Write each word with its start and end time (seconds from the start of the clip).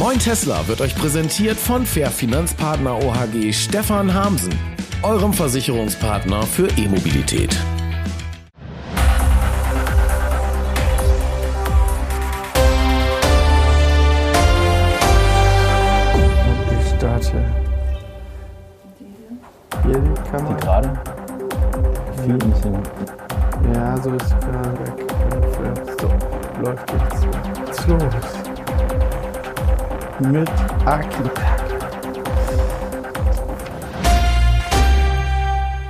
Moin 0.00 0.18
Tesla 0.18 0.66
wird 0.66 0.80
euch 0.80 0.94
präsentiert 0.94 1.60
von 1.60 1.84
Fair 1.84 2.10
Finanzpartner 2.10 2.96
OHG 3.04 3.52
Stefan 3.52 4.14
Hamsen, 4.14 4.58
eurem 5.02 5.34
Versicherungspartner 5.34 6.42
für 6.44 6.68
E-Mobilität. 6.78 7.54
Mit 30.20 30.50
Aki. 30.84 31.30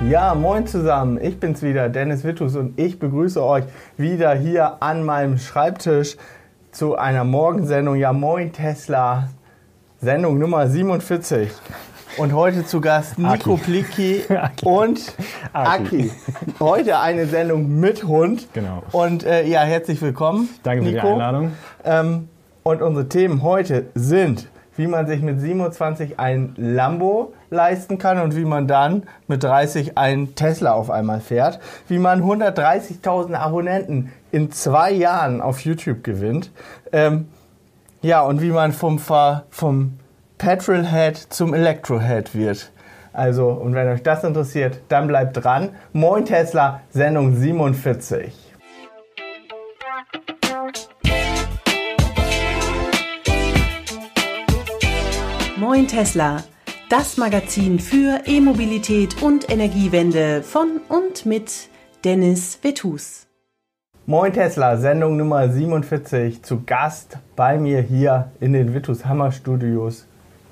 Ja, 0.09 0.33
moin 0.35 0.65
zusammen. 0.65 1.19
Ich 1.21 1.39
bin's 1.39 1.61
wieder, 1.61 1.89
Dennis 1.89 2.23
Wittus, 2.23 2.55
und 2.55 2.79
ich 2.79 2.97
begrüße 2.97 3.43
euch 3.43 3.65
wieder 3.97 4.33
hier 4.33 4.81
an 4.81 5.03
meinem 5.03 5.37
Schreibtisch 5.37 6.15
zu 6.71 6.95
einer 6.95 7.25
Morgensendung. 7.25 7.95
Ja, 7.95 8.13
moin 8.13 8.53
Tesla. 8.53 9.29
Sendung 9.99 10.39
Nummer 10.39 10.67
47. 10.67 11.49
Und 12.17 12.33
heute 12.33 12.65
zu 12.65 12.81
Gast 12.81 13.19
Nico 13.19 13.53
Aki. 13.55 13.63
Plicki 13.63 14.23
Aki. 14.29 14.65
und 14.65 15.13
Aki. 15.53 16.11
Aki. 16.11 16.11
Heute 16.59 16.99
eine 16.99 17.25
Sendung 17.25 17.79
mit 17.79 18.05
Hund. 18.05 18.47
Genau. 18.53 18.83
Und 18.91 19.25
äh, 19.25 19.45
ja, 19.45 19.61
herzlich 19.61 20.01
willkommen. 20.01 20.49
Danke 20.63 20.83
für 20.83 20.89
die 20.89 20.95
Nico. 20.95 21.11
Einladung. 21.13 21.51
Ähm, 21.83 22.27
und 22.63 22.81
unsere 22.81 23.09
Themen 23.09 23.43
heute 23.43 23.85
sind, 23.95 24.47
wie 24.77 24.87
man 24.87 25.07
sich 25.07 25.21
mit 25.21 25.39
27 25.39 26.19
ein 26.19 26.53
Lambo 26.57 27.33
leisten 27.49 27.97
kann 27.97 28.19
und 28.19 28.35
wie 28.35 28.45
man 28.45 28.67
dann 28.67 29.03
mit 29.27 29.43
30 29.43 29.97
einen 29.97 30.35
Tesla 30.35 30.71
auf 30.73 30.89
einmal 30.89 31.19
fährt. 31.19 31.59
Wie 31.87 31.97
man 31.99 32.23
130.000 32.23 33.33
Abonnenten 33.33 34.11
in 34.31 34.51
zwei 34.51 34.91
Jahren 34.91 35.41
auf 35.41 35.59
YouTube 35.61 36.03
gewinnt. 36.03 36.51
Ähm, 36.93 37.27
ja, 38.01 38.21
und 38.21 38.41
wie 38.41 38.51
man 38.51 38.71
vom, 38.71 38.97
Ver- 38.99 39.43
vom 39.49 39.99
Petrolhead 40.37 41.17
zum 41.17 41.53
Electrohead 41.53 42.33
wird. 42.33 42.71
Also, 43.13 43.49
und 43.49 43.75
wenn 43.75 43.89
euch 43.89 44.03
das 44.03 44.23
interessiert, 44.23 44.79
dann 44.87 45.07
bleibt 45.07 45.43
dran. 45.43 45.69
Moin 45.91 46.23
Tesla, 46.25 46.79
Sendung 46.91 47.35
47. 47.35 48.50
Moin 55.71 55.87
Tesla, 55.87 56.43
das 56.89 57.15
Magazin 57.15 57.79
für 57.79 58.23
E-Mobilität 58.25 59.23
und 59.23 59.49
Energiewende 59.49 60.43
von 60.43 60.81
und 60.89 61.25
mit 61.25 61.69
Dennis 62.03 62.59
Vetus. 62.61 63.25
Moin 64.05 64.33
Tesla, 64.33 64.75
Sendung 64.75 65.15
Nummer 65.15 65.47
47. 65.47 66.43
Zu 66.43 66.63
Gast 66.65 67.19
bei 67.37 67.57
mir 67.57 67.81
hier 67.81 68.31
in 68.41 68.51
den 68.51 68.73
Vitus 68.73 69.05
Hammer 69.05 69.31
Studios 69.31 70.07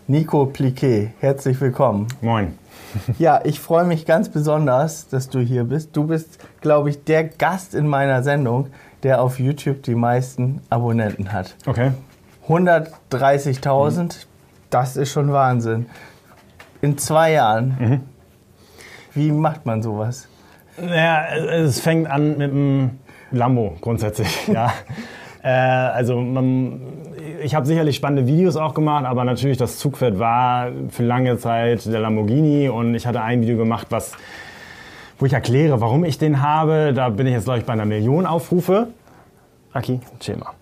Nico 0.08 0.46
Pliquet. 0.46 1.10
Herzlich 1.20 1.60
willkommen. 1.60 2.08
Moin. 2.22 2.58
Ja, 3.20 3.42
ich 3.44 3.60
freue 3.60 3.84
mich 3.84 4.06
ganz 4.06 4.30
besonders, 4.30 5.10
dass 5.10 5.28
du 5.28 5.42
hier 5.42 5.66
bist. 5.66 5.98
Du 5.98 6.06
bist, 6.06 6.40
glaube 6.62 6.92
ich, 6.92 7.04
der 7.04 7.26
Gast 7.26 7.76
in 7.76 7.88
meiner 7.88 8.24
Sendung, 8.24 8.68
der 9.04 9.22
auf 9.22 9.38
YouTube 9.38 9.84
die 9.84 9.96
meisten 9.96 10.62
Abonnenten 10.70 11.34
hat. 11.34 11.56
Okay. 11.68 11.92
130.000, 12.48 14.26
das 14.70 14.98
ist 14.98 15.12
schon 15.12 15.32
Wahnsinn. 15.32 15.88
In 16.82 16.98
zwei 16.98 17.34
Jahren. 17.34 18.04
Wie 19.14 19.32
macht 19.32 19.66
man 19.66 19.82
sowas? 19.82 20.28
Naja, 20.82 21.36
es 21.36 21.82
fängt 21.82 22.10
an 22.10 22.38
mit 22.38 22.52
dem 22.52 23.00
Lambo 23.32 23.76
grundsätzlich. 23.82 24.48
Ja. 24.48 24.72
äh, 25.44 25.50
also 25.50 26.20
man, 26.20 26.82
ich 27.42 27.56
habe 27.56 27.66
sicherlich 27.66 27.96
spannende 27.96 28.28
Videos 28.28 28.56
auch 28.56 28.74
gemacht, 28.74 29.06
aber 29.06 29.24
natürlich 29.24 29.58
das 29.58 29.78
Zugpferd 29.78 30.20
war 30.20 30.72
für 30.90 31.04
lange 31.04 31.38
Zeit 31.38 31.86
der 31.86 32.00
Lamborghini 32.00 32.70
und 32.70 32.96
ich 32.96 33.06
hatte 33.08 33.22
ein 33.22 33.42
Video 33.42 33.58
gemacht, 33.58 33.88
was 33.90 34.14
wo 35.18 35.26
ich 35.26 35.34
erkläre, 35.34 35.82
warum 35.82 36.06
ich 36.06 36.18
den 36.18 36.42
habe. 36.42 36.94
Da 36.94 37.10
bin 37.10 37.28
ich 37.28 37.34
jetzt, 37.34 37.44
glaube 37.44 37.60
ich, 37.60 37.66
bei 37.66 37.74
einer 37.74 37.86
Million 37.86 38.26
Aufrufe. 38.26 38.88
Aki, 39.74 40.00
chill 40.20 40.38
mal. 40.38 40.54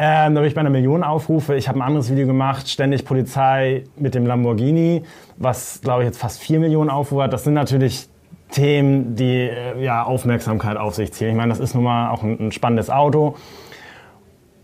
Ähm, 0.00 0.36
da 0.36 0.40
bin 0.40 0.48
ich 0.48 0.54
bei 0.54 0.60
einer 0.60 0.70
Million 0.70 1.02
Aufrufe. 1.02 1.56
Ich 1.56 1.68
habe 1.68 1.80
ein 1.80 1.82
anderes 1.82 2.08
Video 2.08 2.24
gemacht, 2.24 2.68
ständig 2.68 3.04
Polizei 3.04 3.82
mit 3.96 4.14
dem 4.14 4.26
Lamborghini, 4.26 5.02
was, 5.38 5.80
glaube 5.82 6.02
ich, 6.02 6.06
jetzt 6.06 6.18
fast 6.18 6.40
4 6.40 6.60
Millionen 6.60 6.88
Aufrufe 6.88 7.24
hat. 7.24 7.32
Das 7.32 7.42
sind 7.42 7.54
natürlich 7.54 8.06
Themen, 8.52 9.16
die 9.16 9.48
äh, 9.48 9.82
ja, 9.82 10.04
Aufmerksamkeit 10.04 10.76
auf 10.76 10.94
sich 10.94 11.12
ziehen. 11.12 11.30
Ich 11.30 11.34
meine, 11.34 11.48
das 11.48 11.58
ist 11.58 11.74
nun 11.74 11.82
mal 11.82 12.10
auch 12.10 12.22
ein, 12.22 12.38
ein 12.38 12.52
spannendes 12.52 12.90
Auto. 12.90 13.34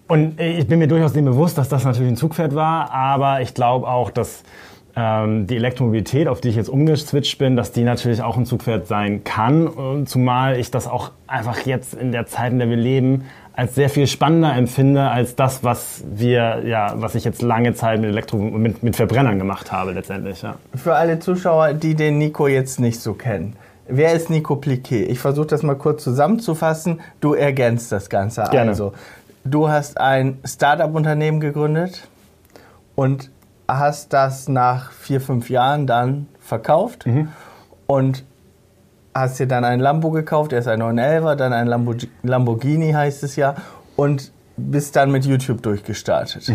Und 0.06 0.41
ich 0.41 0.69
bin 0.69 0.78
mir 0.78 0.87
durchaus 0.87 1.15
dem 1.15 1.25
bewusst, 1.25 1.59
dass 1.59 1.69
das 1.69 1.84
natürlich 1.84 2.12
ein 2.12 2.17
Zugpferd 2.17 2.55
war, 2.55 2.93
aber 2.93 3.41
ich 3.41 3.55
glaube 3.55 3.89
auch, 3.89 4.11
dass 4.11 4.44
ähm, 4.94 5.49
die 5.49 5.56
Elektromobilität, 5.56 6.28
auf 6.28 6.41
die 6.41 6.50
ich 6.50 6.56
jetzt 6.56 6.69
umgeswitcht 6.69 7.39
bin, 7.39 7.56
dass 7.56 7.73
die 7.73 7.83
natürlich 7.83 8.23
auch 8.23 8.37
ein 8.37 8.47
Zugpferd 8.47 8.87
sein 8.87 9.25
kann, 9.25 10.05
zumal 10.06 10.59
ich 10.59 10.71
das 10.71 10.87
auch 10.87 11.11
einfach 11.27 11.67
jetzt 11.67 11.94
in 11.94 12.12
der 12.12 12.27
Zeit, 12.27 12.53
in 12.53 12.59
der 12.59 12.69
wir 12.69 12.77
leben, 12.77 13.25
als 13.57 13.75
sehr 13.77 13.89
viel 13.89 14.07
spannender 14.07 14.55
empfinde 14.55 15.09
als 15.09 15.37
das, 15.37 15.63
was 15.63 16.03
wir, 16.13 16.63
ja, 16.67 16.95
was 16.97 17.15
ich 17.15 17.25
jetzt 17.25 17.41
lange 17.41 17.75
Zeit 17.75 18.01
mit 18.01 18.11
Elektro, 18.11 18.37
mit, 18.37 18.83
mit 18.83 18.97
Verbrennern 18.97 19.39
gemacht 19.39 19.71
habe 19.71 19.93
letztendlich. 19.93 20.43
Ja. 20.43 20.57
Für 20.75 20.97
alle 20.97 21.21
Zuschauer, 21.21 21.73
die 21.75 21.95
den 21.95 22.19
Nico 22.19 22.49
jetzt 22.49 22.81
nicht 22.81 23.01
so 23.01 23.15
kennen. 23.15 23.57
Wer 23.87 24.15
ist 24.15 24.29
Nico 24.29 24.57
Pliquet? 24.57 25.09
Ich 25.09 25.21
versuche 25.21 25.47
das 25.47 25.63
mal 25.63 25.77
kurz 25.77 26.03
zusammenzufassen. 26.03 27.01
Du 27.21 27.35
ergänzt 27.35 27.93
das 27.93 28.09
Ganze. 28.09 28.45
Gerne. 28.51 28.71
Also, 28.71 28.93
du 29.45 29.69
hast 29.69 29.99
ein 30.01 30.39
Startup-Unternehmen 30.45 31.39
gegründet 31.39 32.09
und 32.97 33.31
hast 33.69 34.13
das 34.13 34.49
nach 34.49 34.91
vier, 34.91 35.21
fünf 35.21 35.49
Jahren 35.49 35.87
dann 35.87 36.27
verkauft 36.41 37.05
und 37.87 38.25
hast 39.15 39.39
dir 39.39 39.47
dann 39.47 39.65
ein 39.65 39.81
Lambo 39.81 40.11
gekauft, 40.11 40.53
erst 40.53 40.69
ein 40.69 40.83
911er, 40.83 41.37
dann 41.37 41.53
ein 41.53 41.69
Lamborg- 41.69 42.09
Lamborghini 42.23 42.93
heißt 42.93 43.23
es 43.23 43.37
ja 43.37 43.55
und 43.97 44.33
bist 44.57 44.97
dann 44.97 45.11
mit 45.11 45.25
YouTube 45.25 45.63
durchgestartet. 45.63 46.51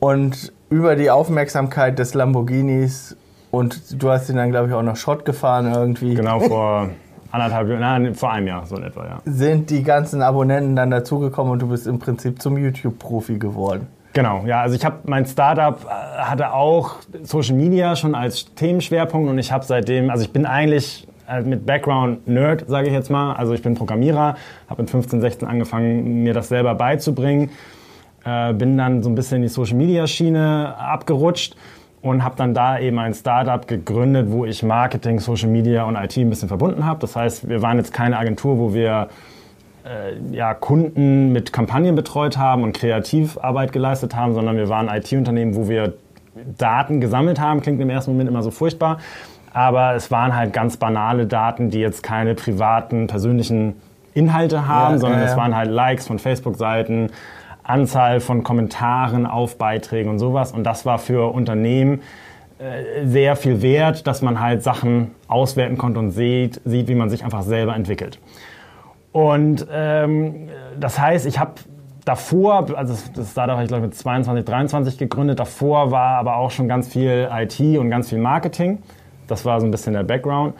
Und 0.00 0.52
über 0.70 0.96
die 0.96 1.10
Aufmerksamkeit 1.10 1.98
des 1.98 2.14
Lamborghinis 2.14 3.16
und 3.50 4.02
du 4.02 4.10
hast 4.10 4.30
ihn 4.30 4.36
dann, 4.36 4.50
glaube 4.50 4.68
ich, 4.68 4.74
auch 4.74 4.82
noch 4.82 4.96
Schrott 4.96 5.24
gefahren 5.24 5.70
irgendwie, 5.72 6.14
Genau 6.14 6.40
vor 6.48 6.88
anderthalb 7.30 7.68
Jahren, 7.68 7.80
nein, 7.80 8.14
vor 8.14 8.32
einem 8.32 8.46
Jahr 8.46 8.66
so 8.66 8.76
in 8.76 8.84
etwa, 8.84 9.04
ja. 9.04 9.20
sind 9.24 9.70
die 9.70 9.82
ganzen 9.82 10.22
Abonnenten 10.22 10.76
dann 10.76 10.90
dazugekommen 10.90 11.52
und 11.52 11.62
du 11.62 11.68
bist 11.68 11.86
im 11.86 11.98
Prinzip 11.98 12.40
zum 12.40 12.56
YouTube-Profi 12.56 13.38
geworden. 13.38 13.86
Genau, 14.14 14.44
ja, 14.46 14.60
also 14.60 14.76
ich 14.76 14.84
habe 14.84 14.96
mein 15.04 15.24
Startup 15.24 15.78
äh, 15.84 16.18
hatte 16.18 16.52
auch 16.52 16.96
Social 17.22 17.56
Media 17.56 17.96
schon 17.96 18.14
als 18.14 18.54
Themenschwerpunkt 18.54 19.30
und 19.30 19.38
ich 19.38 19.52
habe 19.52 19.64
seitdem, 19.64 20.10
also 20.10 20.24
ich 20.24 20.32
bin 20.32 20.44
eigentlich 20.44 21.08
äh, 21.28 21.42
mit 21.42 21.66
Background 21.66 22.26
Nerd, 22.26 22.64
sage 22.68 22.88
ich 22.88 22.92
jetzt 22.92 23.10
mal, 23.10 23.34
also 23.34 23.52
ich 23.52 23.62
bin 23.62 23.74
Programmierer, 23.74 24.36
habe 24.68 24.82
mit 24.82 24.90
15, 24.90 25.20
16 25.20 25.48
angefangen, 25.48 26.22
mir 26.22 26.34
das 26.34 26.48
selber 26.48 26.74
beizubringen, 26.74 27.50
äh, 28.24 28.52
bin 28.52 28.76
dann 28.76 29.02
so 29.02 29.10
ein 29.10 29.14
bisschen 29.14 29.36
in 29.36 29.42
die 29.42 29.48
Social 29.48 29.76
Media 29.76 30.06
Schiene 30.06 30.74
abgerutscht 30.78 31.56
und 32.02 32.24
habe 32.24 32.34
dann 32.36 32.52
da 32.52 32.78
eben 32.78 32.98
ein 32.98 33.14
Startup 33.14 33.66
gegründet, 33.66 34.26
wo 34.30 34.44
ich 34.44 34.62
Marketing, 34.62 35.20
Social 35.20 35.48
Media 35.48 35.84
und 35.84 35.96
IT 35.96 36.16
ein 36.16 36.30
bisschen 36.30 36.48
verbunden 36.48 36.84
habe. 36.84 37.00
Das 37.00 37.14
heißt, 37.14 37.48
wir 37.48 37.62
waren 37.62 37.78
jetzt 37.78 37.92
keine 37.92 38.18
Agentur, 38.18 38.58
wo 38.58 38.74
wir 38.74 39.08
äh, 39.84 40.34
ja, 40.34 40.54
Kunden 40.54 41.32
mit 41.32 41.52
Kampagnen 41.52 41.94
betreut 41.94 42.36
haben 42.36 42.64
und 42.64 42.72
Kreativarbeit 42.72 43.72
geleistet 43.72 44.16
haben, 44.16 44.34
sondern 44.34 44.56
wir 44.56 44.68
waren 44.68 44.88
IT-Unternehmen, 44.88 45.54
wo 45.54 45.68
wir 45.68 45.94
Daten 46.58 47.00
gesammelt 47.00 47.40
haben. 47.40 47.60
Klingt 47.60 47.80
im 47.80 47.90
ersten 47.90 48.12
Moment 48.12 48.28
immer 48.28 48.42
so 48.42 48.50
furchtbar, 48.50 48.98
aber 49.52 49.94
es 49.94 50.10
waren 50.10 50.34
halt 50.34 50.52
ganz 50.52 50.76
banale 50.76 51.26
Daten, 51.26 51.70
die 51.70 51.80
jetzt 51.80 52.02
keine 52.02 52.34
privaten, 52.34 53.06
persönlichen 53.06 53.74
Inhalte 54.14 54.66
haben, 54.66 54.94
Ja, 54.94 54.98
sondern 54.98 55.20
ja, 55.20 55.26
es 55.26 55.36
waren 55.36 55.56
halt 55.56 55.70
Likes 55.70 56.06
von 56.06 56.18
Facebook-Seiten, 56.18 57.10
Anzahl 57.64 58.20
von 58.20 58.42
Kommentaren 58.42 59.24
auf 59.26 59.56
Beiträgen 59.58 60.10
und 60.10 60.18
sowas. 60.18 60.52
Und 60.52 60.64
das 60.64 60.84
war 60.84 60.98
für 60.98 61.32
Unternehmen 61.32 62.00
äh, 62.58 63.06
sehr 63.06 63.36
viel 63.36 63.62
wert, 63.62 64.06
dass 64.06 64.20
man 64.22 64.40
halt 64.40 64.62
Sachen 64.62 65.12
auswerten 65.28 65.78
konnte 65.78 66.00
und 66.00 66.10
sieht, 66.10 66.60
sieht 66.64 66.88
wie 66.88 66.94
man 66.94 67.08
sich 67.08 67.24
einfach 67.24 67.42
selber 67.42 67.74
entwickelt. 67.76 68.18
Und 69.12 69.66
ähm, 69.70 70.48
das 70.78 70.98
heißt, 70.98 71.26
ich 71.26 71.38
habe 71.38 71.52
davor, 72.04 72.66
also 72.76 72.94
das- 72.94 73.12
das 73.12 73.30
Startup 73.32 73.54
habe 73.54 73.62
ich 73.64 73.68
glaube 73.68 73.84
ich 73.84 73.90
mit 73.90 73.94
22, 73.98 74.44
23 74.44 74.98
gegründet, 74.98 75.38
davor 75.38 75.90
war 75.90 76.16
aber 76.18 76.36
auch 76.36 76.50
schon 76.50 76.66
ganz 76.68 76.88
viel 76.88 77.28
IT 77.30 77.60
und 77.78 77.90
ganz 77.90 78.08
viel 78.08 78.18
Marketing. 78.18 78.78
Das 79.32 79.44
war 79.44 79.60
so 79.60 79.66
ein 79.66 79.70
bisschen 79.70 79.94
der 79.94 80.04
Background. 80.04 80.54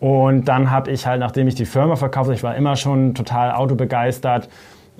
Und 0.00 0.46
dann 0.46 0.70
habe 0.70 0.90
ich 0.90 1.06
halt, 1.06 1.20
nachdem 1.20 1.48
ich 1.48 1.54
die 1.54 1.64
Firma 1.66 1.96
verkauft 1.96 2.26
habe, 2.26 2.34
ich 2.34 2.42
war 2.42 2.54
immer 2.56 2.76
schon 2.76 3.14
total 3.14 3.52
autobegeistert. 3.52 4.48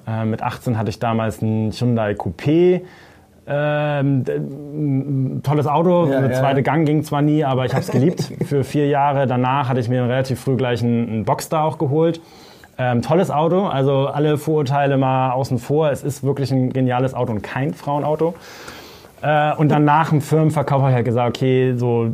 Äh, 0.06 0.24
mit 0.24 0.42
18 0.42 0.76
hatte 0.78 0.90
ich 0.90 0.98
damals 0.98 1.42
einen 1.42 1.72
Hyundai 1.72 2.12
Coupé. 2.12 2.82
Ähm, 3.50 5.40
tolles 5.42 5.66
Auto, 5.66 6.06
Ja, 6.06 6.18
eine 6.18 6.32
ja. 6.32 6.34
zweite 6.34 6.62
Gang 6.62 6.84
ging 6.84 7.02
zwar 7.02 7.22
nie, 7.22 7.44
aber 7.44 7.64
ich 7.64 7.72
habe 7.72 7.82
es 7.82 7.90
geliebt. 7.90 8.30
Für 8.44 8.62
vier 8.62 8.88
Jahre 8.88 9.26
danach 9.26 9.68
hatte 9.68 9.80
ich 9.80 9.88
mir 9.88 10.02
relativ 10.02 10.40
früh 10.40 10.56
gleich 10.56 10.82
einen, 10.82 11.08
einen 11.08 11.24
Boxster 11.24 11.62
auch 11.62 11.78
geholt. 11.78 12.20
Ähm, 12.76 13.02
tolles 13.02 13.30
Auto, 13.30 13.66
also 13.66 14.06
alle 14.06 14.36
Vorurteile 14.38 14.98
mal 14.98 15.30
außen 15.32 15.58
vor. 15.58 15.90
Es 15.90 16.04
ist 16.04 16.22
wirklich 16.22 16.52
ein 16.52 16.72
geniales 16.72 17.14
Auto 17.14 17.32
und 17.32 17.42
kein 17.42 17.72
Frauenauto. 17.74 18.34
Äh, 19.20 19.54
und 19.56 19.68
dann 19.70 19.84
nach 19.84 20.10
dem 20.10 20.20
Firmenverkauf 20.20 20.80
habe 20.80 20.90
ich 20.90 20.96
halt 20.96 21.04
gesagt, 21.04 21.36
okay, 21.36 21.74
so, 21.76 22.06
äh, 22.06 22.10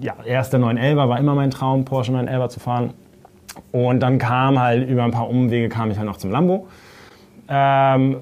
ja, 0.00 0.14
erst 0.24 0.52
der 0.52 0.60
911 0.60 0.96
war 0.96 1.18
immer 1.18 1.34
mein 1.34 1.50
Traum, 1.50 1.84
Porsche 1.84 2.12
911 2.12 2.48
zu 2.48 2.60
fahren. 2.60 2.94
Und 3.70 4.00
dann 4.00 4.18
kam 4.18 4.58
halt 4.58 4.88
über 4.88 5.04
ein 5.04 5.10
paar 5.10 5.28
Umwege 5.28 5.68
kam 5.68 5.90
ich 5.90 5.98
halt 5.98 6.06
noch 6.06 6.16
zum 6.16 6.30
Lambo. 6.30 6.66
Ähm, 7.48 8.16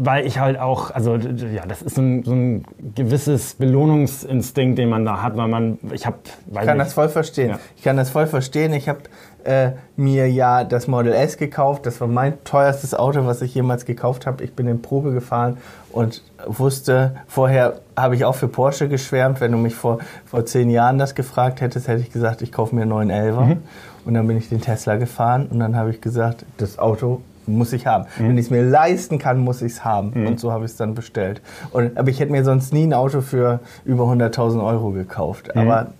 weil 0.00 0.26
ich 0.26 0.38
halt 0.38 0.58
auch, 0.58 0.92
also 0.92 1.16
ja, 1.16 1.66
das 1.66 1.82
ist 1.82 1.96
so 1.96 2.02
ein, 2.02 2.22
so 2.22 2.32
ein 2.32 2.64
gewisses 2.94 3.54
Belohnungsinstinkt, 3.54 4.78
den 4.78 4.88
man 4.88 5.04
da 5.04 5.22
hat, 5.22 5.36
weil 5.36 5.48
man, 5.48 5.78
ich 5.92 6.06
habe, 6.06 6.18
Ich 6.48 6.60
kann 6.60 6.78
das 6.78 6.92
voll 6.92 7.08
verstehen. 7.08 7.50
Ja. 7.50 7.58
Ich 7.76 7.82
kann 7.82 7.96
das 7.96 8.10
voll 8.10 8.28
verstehen. 8.28 8.72
Ich 8.74 8.88
habe 8.88 9.00
äh, 9.48 9.72
mir 9.96 10.30
ja 10.30 10.62
das 10.62 10.88
Model 10.88 11.14
S 11.14 11.38
gekauft. 11.38 11.86
Das 11.86 12.00
war 12.02 12.06
mein 12.06 12.44
teuerstes 12.44 12.94
Auto, 12.94 13.24
was 13.24 13.40
ich 13.40 13.54
jemals 13.54 13.86
gekauft 13.86 14.26
habe. 14.26 14.44
Ich 14.44 14.52
bin 14.52 14.68
in 14.68 14.82
Probe 14.82 15.12
gefahren 15.12 15.56
und 15.90 16.22
wusste, 16.46 17.16
vorher 17.26 17.80
habe 17.96 18.14
ich 18.14 18.26
auch 18.26 18.34
für 18.34 18.48
Porsche 18.48 18.88
geschwärmt. 18.88 19.40
Wenn 19.40 19.52
du 19.52 19.58
mich 19.58 19.74
vor, 19.74 20.00
vor 20.26 20.44
zehn 20.44 20.68
Jahren 20.68 20.98
das 20.98 21.14
gefragt 21.14 21.62
hättest, 21.62 21.88
hätte 21.88 22.02
ich 22.02 22.12
gesagt, 22.12 22.42
ich 22.42 22.52
kaufe 22.52 22.74
mir 22.74 22.82
einen 22.82 22.90
neuen 22.90 23.10
Elfer. 23.10 23.40
Mhm. 23.40 23.62
Und 24.04 24.14
dann 24.14 24.26
bin 24.26 24.36
ich 24.36 24.50
den 24.50 24.60
Tesla 24.60 24.96
gefahren 24.96 25.46
und 25.50 25.58
dann 25.60 25.76
habe 25.76 25.90
ich 25.90 26.02
gesagt, 26.02 26.44
das 26.58 26.78
Auto 26.78 27.22
muss 27.46 27.72
ich 27.72 27.86
haben. 27.86 28.04
Wenn 28.18 28.36
ich 28.36 28.46
es 28.46 28.50
mir 28.50 28.62
leisten 28.62 29.18
kann, 29.18 29.38
muss 29.38 29.62
ich 29.62 29.72
es 29.72 29.84
haben. 29.84 30.12
Und 30.26 30.38
so 30.38 30.52
habe 30.52 30.66
ich 30.66 30.72
es 30.72 30.76
dann 30.76 30.94
bestellt. 30.94 31.40
Und, 31.70 31.96
aber 31.96 32.10
ich 32.10 32.20
hätte 32.20 32.30
mir 32.30 32.44
sonst 32.44 32.74
nie 32.74 32.86
ein 32.86 32.92
Auto 32.92 33.22
für 33.22 33.60
über 33.86 34.04
100.000 34.04 34.62
Euro 34.62 34.90
gekauft. 34.90 35.56
Aber 35.56 35.92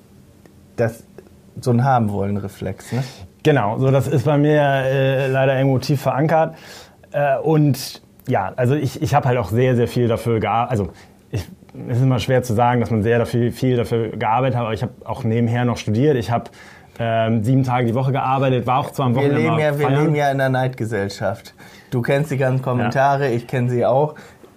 das 0.76 1.02
so 1.60 1.70
ein 1.70 1.84
haben 1.84 2.12
wollen 2.12 2.36
Reflex, 2.36 2.92
ne? 2.92 3.02
Genau, 3.42 3.78
so 3.78 3.90
das 3.90 4.08
ist 4.08 4.24
bei 4.24 4.36
mir 4.36 4.60
äh, 4.60 5.28
leider 5.28 5.56
irgendwo 5.56 5.78
tief 5.78 6.02
verankert. 6.02 6.56
Äh, 7.12 7.38
und 7.38 8.02
ja, 8.26 8.52
also 8.56 8.74
ich, 8.74 9.00
ich 9.00 9.14
habe 9.14 9.28
halt 9.28 9.38
auch 9.38 9.48
sehr, 9.48 9.76
sehr 9.76 9.88
viel 9.88 10.08
dafür 10.08 10.40
gearbeitet. 10.40 10.70
Also 10.70 10.92
ich, 11.30 11.48
es 11.88 11.98
ist 11.98 12.02
immer 12.02 12.18
schwer 12.18 12.42
zu 12.42 12.54
sagen, 12.54 12.80
dass 12.80 12.90
man 12.90 13.02
sehr 13.02 13.18
dafür, 13.18 13.52
viel 13.52 13.76
dafür 13.76 14.10
gearbeitet 14.10 14.56
hat, 14.56 14.64
aber 14.64 14.74
ich 14.74 14.82
habe 14.82 14.92
auch 15.04 15.24
nebenher 15.24 15.64
noch 15.64 15.76
studiert. 15.76 16.16
Ich 16.16 16.30
habe 16.30 16.50
ähm, 16.98 17.44
sieben 17.44 17.62
Tage 17.62 17.86
die 17.86 17.94
Woche 17.94 18.12
gearbeitet, 18.12 18.66
war 18.66 18.78
auch 18.78 18.90
zwar 18.90 19.06
am 19.06 19.14
Wir 19.14 19.22
Wochenende 19.22 19.40
leben, 19.40 19.54
mal 19.54 19.60
ja, 19.60 19.78
wir 19.78 19.88
leben 19.90 20.14
ja 20.14 20.30
in 20.30 20.40
einer 20.40 20.48
Neidgesellschaft. 20.48 21.54
Du 21.90 22.02
kennst 22.02 22.30
die 22.30 22.36
ganzen 22.36 22.62
Kommentare, 22.62 23.30
ich 23.30 23.46
kenne 23.46 23.70
sie 23.70 23.86
auch. 23.86 24.14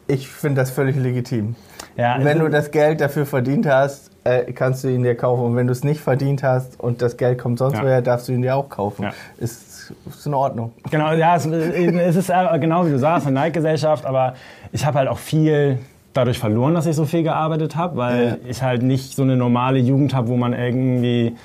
Ich 0.08 0.28
finde 0.28 0.62
das 0.62 0.72
völlig 0.72 0.96
legitim. 0.96 1.56
Ja, 1.96 2.18
wenn 2.20 2.40
du 2.40 2.50
das 2.50 2.72
Geld 2.72 3.00
dafür 3.00 3.26
verdient 3.26 3.66
hast, 3.66 4.11
äh, 4.24 4.52
kannst 4.54 4.84
du 4.84 4.88
ihn 4.90 5.04
dir 5.04 5.16
kaufen. 5.16 5.44
Und 5.46 5.56
wenn 5.56 5.68
du 5.68 5.72
es 5.74 5.84
nicht 5.84 6.00
verdient 6.02 6.44
hast 6.44 6.80
und 6.80 7.02
das 7.02 7.18
Geld 7.18 7.40
kommt 7.40 7.60
sonst 7.60 7.76
Ja. 7.78 7.84
woher, 7.84 8.02
darfst 8.02 8.28
du 8.28 8.34
ihn 8.34 8.42
dir 8.42 8.56
auch 8.56 8.70
kaufen. 8.70 9.04
Ja. 9.04 9.14
Ist, 9.40 9.94
ist 10.08 10.26
in 10.26 10.34
Ordnung. 10.34 10.72
Genau, 10.92 11.12
ja, 11.14 11.36
es, 11.36 11.46
es 11.46 12.16
ist 12.16 12.30
äh, 12.30 12.60
genau 12.60 12.86
wie 12.86 12.92
du 12.92 13.00
sagst, 13.00 13.26
eine 13.28 13.34
Neidgesellschaft, 13.36 14.06
aber 14.06 14.36
ich 14.72 14.86
habe 14.86 15.00
halt 15.00 15.08
auch 15.10 15.18
viel 15.18 15.80
dadurch 16.14 16.40
verloren, 16.40 16.74
dass 16.76 16.86
ich 16.86 16.96
so 16.96 17.06
viel 17.06 17.24
gearbeitet 17.24 17.76
habe, 17.76 17.98
weil 17.98 18.28
Ja. 18.44 18.50
ich 18.50 18.62
halt 18.62 18.84
nicht 18.84 19.16
so 19.16 19.24
eine 19.24 19.36
normale 19.38 19.80
Jugend 19.80 20.14
habe, 20.14 20.28
wo 20.28 20.36
man 20.38 20.54
irgendwie 20.54 21.36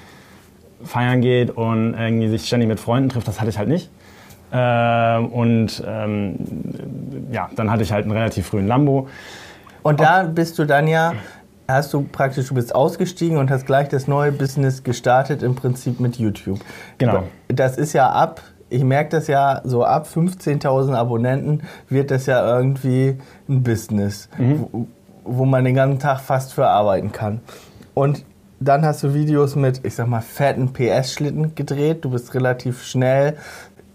feiern 0.85 1.21
geht 1.21 1.51
und 1.57 1.95
irgendwie 1.95 2.29
sich 2.29 2.47
ständig 2.47 2.69
mit 2.69 2.79
Freunden 2.81 3.09
trifft. 3.09 3.27
Das 3.29 3.41
hatte 3.41 3.51
ich 3.51 3.59
halt 3.59 3.69
nicht. 3.69 3.91
Ähm, 4.53 5.27
und 5.29 5.83
ähm, 5.87 6.37
ja, 7.33 7.49
dann 7.57 7.71
hatte 7.71 7.83
ich 7.83 7.93
halt 7.93 8.05
einen 8.05 8.13
relativ 8.13 8.47
frühen 8.47 8.67
Lambo. 8.67 9.09
Und 9.83 10.01
da 10.01 10.25
bist 10.25 10.59
du 10.59 10.65
dann 10.65 10.89
ja, 10.89 11.13
hast 11.69 11.93
du 11.93 12.03
praktisch, 12.03 12.49
du 12.49 12.55
bist 12.55 12.75
ausgestiegen 12.75 13.39
und 13.39 13.51
hast 13.51 13.67
gleich 13.67 13.89
das 13.89 14.09
neue 14.09 14.33
Business 14.33 14.83
gestartet, 14.83 15.43
im 15.43 15.55
Prinzip 15.55 16.01
mit 16.01 16.17
YouTube. 16.17 16.61
Genau. 16.99 17.25
Das 17.49 17.77
ist 17.77 17.93
ja 17.93 18.11
ab, 18.11 18.41
ich 18.69 18.85
merke 18.85 19.11
das 19.11 19.27
ja, 19.27 19.61
so 19.65 19.85
ab 19.85 20.09
15.000 20.13 20.95
Abonnenten 20.95 21.63
wird 21.89 22.11
das 22.11 22.27
ja 22.27 22.59
irgendwie 22.59 23.19
ein 23.49 23.63
Business, 23.63 24.29
wo, 24.39 24.87
wo 25.25 25.45
man 25.45 25.65
den 25.65 25.75
ganzen 25.75 25.99
Tag 25.99 26.21
fast 26.21 26.53
für 26.53 26.67
arbeiten 26.67 27.13
kann. 27.13 27.41
Und 27.95 28.25
dann 28.59 28.85
hast 28.85 29.03
du 29.03 29.13
Videos 29.15 29.55
mit, 29.55 29.81
ich 29.85 29.95
sag 29.95 30.09
mal, 30.09 30.23
fetten 30.23 30.73
PS-Schlitten 30.73 31.55
gedreht. 31.55 32.05
Du 32.05 32.11
bist 32.11 32.35
relativ 32.35 32.85
schnell, 32.85 33.37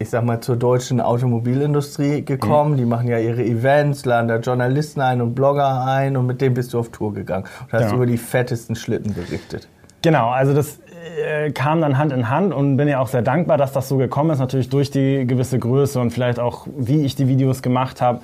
ich 0.01 0.09
sag 0.09 0.23
mal, 0.23 0.39
zur 0.41 0.55
deutschen 0.55 0.99
Automobilindustrie 1.01 2.23
gekommen. 2.23 2.77
Die 2.77 2.85
machen 2.85 3.07
ja 3.07 3.17
ihre 3.19 3.43
Events, 3.43 4.05
laden 4.05 4.27
da 4.27 4.37
Journalisten 4.37 5.01
ein 5.01 5.21
und 5.21 5.35
Blogger 5.35 5.85
ein 5.85 6.17
und 6.17 6.25
mit 6.25 6.41
denen 6.41 6.55
bist 6.55 6.73
du 6.73 6.79
auf 6.79 6.89
Tour 6.89 7.13
gegangen 7.13 7.45
und 7.63 7.73
hast 7.73 7.83
Genau. 7.83 7.95
über 7.95 8.05
die 8.05 8.17
fettesten 8.17 8.75
Schlitten 8.75 9.13
berichtet. 9.13 9.67
Genau, 10.01 10.29
also 10.29 10.53
das 10.53 10.79
äh, 11.23 11.51
kam 11.51 11.81
dann 11.81 11.97
Hand 11.97 12.11
in 12.11 12.29
Hand 12.29 12.53
und 12.53 12.77
bin 12.77 12.87
ja 12.87 12.99
auch 12.99 13.07
sehr 13.07 13.21
dankbar, 13.21 13.57
dass 13.57 13.71
das 13.71 13.87
so 13.87 13.97
gekommen 13.97 14.31
ist. 14.31 14.39
Natürlich 14.39 14.69
durch 14.69 14.89
die 14.91 15.25
gewisse 15.27 15.59
Größe 15.59 15.99
und 15.99 16.11
vielleicht 16.11 16.39
auch, 16.39 16.67
wie 16.75 17.05
ich 17.05 17.15
die 17.15 17.27
Videos 17.27 17.61
gemacht 17.61 18.01
habe. 18.01 18.21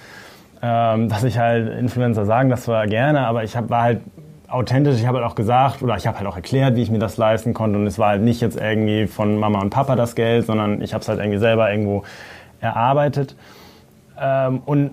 Ähm, 0.59 1.07
dass 1.07 1.23
ich 1.23 1.37
halt 1.37 1.69
Influencer 1.79 2.25
sagen, 2.25 2.49
das 2.49 2.67
war 2.67 2.87
gerne, 2.87 3.27
aber 3.27 3.43
ich 3.43 3.55
hab, 3.55 3.69
war 3.69 3.83
halt 3.83 4.01
authentisch. 4.47 4.95
Ich 4.95 5.05
habe 5.05 5.19
halt 5.19 5.29
auch 5.29 5.35
gesagt 5.35 5.81
oder 5.81 5.97
ich 5.97 6.07
habe 6.07 6.17
halt 6.17 6.27
auch 6.27 6.35
erklärt, 6.35 6.75
wie 6.75 6.81
ich 6.81 6.91
mir 6.91 6.99
das 6.99 7.17
leisten 7.17 7.53
konnte. 7.53 7.77
Und 7.77 7.87
es 7.87 7.99
war 7.99 8.09
halt 8.09 8.21
nicht 8.21 8.41
jetzt 8.41 8.57
irgendwie 8.57 9.07
von 9.07 9.37
Mama 9.37 9.61
und 9.61 9.69
Papa 9.69 9.95
das 9.95 10.15
Geld, 10.15 10.45
sondern 10.45 10.81
ich 10.81 10.93
habe 10.93 11.01
es 11.01 11.09
halt 11.09 11.19
irgendwie 11.19 11.39
selber 11.39 11.71
irgendwo 11.71 12.03
erarbeitet. 12.59 13.35
Ähm, 14.19 14.61
und 14.65 14.91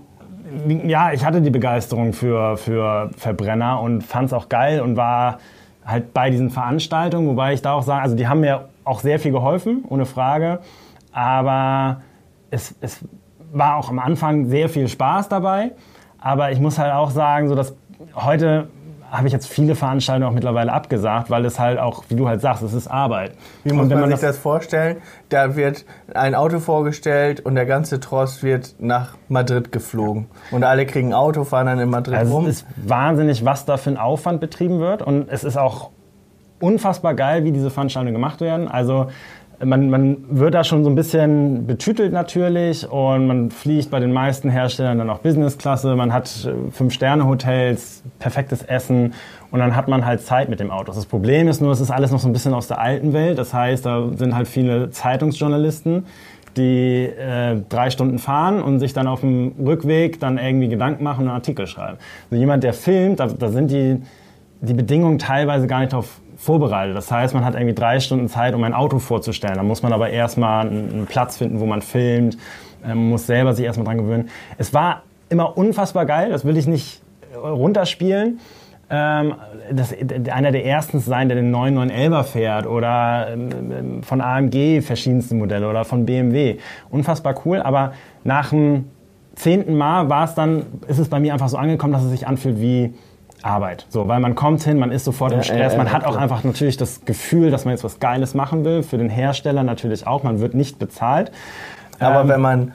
ja, 0.87 1.13
ich 1.13 1.25
hatte 1.25 1.41
die 1.41 1.51
Begeisterung 1.51 2.13
für, 2.13 2.57
für 2.57 3.11
Verbrenner 3.17 3.81
und 3.81 4.03
fand 4.03 4.27
es 4.27 4.33
auch 4.33 4.49
geil 4.49 4.81
und 4.81 4.97
war 4.97 5.39
halt 5.85 6.13
bei 6.13 6.31
diesen 6.31 6.51
Veranstaltungen, 6.51 7.29
wobei 7.29 7.55
ich 7.55 7.63
da 7.63 7.73
auch 7.73 7.83
sagen, 7.83 8.03
also 8.03 8.17
die 8.17 8.29
haben 8.29 8.41
mir 8.41 8.69
auch 8.85 9.01
sehr 9.01 9.19
viel 9.19 9.33
geholfen, 9.33 9.85
ohne 9.89 10.05
Frage, 10.05 10.61
aber 11.13 12.03
es, 12.51 12.75
es 12.81 13.05
war 13.53 13.77
auch 13.77 13.89
am 13.89 13.99
Anfang 13.99 14.47
sehr 14.47 14.69
viel 14.69 14.89
Spaß 14.89 15.29
dabei, 15.29 15.73
aber 16.19 16.53
ich 16.53 16.61
muss 16.61 16.79
halt 16.79 16.93
auch 16.93 17.11
sagen, 17.11 17.49
so 17.49 17.55
dass 17.55 17.75
heute 18.15 18.69
habe 19.15 19.29
ich 19.29 19.33
jetzt 19.33 19.47
viele 19.47 19.77
Veranstaltungen 19.77 20.29
auch 20.29 20.35
mittlerweile 20.35 20.73
abgesagt, 20.73 21.31
weil 21.31 21.45
es 21.45 21.61
halt 21.61 21.79
auch, 21.79 22.05
wie 22.09 22.17
du 22.17 22.29
halt 22.29 22.41
sagst, 22.41 22.63
es 22.63 22.73
ist 22.73 22.89
Arbeit. 22.89 23.33
Wie 23.63 23.73
muss 23.73 23.89
man, 23.89 24.11
sich 24.11 24.21
das 24.21 24.37
vorstellen? 24.37 24.97
Da 25.29 25.55
wird 25.55 25.85
ein 26.15 26.35
Auto 26.35 26.59
vorgestellt 26.59 27.41
und 27.41 27.55
der 27.55 27.65
ganze 27.65 28.01
Trost 28.01 28.43
wird 28.43 28.75
nach 28.79 29.17
Madrid 29.29 29.71
geflogen. 29.71 30.27
Und 30.51 30.65
alle 30.65 30.85
kriegen 30.85 31.09
ein 31.09 31.15
Auto, 31.15 31.45
fahren 31.45 31.67
dann 31.67 31.79
in 31.79 31.91
Madrid 31.91 32.17
Also 32.17 32.35
rum. 32.35 32.47
es 32.47 32.63
ist 32.63 32.67
wahnsinnig, 32.77 33.45
was 33.45 33.65
da 33.65 33.77
für 33.77 33.91
ein 33.91 33.99
Aufwand 33.99 34.41
betrieben 34.41 34.81
wird. 34.81 35.03
Und 35.03 35.29
es 35.31 35.45
ist 35.45 35.57
auch 35.57 35.91
unfassbar 36.61 37.15
geil, 37.15 37.45
wie 37.45 37.53
diese 37.53 37.71
Veranstaltungen 37.71 38.15
gemacht 38.15 38.41
werden. 38.41 38.69
Also 38.69 39.09
man, 39.65 39.91
man 39.91 40.17
wird 40.29 40.55
da 40.55 40.65
schon 40.65 40.85
so 40.85 40.91
ein 40.91 40.95
bisschen 40.95 41.67
betütelt 41.67 42.13
natürlich 42.13 42.89
und 42.91 43.27
man 43.27 43.51
fliegt 43.51 43.91
bei 43.91 44.01
den 44.01 44.13
meisten 44.13 44.51
Herstellern 44.51 44.99
dann 44.99 45.11
auch 45.11 45.19
Businessklasse. 45.19 45.97
Man 45.97 46.13
hat 46.13 46.47
äh, 46.47 46.71
Fünf-Sterne-Hotels, 46.71 48.03
perfektes 48.19 48.63
Essen 48.63 49.15
und 49.51 49.61
dann 49.61 49.77
hat 49.77 49.89
man 49.89 50.05
halt 50.05 50.23
Zeit 50.23 50.49
mit 50.49 50.61
dem 50.61 50.71
Auto. 50.71 50.93
Das 50.93 51.07
Problem 51.07 51.49
ist 51.49 51.61
nur, 51.61 51.73
es 51.73 51.81
ist 51.81 51.91
alles 51.91 52.11
noch 52.11 52.19
so 52.19 52.29
ein 52.29 52.33
bisschen 52.33 52.55
aus 52.55 52.69
der 52.69 52.81
alten 52.81 53.13
Welt. 53.13 53.39
Das 53.39 53.55
heißt, 53.55 53.87
da 53.87 54.09
sind 54.17 54.35
halt 54.35 54.49
viele 54.49 54.91
Zeitungsjournalisten, 54.91 56.07
die 56.57 57.05
äh, 57.05 57.61
drei 57.69 57.91
Stunden 57.91 58.19
fahren 58.19 58.63
und 58.63 58.81
sich 58.81 58.93
dann 58.93 59.07
auf 59.07 59.21
dem 59.21 59.53
Rückweg 59.65 60.21
dann 60.21 60.39
irgendwie 60.39 60.69
Gedanken 60.69 61.05
machen 61.05 61.23
und 61.23 61.29
einen 61.29 61.37
Artikel 61.37 61.67
schreiben. 61.67 61.99
Also 62.31 62.41
jemand, 62.41 62.65
der 62.65 62.73
filmt, 62.73 63.21
da, 63.21 63.27
da 63.27 63.49
sind 63.49 63.71
die, 63.71 64.01
die 64.61 64.75
Bedingungen 64.75 65.19
teilweise 65.19 65.67
gar 65.67 65.81
nicht 65.81 65.93
darauf 65.93 66.21
vorbereitet. 66.45 66.97
Das 66.97 67.11
heißt, 67.11 67.35
man 67.35 67.45
hat 67.45 67.55
irgendwie 67.55 67.75
drei 67.75 68.01
Stunden 68.01 68.29
Zeit, 68.29 68.55
um 68.55 68.63
ein 68.65 68.75
Auto 68.75 68.99
vorzustellen. 68.99 69.57
Da 69.57 69.63
muss 69.63 69.83
man 69.83 69.93
aber 69.93 70.11
erstmal 70.11 70.67
einen, 70.67 71.07
Platz 71.07 71.39
finden, 71.39 71.61
wo 71.61 71.67
man 71.67 71.83
filmt, 71.83 72.37
ähm, 72.87 73.11
muss 73.11 73.27
selber 73.27 73.55
sich 73.55 73.65
erstmal 73.65 73.87
dran 73.87 73.99
gewöhnen. 73.99 74.29
Es 74.59 74.75
war 74.75 75.03
immer 75.29 75.57
unfassbar 75.57 76.07
geil, 76.07 76.31
das 76.31 76.45
will 76.45 76.57
ich 76.57 76.67
nicht 76.67 77.01
äh, 77.33 77.37
runterspielen. 77.37 78.41
Ähm, 78.91 79.35
das, 79.73 79.95
einer 80.31 80.53
der 80.53 80.67
ersten 80.67 81.01
sein, 81.01 81.29
der 81.29 81.37
den 81.37 81.55
9911er 81.55 82.23
fährt 82.23 82.67
oder 82.67 83.29
ähm, 83.33 84.03
von 84.03 84.21
AMG 84.21 84.83
verschiedenste 84.83 85.35
Modelle 85.35 85.69
oder 85.69 85.85
von 85.85 86.05
BMW. 86.05 86.59
Unfassbar 86.91 87.35
cool, 87.47 87.63
aber 87.63 87.93
nach 88.25 88.51
dem 88.51 88.91
zehnten 89.35 89.77
Mal 89.77 90.11
war 90.11 90.25
es 90.25 90.35
dann, 90.35 90.67
ist 90.87 90.99
es 90.99 91.09
bei 91.09 91.19
mir 91.19 91.33
einfach 91.33 91.49
so 91.49 91.57
angekommen, 91.57 91.95
dass 91.95 92.05
es 92.05 92.11
sich 92.11 92.27
anfühlt 92.27 92.61
wie 92.61 92.95
Arbeit. 93.45 93.87
So, 93.89 94.09
weil 94.09 94.21
man 94.21 94.35
kommt 94.35 94.63
hin, 94.63 94.79
man 94.79 94.91
ist 94.91 95.05
sofort 95.05 95.33
im 95.33 95.39
Ja, 95.39 95.45
Stress, 95.45 95.73
ja, 95.73 95.79
man 95.79 95.93
hat 95.93 96.05
auch 96.05 96.17
einfach 96.17 96.45
natürlich 96.45 96.77
das 96.77 97.05
Gefühl, 97.05 97.51
dass 97.51 97.65
man 97.65 97.73
jetzt 97.73 97.85
was 97.85 98.01
Geiles 98.01 98.35
machen 98.35 98.65
will. 98.65 98.83
Für 98.83 98.99
den 98.99 99.11
Hersteller 99.11 99.63
natürlich 99.63 100.07
auch, 100.07 100.23
man 100.23 100.41
wird 100.41 100.55
nicht 100.55 100.79
bezahlt. 100.79 101.31
Aber 101.99 102.23
Ähm, 102.23 102.29
wenn 102.29 102.41
man, 102.41 102.73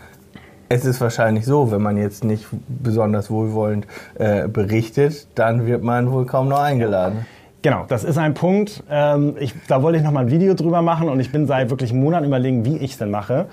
es 0.69 0.85
ist 0.85 1.01
wahrscheinlich 1.01 1.45
so, 1.45 1.71
wenn 1.71 1.81
man 1.81 1.97
jetzt 1.97 2.23
nicht 2.23 2.45
besonders 2.67 3.31
wohlwollend 3.31 3.87
äh, 4.15 4.47
berichtet, 4.47 5.27
dann 5.35 5.65
wird 5.65 5.83
man 5.83 6.11
wohl 6.11 6.25
kaum 6.25 6.47
noch 6.47 6.59
eingeladen. 6.59 7.25
Genau, 7.61 7.85
das 7.87 8.03
ist 8.03 8.17
ein 8.17 8.35
Punkt. 8.35 8.83
Ähm, 8.89 9.35
ich, 9.39 9.53
da 9.67 9.83
wollte 9.83 9.97
ich 9.97 10.03
noch 10.03 10.11
mal 10.11 10.21
ein 10.21 10.31
Video 10.31 10.53
drüber 10.53 10.81
machen 10.81 11.09
und 11.09 11.19
ich 11.19 11.31
bin 11.31 11.45
seit 11.45 11.69
wirklich 11.69 11.91
Monaten 11.91 12.25
überlegen, 12.25 12.63
wie 12.63 12.77
ich 12.77 12.91
es 12.91 12.97
denn 12.97 13.11
mache. 13.11 13.47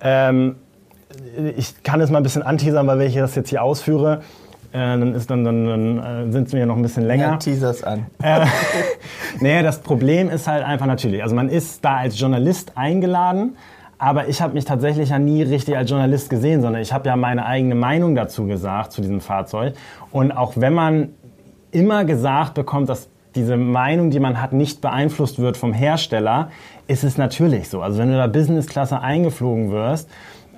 Ähm, 0.00 0.56
ich 1.56 1.82
kann 1.82 2.00
es 2.00 2.10
mal 2.10 2.18
ein 2.18 2.22
bisschen 2.22 2.42
anteasern, 2.42 2.86
weil 2.86 2.98
wenn 2.98 3.08
ich 3.08 3.16
das 3.16 3.34
jetzt 3.34 3.48
hier 3.48 3.62
ausführe. 3.62 4.20
Äh, 4.72 4.78
dann, 4.78 5.14
ist 5.14 5.28
dann, 5.30 5.44
dann, 5.44 5.66
dann 5.66 6.28
äh, 6.28 6.32
sind 6.32 6.52
wir 6.52 6.64
noch 6.64 6.76
ein 6.76 6.82
bisschen 6.82 7.04
länger. 7.04 7.24
Ja, 7.24 7.36
teasers 7.36 7.82
an. 7.82 8.06
Äh, 8.22 8.46
nee, 9.40 9.62
das 9.62 9.80
Problem 9.80 10.30
ist 10.30 10.46
halt 10.46 10.64
einfach 10.64 10.86
natürlich, 10.86 11.22
also 11.22 11.34
man 11.34 11.48
ist 11.48 11.84
da 11.84 11.96
als 11.96 12.18
Journalist 12.18 12.72
eingeladen, 12.76 13.56
aber 13.98 14.28
ich 14.28 14.40
habe 14.40 14.54
mich 14.54 14.64
tatsächlich 14.64 15.10
ja 15.10 15.18
nie 15.18 15.42
richtig 15.42 15.76
als 15.76 15.90
Journalist 15.90 16.30
gesehen, 16.30 16.62
sondern 16.62 16.80
ich 16.80 16.92
habe 16.92 17.08
ja 17.08 17.16
meine 17.16 17.44
eigene 17.46 17.74
Meinung 17.74 18.14
dazu 18.14 18.46
gesagt, 18.46 18.92
zu 18.92 19.02
diesem 19.02 19.20
Fahrzeug. 19.20 19.74
Und 20.10 20.32
auch 20.32 20.52
wenn 20.56 20.72
man 20.72 21.10
immer 21.72 22.04
gesagt 22.04 22.54
bekommt, 22.54 22.88
dass 22.88 23.08
diese 23.34 23.56
Meinung, 23.56 24.10
die 24.10 24.20
man 24.20 24.40
hat, 24.40 24.52
nicht 24.52 24.80
beeinflusst 24.80 25.38
wird 25.38 25.56
vom 25.56 25.72
Hersteller, 25.72 26.50
ist 26.86 27.04
es 27.04 27.18
natürlich 27.18 27.68
so. 27.68 27.82
Also 27.82 27.98
wenn 27.98 28.10
du 28.10 28.16
da 28.16 28.26
Business-Klasse 28.26 29.00
eingeflogen 29.00 29.70
wirst, 29.70 30.08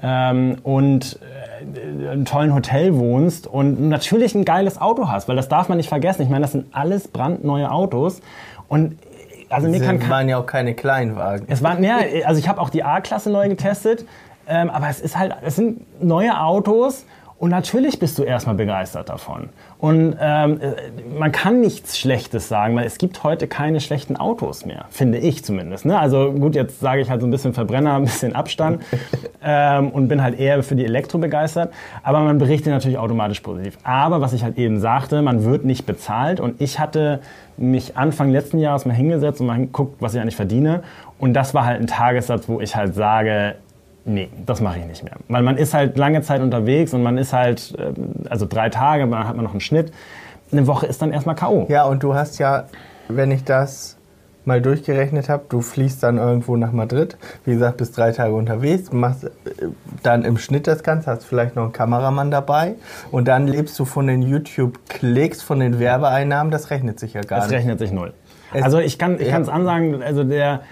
ähm, 0.02 0.56
und 0.62 1.18
äh, 1.22 2.08
einem 2.10 2.24
tollen 2.24 2.54
Hotel 2.54 2.96
wohnst 2.96 3.46
und 3.46 3.88
natürlich 3.88 4.34
ein 4.34 4.44
geiles 4.44 4.80
Auto 4.80 5.08
hast, 5.08 5.28
weil 5.28 5.36
das 5.36 5.48
darf 5.48 5.68
man 5.68 5.78
nicht 5.78 5.88
vergessen. 5.88 6.22
Ich 6.22 6.28
meine, 6.28 6.42
das 6.42 6.52
sind 6.52 6.66
alles 6.72 7.08
brandneue 7.08 7.70
Autos 7.70 8.20
und 8.68 8.98
also 9.48 9.68
mir 9.68 9.80
kann 9.80 10.08
waren 10.08 10.28
ja 10.28 10.38
auch 10.38 10.46
keine 10.46 10.74
Kleinwagen. 10.74 11.46
es 11.48 11.62
waren 11.62 11.84
ja, 11.84 11.98
also 12.24 12.38
ich 12.38 12.48
habe 12.48 12.60
auch 12.60 12.70
die 12.70 12.84
A-Klasse 12.84 13.30
neu 13.30 13.48
getestet, 13.48 14.06
ähm, 14.48 14.70
aber 14.70 14.88
es 14.88 15.00
ist 15.00 15.16
halt, 15.18 15.36
es 15.42 15.56
sind 15.56 16.02
neue 16.02 16.40
Autos 16.40 17.04
und 17.42 17.50
natürlich 17.50 17.98
bist 17.98 18.20
du 18.20 18.22
erstmal 18.22 18.54
begeistert 18.54 19.08
davon. 19.08 19.48
Und 19.78 20.14
ähm, 20.20 20.60
äh, 20.60 21.18
man 21.18 21.32
kann 21.32 21.60
nichts 21.60 21.98
Schlechtes 21.98 22.48
sagen, 22.48 22.76
weil 22.76 22.86
es 22.86 22.98
gibt 22.98 23.24
heute 23.24 23.48
keine 23.48 23.80
schlechten 23.80 24.16
Autos 24.16 24.64
mehr, 24.64 24.84
finde 24.90 25.18
ich 25.18 25.44
zumindest. 25.44 25.84
Ne? 25.84 25.98
Also 25.98 26.30
gut, 26.30 26.54
jetzt 26.54 26.78
sage 26.78 27.00
ich 27.00 27.10
halt 27.10 27.20
so 27.20 27.26
ein 27.26 27.32
bisschen 27.32 27.52
Verbrenner, 27.52 27.94
ein 27.96 28.04
bisschen 28.04 28.36
Abstand 28.36 28.84
ähm, 29.42 29.90
und 29.90 30.06
bin 30.06 30.22
halt 30.22 30.38
eher 30.38 30.62
für 30.62 30.76
die 30.76 30.84
Elektro 30.84 31.18
begeistert. 31.18 31.72
Aber 32.04 32.20
man 32.20 32.38
berichtet 32.38 32.72
natürlich 32.72 32.98
automatisch 32.98 33.40
positiv. 33.40 33.76
Aber 33.82 34.20
was 34.20 34.34
ich 34.34 34.44
halt 34.44 34.56
eben 34.56 34.78
sagte, 34.78 35.20
man 35.20 35.44
wird 35.44 35.64
nicht 35.64 35.84
bezahlt 35.84 36.38
und 36.38 36.60
ich 36.60 36.78
hatte 36.78 37.18
mich 37.56 37.96
Anfang 37.96 38.30
letzten 38.30 38.60
Jahres 38.60 38.86
mal 38.86 38.94
hingesetzt 38.94 39.40
und 39.40 39.48
mal 39.48 39.58
geguckt, 39.58 39.96
was 39.98 40.14
ich 40.14 40.20
eigentlich 40.20 40.36
verdiene. 40.36 40.84
Und 41.18 41.34
das 41.34 41.54
war 41.54 41.64
halt 41.64 41.80
ein 41.80 41.88
Tagessatz, 41.88 42.48
wo 42.48 42.60
ich 42.60 42.76
halt 42.76 42.94
sage, 42.94 43.56
nee, 44.04 44.28
das 44.46 44.60
mache 44.60 44.78
ich 44.80 44.84
nicht 44.86 45.04
mehr. 45.04 45.14
Weil 45.28 45.42
man 45.42 45.56
ist 45.56 45.74
halt 45.74 45.96
lange 45.96 46.22
Zeit 46.22 46.40
unterwegs 46.40 46.92
und 46.94 47.02
man 47.02 47.18
ist 47.18 47.32
halt, 47.32 47.74
ähm, 47.78 47.94
also 48.28 48.46
drei 48.48 48.68
Tage, 48.68 49.06
dann 49.08 49.26
hat 49.28 49.36
man 49.36 49.44
noch 49.44 49.52
einen 49.52 49.60
Schnitt. 49.60 49.92
Eine 50.50 50.66
Woche 50.66 50.86
ist 50.86 51.00
dann 51.02 51.12
erstmal 51.12 51.34
K.O. 51.34 51.66
Ja, 51.68 51.84
und 51.84 52.02
du 52.02 52.14
hast 52.14 52.38
ja, 52.38 52.64
wenn 53.08 53.30
ich 53.30 53.44
das 53.44 53.96
mal 54.44 54.60
durchgerechnet 54.60 55.28
habe, 55.28 55.44
du 55.48 55.60
fliegst 55.60 56.02
dann 56.02 56.18
irgendwo 56.18 56.56
nach 56.56 56.72
Madrid, 56.72 57.16
wie 57.44 57.52
gesagt, 57.52 57.76
bist 57.76 57.96
drei 57.96 58.10
Tage 58.10 58.34
unterwegs, 58.34 58.90
machst 58.92 59.24
äh, 59.24 59.28
dann 60.02 60.24
im 60.24 60.36
Schnitt 60.36 60.66
das 60.66 60.82
Ganze, 60.82 61.10
hast 61.12 61.24
vielleicht 61.24 61.54
noch 61.54 61.62
einen 61.62 61.72
Kameramann 61.72 62.32
dabei 62.32 62.74
und 63.12 63.28
dann 63.28 63.46
lebst 63.46 63.78
du 63.78 63.84
von 63.84 64.08
den 64.08 64.20
YouTube-Klicks, 64.22 65.42
von 65.42 65.60
den 65.60 65.78
Werbeeinnahmen, 65.78 66.50
das 66.50 66.70
rechnet 66.70 66.98
sich 66.98 67.14
ja 67.14 67.20
gar 67.20 67.38
Es 67.38 67.46
nicht. 67.48 67.56
rechnet 67.58 67.78
sich 67.78 67.92
null. 67.92 68.14
Es- 68.52 68.64
also 68.64 68.78
ich 68.80 68.98
kann 68.98 69.14
es 69.14 69.28
ja. 69.28 69.36
ansagen, 69.36 70.02
also 70.02 70.24
der, 70.24 70.62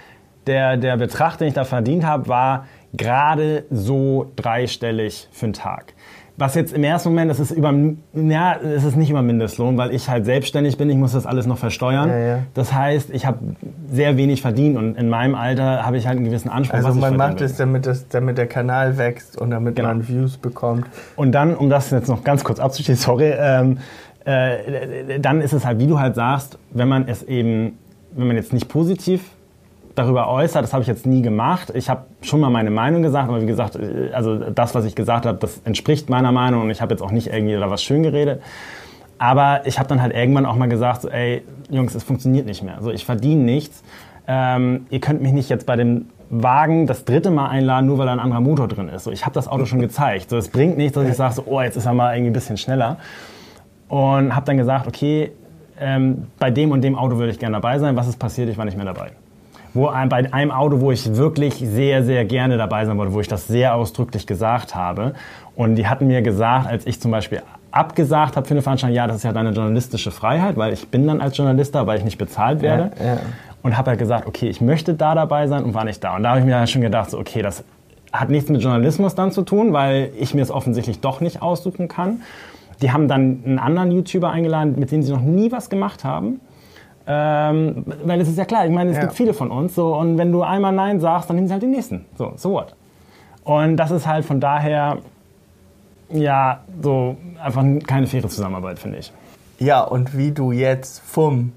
der, 0.47 0.75
der 0.75 0.97
Betrag, 0.97 1.37
den 1.37 1.47
ich 1.47 1.53
da 1.53 1.63
verdient 1.63 2.05
habe, 2.05 2.27
war 2.27 2.65
gerade 2.93 3.65
so 3.69 4.31
dreistellig 4.35 5.27
für 5.31 5.45
einen 5.45 5.53
Tag. 5.53 5.93
Was 6.37 6.55
jetzt 6.55 6.73
im 6.73 6.83
ersten 6.83 7.09
Moment, 7.09 7.29
das 7.29 7.39
ist 7.39 7.51
über, 7.51 7.71
ja, 8.13 8.55
es 8.55 8.83
ist 8.83 8.95
nicht 8.95 9.11
über 9.11 9.21
Mindestlohn, 9.21 9.77
weil 9.77 9.93
ich 9.93 10.09
halt 10.09 10.25
selbstständig 10.25 10.77
bin, 10.77 10.89
ich 10.89 10.95
muss 10.95 11.11
das 11.11 11.27
alles 11.27 11.45
noch 11.45 11.57
versteuern. 11.57 12.09
Ja, 12.09 12.17
ja. 12.17 12.39
Das 12.55 12.73
heißt, 12.73 13.11
ich 13.11 13.25
habe 13.27 13.37
sehr 13.91 14.17
wenig 14.17 14.41
verdient 14.41 14.77
und 14.77 14.97
in 14.97 15.07
meinem 15.09 15.35
Alter 15.35 15.85
habe 15.85 15.97
ich 15.97 16.07
halt 16.07 16.17
einen 16.17 16.25
gewissen 16.25 16.49
Anspruch. 16.49 16.77
Also 16.77 16.93
man 16.99 17.15
macht 17.15 17.41
es, 17.41 17.57
damit, 17.57 17.85
das, 17.85 18.07
damit 18.07 18.37
der 18.39 18.47
Kanal 18.47 18.97
wächst 18.97 19.37
und 19.39 19.51
damit 19.51 19.75
Genau. 19.75 19.89
man 19.89 20.07
Views 20.07 20.37
bekommt. 20.37 20.87
Und 21.15 21.33
dann, 21.33 21.53
um 21.55 21.69
das 21.69 21.91
jetzt 21.91 22.07
noch 22.07 22.23
ganz 22.23 22.43
kurz 22.43 22.59
abzuschließen, 22.59 22.95
sorry, 23.05 23.33
ähm, 23.37 23.77
äh, 24.25 25.19
dann 25.19 25.41
ist 25.41 25.53
es 25.53 25.65
halt, 25.65 25.79
wie 25.79 25.87
du 25.87 25.99
halt 25.99 26.15
sagst, 26.15 26.57
wenn 26.71 26.87
man 26.87 27.07
es 27.07 27.21
eben, 27.23 27.77
wenn 28.13 28.27
man 28.27 28.35
jetzt 28.35 28.53
nicht 28.53 28.67
positiv 28.67 29.21
darüber 29.95 30.29
äußert, 30.29 30.63
das 30.63 30.73
habe 30.73 30.81
ich 30.81 30.87
jetzt 30.87 31.05
nie 31.05 31.21
gemacht. 31.21 31.71
Ich 31.75 31.89
habe 31.89 32.05
schon 32.21 32.39
mal 32.39 32.49
meine 32.49 32.71
Meinung 32.71 33.01
gesagt, 33.01 33.29
aber 33.29 33.41
wie 33.41 33.45
gesagt, 33.45 33.75
äh, 33.75 34.11
also 34.13 34.37
das, 34.37 34.75
was 34.75 34.85
ich 34.85 34.95
gesagt 34.95 35.25
habe, 35.25 35.37
das 35.37 35.61
entspricht 35.65 36.09
meiner 36.09 36.31
Meinung 36.31 36.63
und 36.63 36.69
ich 36.69 36.81
habe 36.81 36.93
jetzt 36.93 37.01
auch 37.01 37.11
nicht 37.11 37.27
irgendwie 37.27 37.53
da 37.53 37.69
was 37.69 37.83
schön 37.83 38.03
geredet. 38.03 38.41
Aber 39.17 39.67
ich 39.67 39.77
habe 39.77 39.87
dann 39.87 40.01
halt 40.01 40.15
irgendwann 40.15 40.47
auch 40.47 40.55
mal 40.55 40.67
gesagt, 40.67 41.03
so, 41.03 41.09
ey, 41.09 41.43
Jungs, 41.69 41.93
es 41.93 42.03
funktioniert 42.03 42.47
nicht 42.47 42.63
mehr. 42.63 42.77
So, 42.81 42.89
ich 42.89 43.05
verdiene 43.05 43.43
nichts. 43.43 43.83
Ähm, 44.27 44.87
ihr 44.89 44.99
könnt 44.99 45.21
mich 45.21 45.31
nicht 45.31 45.49
jetzt 45.49 45.67
bei 45.67 45.75
dem 45.75 46.07
Wagen 46.31 46.87
das 46.87 47.05
dritte 47.05 47.29
Mal 47.29 47.49
einladen, 47.49 47.85
nur 47.85 47.97
weil 47.97 48.07
da 48.07 48.13
ein 48.13 48.19
anderer 48.19 48.41
Motor 48.41 48.67
drin 48.67 48.89
ist. 48.89 49.03
So, 49.03 49.11
ich 49.11 49.25
habe 49.25 49.33
das 49.35 49.47
Auto 49.47 49.65
schon 49.65 49.79
gezeigt. 49.79 50.29
So, 50.29 50.37
es 50.37 50.49
bringt 50.49 50.77
nichts, 50.77 50.93
dass 50.93 51.07
ich 51.07 51.15
sage, 51.15 51.35
so, 51.35 51.43
oh, 51.45 51.61
jetzt 51.61 51.75
ist 51.75 51.85
er 51.85 51.93
mal 51.93 52.15
irgendwie 52.15 52.31
ein 52.31 52.33
bisschen 52.33 52.57
schneller. 52.57 52.97
Und 53.89 54.35
habe 54.35 54.45
dann 54.45 54.57
gesagt, 54.57 54.87
okay, 54.87 55.31
ähm, 55.79 56.27
bei 56.39 56.49
dem 56.49 56.71
und 56.71 56.81
dem 56.81 56.95
Auto 56.95 57.17
würde 57.17 57.31
ich 57.31 57.39
gerne 57.39 57.57
dabei 57.57 57.77
sein. 57.77 57.95
Was 57.95 58.07
ist 58.07 58.17
passiert? 58.17 58.49
Ich 58.49 58.57
war 58.57 58.65
nicht 58.65 58.77
mehr 58.77 58.85
dabei. 58.85 59.11
Wo 59.73 59.89
bei 60.09 60.33
einem 60.33 60.51
Auto, 60.51 60.81
wo 60.81 60.91
ich 60.91 61.15
wirklich 61.15 61.55
sehr, 61.55 62.03
sehr 62.03 62.25
gerne 62.25 62.57
dabei 62.57 62.85
sein 62.85 62.97
wollte, 62.97 63.13
wo 63.13 63.21
ich 63.21 63.27
das 63.27 63.47
sehr 63.47 63.75
ausdrücklich 63.75 64.27
gesagt 64.27 64.75
habe. 64.75 65.13
Und 65.55 65.75
die 65.75 65.87
hatten 65.87 66.07
mir 66.07 66.21
gesagt, 66.21 66.67
als 66.67 66.85
ich 66.85 66.99
zum 66.99 67.11
Beispiel 67.11 67.41
abgesagt 67.71 68.35
habe 68.35 68.45
für 68.45 68.53
eine 68.53 68.61
Veranstaltung, 68.61 68.95
ja, 68.95 69.07
das 69.07 69.17
ist 69.17 69.23
ja 69.23 69.31
deine 69.31 69.51
journalistische 69.51 70.11
Freiheit, 70.11 70.57
weil 70.57 70.73
ich 70.73 70.89
bin 70.89 71.07
dann 71.07 71.21
als 71.21 71.37
Journalist 71.37 71.73
da, 71.73 71.87
weil 71.87 71.97
ich 71.97 72.03
nicht 72.03 72.17
bezahlt 72.17 72.61
werde. 72.61 72.91
Ja, 72.99 73.05
ja. 73.05 73.17
Und 73.63 73.77
habe 73.77 73.91
halt 73.91 73.99
gesagt, 73.99 74.27
okay, 74.27 74.49
ich 74.49 74.59
möchte 74.59 74.95
da 74.95 75.13
dabei 75.13 75.47
sein 75.47 75.63
und 75.63 75.73
war 75.73 75.85
nicht 75.85 76.03
da. 76.03 76.15
Und 76.15 76.23
da 76.23 76.29
habe 76.29 76.39
ich 76.39 76.45
mir 76.45 76.57
halt 76.57 76.69
schon 76.69 76.81
gedacht, 76.81 77.11
so, 77.11 77.19
okay, 77.19 77.41
das 77.41 77.63
hat 78.11 78.29
nichts 78.29 78.49
mit 78.49 78.61
Journalismus 78.61 79.15
dann 79.15 79.31
zu 79.31 79.43
tun, 79.43 79.71
weil 79.71 80.09
ich 80.19 80.33
mir 80.33 80.41
es 80.41 80.51
offensichtlich 80.51 80.99
doch 80.99 81.21
nicht 81.21 81.41
aussuchen 81.41 81.87
kann. 81.87 82.21
Die 82.81 82.91
haben 82.91 83.07
dann 83.07 83.43
einen 83.45 83.59
anderen 83.59 83.91
YouTuber 83.91 84.31
eingeladen, 84.31 84.75
mit 84.77 84.91
dem 84.91 85.03
sie 85.03 85.13
noch 85.13 85.21
nie 85.21 85.51
was 85.51 85.69
gemacht 85.69 86.03
haben. 86.03 86.41
Ähm, 87.13 87.83
weil 88.05 88.21
es 88.21 88.29
ist 88.29 88.37
ja 88.37 88.45
klar, 88.45 88.65
ich 88.65 88.71
meine, 88.71 88.91
es 88.91 88.95
Ja. 88.97 89.01
gibt 89.03 89.13
viele 89.15 89.33
von 89.33 89.51
uns. 89.51 89.75
So, 89.75 89.95
und 89.95 90.17
wenn 90.17 90.31
du 90.31 90.43
einmal 90.43 90.71
Nein 90.71 90.99
sagst, 91.01 91.29
dann 91.29 91.35
nehmen 91.35 91.47
sie 91.47 91.53
halt 91.53 91.63
den 91.63 91.71
nächsten. 91.71 92.05
So, 92.17 92.31
so 92.37 92.51
what? 92.53 92.73
Und 93.43 93.75
das 93.77 93.91
ist 93.91 94.07
halt 94.07 94.23
von 94.23 94.39
daher, 94.39 94.99
ja, 96.09 96.61
so 96.81 97.17
einfach 97.43 97.63
keine 97.85 98.07
faire 98.07 98.27
Zusammenarbeit, 98.29 98.79
finde 98.79 98.99
ich. 98.99 99.11
Ja, 99.59 99.81
und 99.81 100.17
wie 100.17 100.31
du 100.31 100.51
jetzt 100.51 101.01
vom 101.01 101.51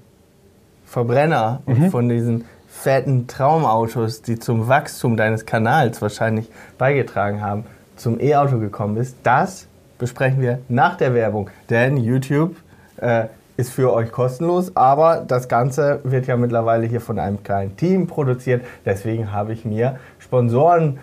Verbrenner 0.85 1.61
und 1.65 1.89
von 1.89 2.09
diesen 2.09 2.45
fetten 2.67 3.27
Traumautos, 3.27 4.21
die 4.21 4.37
zum 4.37 4.67
Wachstum 4.67 5.15
deines 5.17 5.45
Kanals 5.45 6.01
wahrscheinlich 6.01 6.49
beigetragen 6.77 7.41
haben, 7.41 7.65
zum 7.95 8.19
E-Auto 8.19 8.59
gekommen 8.59 8.95
bist, 8.95 9.15
das 9.23 9.67
besprechen 9.97 10.41
wir 10.41 10.59
nach 10.67 10.97
der 10.97 11.13
Werbung. 11.13 11.49
Denn 11.69 11.97
YouTube 11.97 12.55
äh, 12.97 13.25
ist 13.57 13.71
für 13.71 13.93
euch 13.93 14.11
kostenlos, 14.11 14.75
aber 14.75 15.23
das 15.27 15.47
Ganze 15.47 15.99
wird 16.03 16.27
ja 16.27 16.35
mittlerweile 16.35 16.85
hier 16.85 17.01
von 17.01 17.19
einem 17.19 17.43
kleinen 17.43 17.77
Team 17.77 18.07
produziert. 18.07 18.65
Deswegen 18.85 19.31
habe 19.31 19.53
ich 19.53 19.65
mir 19.65 19.97
Sponsoren 20.19 20.99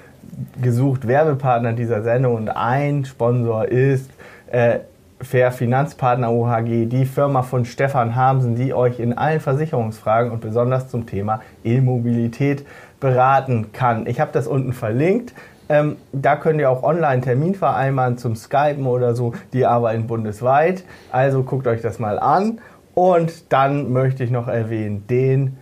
gesucht, 0.61 1.07
Werbepartner 1.07 1.73
dieser 1.73 2.03
Sendung 2.03 2.35
und 2.35 2.49
ein 2.49 3.05
Sponsor 3.05 3.67
ist 3.67 4.11
äh, 4.51 4.81
Fair 5.21 5.53
Finanzpartner 5.53 6.33
OHG, 6.33 6.87
die 6.87 7.07
Firma 7.07 7.43
von 7.43 7.65
Stefan 7.65 8.17
Hamsen, 8.17 8.57
die 8.57 8.75
euch 8.75 8.99
in 8.99 9.17
allen 9.17 9.39
Versicherungsfragen 9.39 10.33
und 10.33 10.41
besonders 10.41 10.89
zum 10.89 11.07
Thema 11.07 11.41
E-Mobilität 11.63 12.67
beraten 12.99 13.73
kann. 13.73 14.07
Ich 14.07 14.21
habe 14.21 14.33
das 14.33 14.49
unten 14.49 14.73
verlinkt. 14.73 15.33
Ähm, 15.73 15.97
da 16.12 16.37
könnt 16.37 16.61
ihr 16.61 16.69
auch 16.69 16.83
online 16.83 17.23
Termin 17.23 17.55
vereinbaren 17.55 18.19
zum 18.19 18.37
Skypen 18.37 18.87
oder 18.87 19.14
so. 19.14 19.33
Die 19.55 19.64
arbeiten 19.64 20.07
bundesweit. 20.07 20.85
Also 21.11 21.45
guckt 21.45 21.67
euch 21.67 21.81
das 21.81 21.99
mal 21.99 22.19
an. 22.19 22.61
Und 22.93 23.50
dann 23.55 23.91
möchte 23.91 24.23
ich 24.23 24.31
noch 24.31 24.49
erwähnen, 24.49 25.07
den 25.07 25.57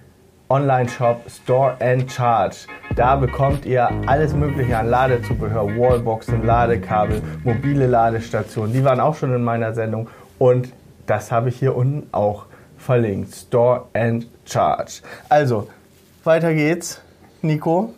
Online-Shop 0.48 1.30
Store 1.30 1.76
and 1.78 2.10
Charge. 2.10 2.56
Da 2.96 3.14
bekommt 3.14 3.64
ihr 3.64 3.88
alles 4.06 4.34
Mögliche 4.34 4.76
an 4.76 4.88
Ladezubehör, 4.88 5.64
Wallboxen, 5.78 6.44
Ladekabel, 6.44 7.22
mobile 7.44 7.86
Ladestationen. 7.86 8.72
Die 8.72 8.82
waren 8.82 8.98
auch 8.98 9.14
schon 9.14 9.32
in 9.32 9.44
meiner 9.44 9.74
Sendung 9.74 10.08
und 10.40 10.72
das 11.06 11.30
habe 11.30 11.50
ich 11.50 11.56
hier 11.60 11.76
unten 11.76 12.08
auch 12.10 12.46
verlinkt. 12.78 13.32
Store 13.32 13.84
and 13.92 14.26
Charge. 14.44 15.02
Also, 15.28 15.68
weiter 16.24 16.52
geht's, 16.52 17.00
Nico. 17.42 17.94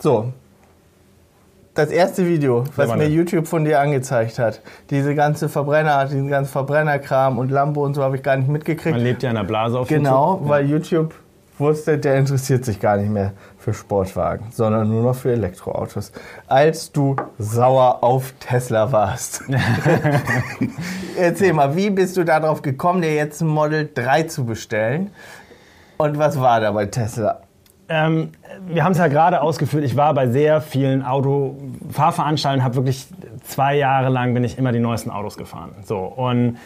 So. 0.00 0.34
Das 1.78 1.90
erste 1.90 2.26
Video, 2.26 2.64
was 2.74 2.92
mir 2.96 3.08
YouTube 3.08 3.46
von 3.46 3.64
dir 3.64 3.78
angezeigt 3.78 4.40
hat, 4.40 4.62
diese 4.90 5.14
ganze 5.14 5.48
Verbrenner, 5.48 6.06
diesen 6.06 6.26
ganzen 6.26 6.50
Verbrennerkram 6.50 7.38
und 7.38 7.52
Lambo 7.52 7.84
und 7.84 7.94
so 7.94 8.02
habe 8.02 8.16
ich 8.16 8.24
gar 8.24 8.36
nicht 8.36 8.48
mitgekriegt. 8.48 8.96
Man 8.96 9.04
lebt 9.04 9.22
ja 9.22 9.30
in 9.30 9.36
einer 9.36 9.46
Blase 9.46 9.78
auf 9.78 9.86
Genau, 9.86 10.32
YouTube. 10.32 10.48
weil 10.48 10.66
YouTube 10.68 11.14
wusste, 11.56 11.96
der 11.96 12.16
interessiert 12.16 12.64
sich 12.64 12.80
gar 12.80 12.96
nicht 12.96 13.10
mehr 13.10 13.30
für 13.58 13.72
Sportwagen, 13.72 14.46
sondern 14.50 14.88
nur 14.88 15.04
noch 15.04 15.14
für 15.14 15.30
Elektroautos. 15.30 16.10
Als 16.48 16.90
du 16.90 17.14
sauer 17.38 18.02
auf 18.02 18.32
Tesla 18.40 18.90
warst. 18.90 19.44
Erzähl 21.16 21.52
mal, 21.52 21.76
wie 21.76 21.90
bist 21.90 22.16
du 22.16 22.24
darauf 22.24 22.60
gekommen, 22.60 23.02
dir 23.02 23.14
jetzt 23.14 23.40
ein 23.40 23.46
Model 23.46 23.88
3 23.94 24.24
zu 24.24 24.44
bestellen? 24.44 25.12
Und 25.96 26.18
was 26.18 26.40
war 26.40 26.60
da 26.60 26.72
bei 26.72 26.86
Tesla? 26.86 27.42
Ähm, 27.88 28.30
wir 28.66 28.84
haben 28.84 28.92
es 28.92 28.98
ja 28.98 29.08
gerade 29.08 29.40
ausgeführt. 29.40 29.84
Ich 29.84 29.96
war 29.96 30.12
bei 30.12 30.28
sehr 30.28 30.60
vielen 30.60 31.02
Autofahrveranstaltungen, 31.02 32.64
habe 32.64 32.76
wirklich 32.76 33.06
zwei 33.44 33.76
Jahre 33.76 34.10
lang 34.10 34.34
bin 34.34 34.44
ich 34.44 34.58
immer 34.58 34.72
die 34.72 34.78
neuesten 34.78 35.10
Autos 35.10 35.36
gefahren. 35.36 35.70
So 35.84 35.98
und 35.98 36.58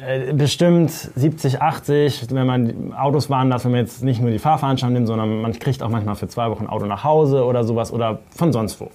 äh, 0.00 0.32
bestimmt 0.32 0.90
70, 0.90 1.60
80, 1.60 2.32
wenn 2.32 2.46
man 2.46 2.94
Autos 2.94 3.28
waren 3.28 3.50
das, 3.50 3.64
wenn 3.64 3.72
man 3.72 3.80
jetzt 3.80 4.04
nicht 4.04 4.20
nur 4.20 4.30
die 4.30 4.38
Fahrveranstaltung 4.38 4.94
nimmt, 4.94 5.08
sondern 5.08 5.40
man 5.40 5.52
kriegt 5.58 5.82
auch 5.82 5.88
manchmal 5.88 6.14
für 6.14 6.28
zwei 6.28 6.48
Wochen 6.50 6.64
ein 6.64 6.70
Auto 6.70 6.86
nach 6.86 7.02
Hause 7.02 7.44
oder 7.44 7.64
sowas 7.64 7.92
oder 7.92 8.20
von 8.30 8.52
sonst 8.52 8.80
wo. 8.80 8.90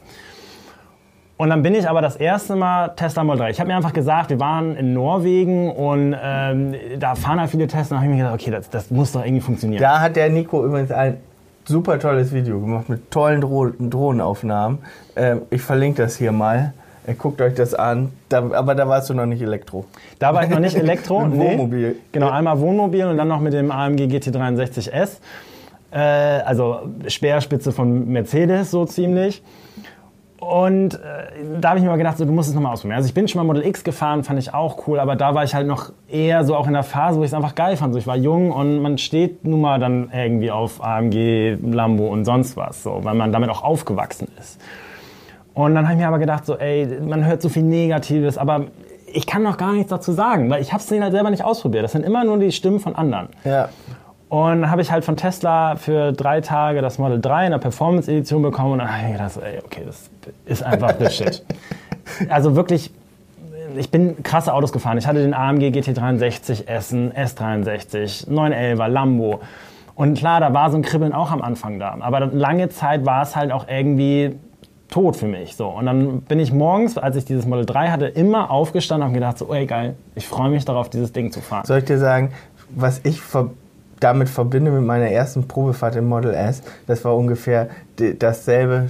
Und 1.36 1.50
dann 1.50 1.64
bin 1.64 1.76
ich 1.76 1.90
aber 1.90 2.02
das 2.02 2.16
erste 2.16 2.56
Mal 2.56 2.90
Tesla 2.96 3.24
Model 3.24 3.40
3. 3.40 3.50
Ich 3.50 3.60
habe 3.60 3.68
mir 3.68 3.76
einfach 3.76 3.92
gesagt, 3.92 4.30
wir 4.30 4.40
waren 4.40 4.78
in 4.78 4.94
Norwegen 4.94 5.72
und 5.72 6.16
ähm, 6.22 6.76
da 7.00 7.16
fahren 7.16 7.42
halt 7.42 7.50
viele 7.50 7.68
Tesla. 7.68 7.98
Und 7.98 8.04
habe 8.04 8.12
ich 8.14 8.18
mir 8.18 8.24
gedacht, 8.24 8.40
okay, 8.40 8.52
das, 8.52 8.70
das 8.70 8.92
muss 8.92 9.12
doch 9.12 9.26
irgendwie 9.26 9.42
funktionieren. 9.42 9.82
Da 9.82 10.00
hat 10.00 10.16
der 10.16 10.30
Nico 10.30 10.64
übrigens 10.64 10.92
ein 10.92 11.18
super 11.66 12.00
tolles 12.00 12.34
Video 12.34 12.60
gemacht 12.60 12.90
mit 12.90 13.12
tollen 13.12 13.42
Dro 13.42 13.70
Drohnenaufnahmen. 13.80 14.80
Ähm, 15.16 15.42
ich 15.50 15.62
verlinke 15.62 16.02
das 16.02 16.18
hier 16.18 16.32
mal. 16.32 16.74
Äh, 17.06 17.14
guckt 17.16 17.42
euch 17.42 17.56
das 17.56 17.74
an. 17.74 18.12
Da, 18.30 18.50
aber 18.52 18.76
da 18.76 18.88
warst 18.88 19.10
du 19.10 19.14
noch 19.14 19.26
nicht 19.26 19.42
Elektro. 19.42 19.86
Da 20.20 20.34
war 20.34 20.44
ich 20.44 20.50
noch 20.50 20.60
nicht 20.60 20.76
Elektro. 20.76 21.26
Mit 21.26 21.38
Wohnmobil. 21.38 21.96
Genau, 22.12 22.30
einmal 22.30 22.60
Wohnmobil 22.60 23.06
und 23.06 23.18
dann 23.18 23.28
noch 23.28 23.40
mit 23.40 23.54
dem 23.54 23.72
AMG 23.72 24.04
GT63S. 24.04 25.18
Äh, 25.92 25.98
also 25.98 26.82
Speerspitze 27.08 27.72
von 27.72 28.08
Mercedes 28.08 28.72
so 28.72 28.86
ziemlich. 28.86 29.42
Und 30.44 30.96
äh, 30.96 30.98
da 31.62 31.70
habe 31.70 31.80
ich 31.80 31.84
mir 31.84 31.90
mal 31.90 31.98
gedacht, 31.98 32.18
so, 32.18 32.26
du 32.26 32.32
musst 32.32 32.50
es 32.50 32.56
nochmal 32.56 32.74
ausprobieren. 32.74 32.98
Also 32.98 33.08
ich 33.08 33.14
bin 33.14 33.28
schon 33.28 33.40
mal 33.40 33.46
Model 33.46 33.66
X 33.66 33.84
gefahren, 33.84 34.24
fand 34.24 34.40
ich 34.40 34.54
auch 34.54 34.88
cool, 34.88 35.00
aber 35.00 35.16
da 35.16 35.34
war 35.34 35.44
ich 35.44 35.56
halt 35.56 35.68
noch 35.68 35.92
eher 36.10 36.44
so 36.44 36.56
auch 36.56 36.68
in 36.68 36.74
der 36.74 36.84
Phase, 36.84 37.18
wo 37.18 37.24
ich 37.24 37.30
es 37.30 37.34
einfach 37.34 37.56
geil 37.56 37.78
fand. 37.78 37.94
So, 37.94 38.00
ich 38.00 38.08
war 38.08 38.18
jung 38.18 38.52
und 38.52 38.82
man 38.82 38.98
steht 38.98 39.46
nun 39.46 39.62
mal 39.62 39.80
dann 39.80 40.12
irgendwie 40.14 40.52
auf 40.52 40.84
AMG, 40.84 41.58
Lambo 41.62 42.08
und 42.08 42.26
sonst 42.26 42.58
was, 42.58 42.84
so, 42.84 43.00
weil 43.04 43.16
man 43.16 43.32
damit 43.32 43.50
auch 43.50 43.64
aufgewachsen 43.64 44.28
ist. 44.40 44.60
Und 45.54 45.76
dann 45.76 45.86
habe 45.86 45.94
ich 45.94 46.00
mir 46.00 46.08
aber 46.08 46.20
gedacht, 46.20 46.46
so, 46.46 46.58
ey, 46.58 47.00
man 47.02 47.26
hört 47.26 47.42
so 47.42 47.48
viel 47.48 47.64
Negatives, 47.64 48.38
aber 48.38 48.66
ich 49.06 49.28
kann 49.28 49.44
noch 49.44 49.58
gar 49.58 49.74
nichts 49.74 49.92
dazu 49.92 50.12
sagen, 50.12 50.50
weil 50.50 50.62
ich 50.62 50.74
habe 50.74 50.84
es 50.84 50.92
halt 50.92 51.12
selber 51.12 51.30
nicht 51.30 51.46
ausprobiert. 51.46 51.84
Das 51.84 51.92
sind 51.92 52.04
immer 52.04 52.24
nur 52.26 52.40
die 52.40 52.52
Stimmen 52.52 52.80
von 52.80 52.96
anderen. 52.96 53.30
Ja. 53.44 53.70
Und 54.34 54.72
habe 54.72 54.82
ich 54.82 54.92
halt 54.92 55.06
von 55.06 55.16
Tesla 55.16 55.76
für 55.76 56.12
drei 56.12 56.42
Tage 56.42 56.82
das 56.82 56.98
Model 56.98 57.22
3 57.22 57.46
in 57.46 57.52
der 57.52 57.60
Performance-Edition 57.60 58.42
bekommen 58.42 58.72
und 58.72 58.80
dann 58.80 58.92
habe 58.92 59.06
ich 59.06 59.12
gedacht, 59.12 59.38
ey, 59.44 59.62
okay, 59.64 59.84
das 59.86 60.10
ist 60.46 60.64
einfach 60.64 60.96
the 61.00 61.08
shit. 61.12 61.46
Also 62.30 62.56
wirklich, 62.56 62.90
ich 63.76 63.92
bin 63.92 64.24
krasse 64.24 64.52
Autos 64.52 64.72
gefahren. 64.72 64.98
Ich 64.98 65.06
hatte 65.06 65.22
den 65.22 65.36
AMG 65.36 65.66
GT63 65.68 66.66
Essen, 66.66 67.14
S63, 67.14 68.28
911er, 68.28 68.88
Lambo. 68.88 69.42
Und 69.94 70.18
klar, 70.18 70.40
da 70.40 70.52
war 70.52 70.72
so 70.72 70.78
ein 70.78 70.82
Kribbeln 70.82 71.14
auch 71.14 71.30
am 71.30 71.44
Anfang 71.44 71.78
da. 71.78 71.96
Aber 72.00 72.22
lange 72.26 72.70
Zeit 72.70 73.06
war 73.06 73.22
es 73.22 73.36
halt 73.36 73.52
auch 73.52 73.68
irgendwie 73.68 74.36
tot 74.90 75.16
für 75.16 75.28
mich. 75.28 75.56
So. 75.56 75.68
Und 75.68 75.86
dann 75.86 76.22
bin 76.22 76.40
ich 76.40 76.52
morgens, 76.52 76.98
als 76.98 77.18
ich 77.18 77.26
dieses 77.26 77.46
Model 77.46 77.68
3 77.68 77.92
hatte, 77.92 78.08
immer 78.08 78.50
aufgestanden 78.50 79.10
und 79.10 79.14
gedacht, 79.14 79.38
so, 79.38 79.54
ey 79.54 79.68
geil, 79.68 79.94
ich 80.16 80.28
freue 80.28 80.50
mich 80.50 80.66
darauf, 80.66 80.90
dieses 80.90 81.14
Ding 81.14 81.32
zu 81.32 81.40
fahren. 81.40 81.66
Soll 81.68 81.78
ich 81.78 81.86
dir 81.86 82.00
sagen, 82.00 82.32
was 82.72 83.00
ich 83.04 83.22
ver 83.22 83.52
damit 84.04 84.30
verbinde 84.30 84.72
mit 84.72 84.84
meiner 84.84 85.10
ersten 85.10 85.48
Probefahrt 85.48 85.96
im 85.96 86.08
Model 86.08 86.34
S, 86.34 86.62
das 86.88 87.06
war 87.06 87.16
ungefähr 87.16 87.70
dasselbe. 88.20 88.90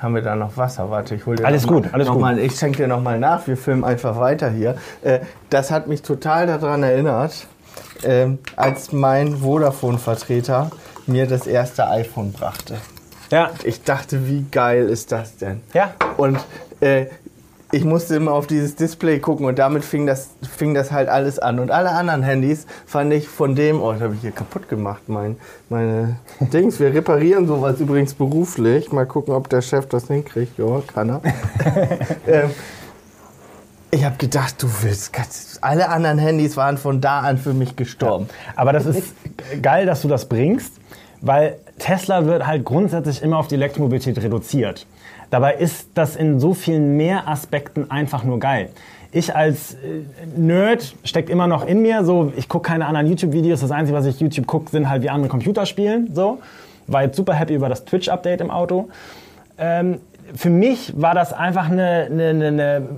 Haben 0.00 0.16
wir 0.16 0.22
da 0.22 0.34
noch 0.34 0.56
Wasser? 0.56 0.90
Warte, 0.90 1.14
ich 1.14 1.26
hole 1.26 1.36
dir 1.36 1.44
alles 1.46 1.64
gut, 1.64 1.84
mal, 1.84 1.92
alles 1.92 2.08
gut. 2.08 2.20
Mal, 2.20 2.38
ich 2.40 2.56
schenke 2.58 2.78
dir 2.78 2.88
noch 2.88 3.00
mal 3.00 3.20
nach. 3.20 3.46
Wir 3.46 3.56
filmen 3.56 3.84
einfach 3.84 4.18
weiter 4.18 4.50
hier. 4.50 4.74
Äh, 5.02 5.20
das 5.48 5.70
hat 5.70 5.86
mich 5.86 6.02
total 6.02 6.48
daran 6.48 6.82
erinnert, 6.82 7.46
äh, 8.02 8.26
als 8.56 8.90
mein 8.90 9.36
Vodafone-Vertreter 9.36 10.70
mir 11.06 11.28
das 11.28 11.46
erste 11.46 11.88
iPhone 11.88 12.32
brachte. 12.32 12.78
Ja. 13.30 13.50
Ich 13.62 13.84
dachte, 13.84 14.26
wie 14.26 14.44
geil 14.50 14.88
ist 14.88 15.12
das 15.12 15.36
denn? 15.36 15.60
Ja. 15.72 15.92
Und 16.16 16.40
äh, 16.80 17.06
ich 17.72 17.84
musste 17.84 18.16
immer 18.16 18.32
auf 18.32 18.46
dieses 18.46 18.74
Display 18.74 19.20
gucken 19.20 19.46
und 19.46 19.58
damit 19.58 19.84
fing 19.84 20.06
das, 20.06 20.30
fing 20.42 20.74
das 20.74 20.90
halt 20.90 21.08
alles 21.08 21.38
an. 21.38 21.58
Und 21.60 21.70
alle 21.70 21.90
anderen 21.90 22.22
Handys 22.22 22.66
fand 22.86 23.12
ich 23.12 23.28
von 23.28 23.54
dem, 23.54 23.80
oh, 23.80 23.92
das 23.92 24.00
habe 24.02 24.14
ich 24.14 24.20
hier 24.20 24.32
kaputt 24.32 24.68
gemacht, 24.68 25.02
mein, 25.08 25.36
meine 25.68 26.16
Dings. 26.40 26.80
Wir 26.80 26.92
reparieren 26.92 27.46
sowas 27.46 27.80
übrigens 27.80 28.14
beruflich. 28.14 28.92
Mal 28.92 29.06
gucken, 29.06 29.34
ob 29.34 29.48
der 29.48 29.62
Chef 29.62 29.86
das 29.86 30.08
hinkriegt. 30.08 30.58
Ja, 30.58 30.82
kann 30.92 31.10
er. 31.10 31.22
ähm, 32.26 32.50
ich 33.92 34.04
habe 34.04 34.16
gedacht, 34.18 34.62
du 34.62 34.68
willst, 34.82 35.12
alle 35.62 35.88
anderen 35.88 36.18
Handys 36.18 36.56
waren 36.56 36.78
von 36.78 37.00
da 37.00 37.20
an 37.20 37.38
für 37.38 37.54
mich 37.54 37.74
gestorben. 37.74 38.28
Ja, 38.46 38.52
aber 38.56 38.72
das 38.72 38.86
ist 38.86 39.14
geil, 39.62 39.84
dass 39.84 40.02
du 40.02 40.08
das 40.08 40.26
bringst, 40.26 40.74
weil 41.20 41.56
Tesla 41.78 42.24
wird 42.24 42.46
halt 42.46 42.64
grundsätzlich 42.64 43.20
immer 43.22 43.38
auf 43.38 43.48
die 43.48 43.56
Elektromobilität 43.56 44.18
reduziert. 44.22 44.86
Dabei 45.30 45.54
ist 45.54 45.90
das 45.94 46.16
in 46.16 46.40
so 46.40 46.54
vielen 46.54 46.96
mehr 46.96 47.28
Aspekten 47.28 47.90
einfach 47.90 48.24
nur 48.24 48.40
geil. 48.40 48.70
Ich 49.12 49.34
als 49.34 49.74
äh, 49.74 49.78
Nerd 50.36 50.94
steckt 51.04 51.30
immer 51.30 51.46
noch 51.46 51.66
in 51.66 51.82
mir, 51.82 52.04
so 52.04 52.32
ich 52.36 52.48
gucke 52.48 52.68
keine 52.68 52.86
anderen 52.86 53.06
YouTube-Videos. 53.06 53.60
Das 53.60 53.70
Einzige, 53.70 53.96
was 53.96 54.06
ich 54.06 54.20
YouTube 54.20 54.46
gucke, 54.46 54.70
sind 54.70 54.88
halt 54.88 55.02
wie 55.02 55.10
andere 55.10 55.30
Computerspielen. 55.30 56.14
So 56.14 56.38
war 56.86 57.02
jetzt 57.02 57.16
super 57.16 57.34
happy 57.34 57.54
über 57.54 57.68
das 57.68 57.84
Twitch-Update 57.84 58.40
im 58.40 58.50
Auto. 58.50 58.88
Ähm, 59.58 60.00
für 60.34 60.50
mich 60.50 60.92
war 61.00 61.14
das 61.14 61.32
einfach 61.32 61.70
eine, 61.70 62.08
eine, 62.10 62.46
eine 62.46 62.88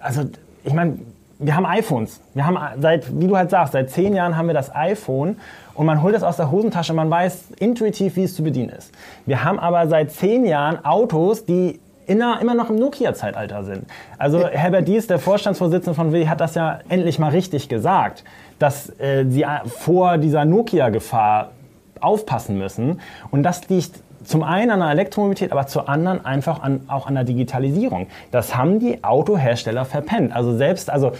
also 0.00 0.22
ich 0.64 0.72
meine, 0.72 0.98
wir 1.38 1.56
haben 1.56 1.66
iPhones. 1.66 2.20
Wir 2.34 2.46
haben 2.46 2.58
seit, 2.80 3.18
wie 3.18 3.26
du 3.26 3.36
halt 3.36 3.50
sagst, 3.50 3.72
seit 3.72 3.90
zehn 3.90 4.14
Jahren 4.14 4.36
haben 4.36 4.46
wir 4.46 4.54
das 4.54 4.74
iPhone 4.74 5.36
und 5.80 5.86
man 5.86 6.02
holt 6.02 6.14
es 6.14 6.22
aus 6.22 6.36
der 6.36 6.50
Hosentasche, 6.50 6.92
man 6.92 7.08
weiß 7.08 7.52
intuitiv, 7.58 8.16
wie 8.16 8.24
es 8.24 8.34
zu 8.34 8.42
bedienen 8.42 8.68
ist. 8.68 8.92
Wir 9.24 9.44
haben 9.44 9.58
aber 9.58 9.88
seit 9.88 10.10
zehn 10.10 10.44
Jahren 10.44 10.84
Autos, 10.84 11.46
die 11.46 11.80
der, 12.06 12.38
immer 12.42 12.54
noch 12.54 12.68
im 12.68 12.76
Nokia-Zeitalter 12.76 13.64
sind. 13.64 13.86
Also 14.18 14.46
Herbert 14.46 14.86
Dies, 14.86 15.06
der 15.06 15.18
Vorstandsvorsitzende 15.18 15.94
von 15.94 16.12
W, 16.12 16.28
hat 16.28 16.42
das 16.42 16.54
ja 16.54 16.80
endlich 16.90 17.18
mal 17.18 17.30
richtig 17.30 17.70
gesagt, 17.70 18.24
dass 18.58 18.90
äh, 19.00 19.24
sie 19.30 19.46
vor 19.68 20.18
dieser 20.18 20.44
Nokia-Gefahr 20.44 21.52
aufpassen 22.02 22.58
müssen. 22.58 23.00
Und 23.30 23.42
das 23.42 23.66
liegt 23.70 24.00
zum 24.22 24.42
einen 24.42 24.72
an 24.72 24.80
der 24.80 24.90
Elektromobilität, 24.90 25.50
aber 25.50 25.66
zum 25.66 25.88
anderen 25.88 26.26
einfach 26.26 26.62
an, 26.62 26.82
auch 26.88 27.06
an 27.06 27.14
der 27.14 27.24
Digitalisierung. 27.24 28.08
Das 28.32 28.54
haben 28.54 28.80
die 28.80 29.02
Autohersteller 29.02 29.86
verpennt. 29.86 30.36
Also 30.36 30.54
selbst, 30.54 30.90
also 30.90 31.12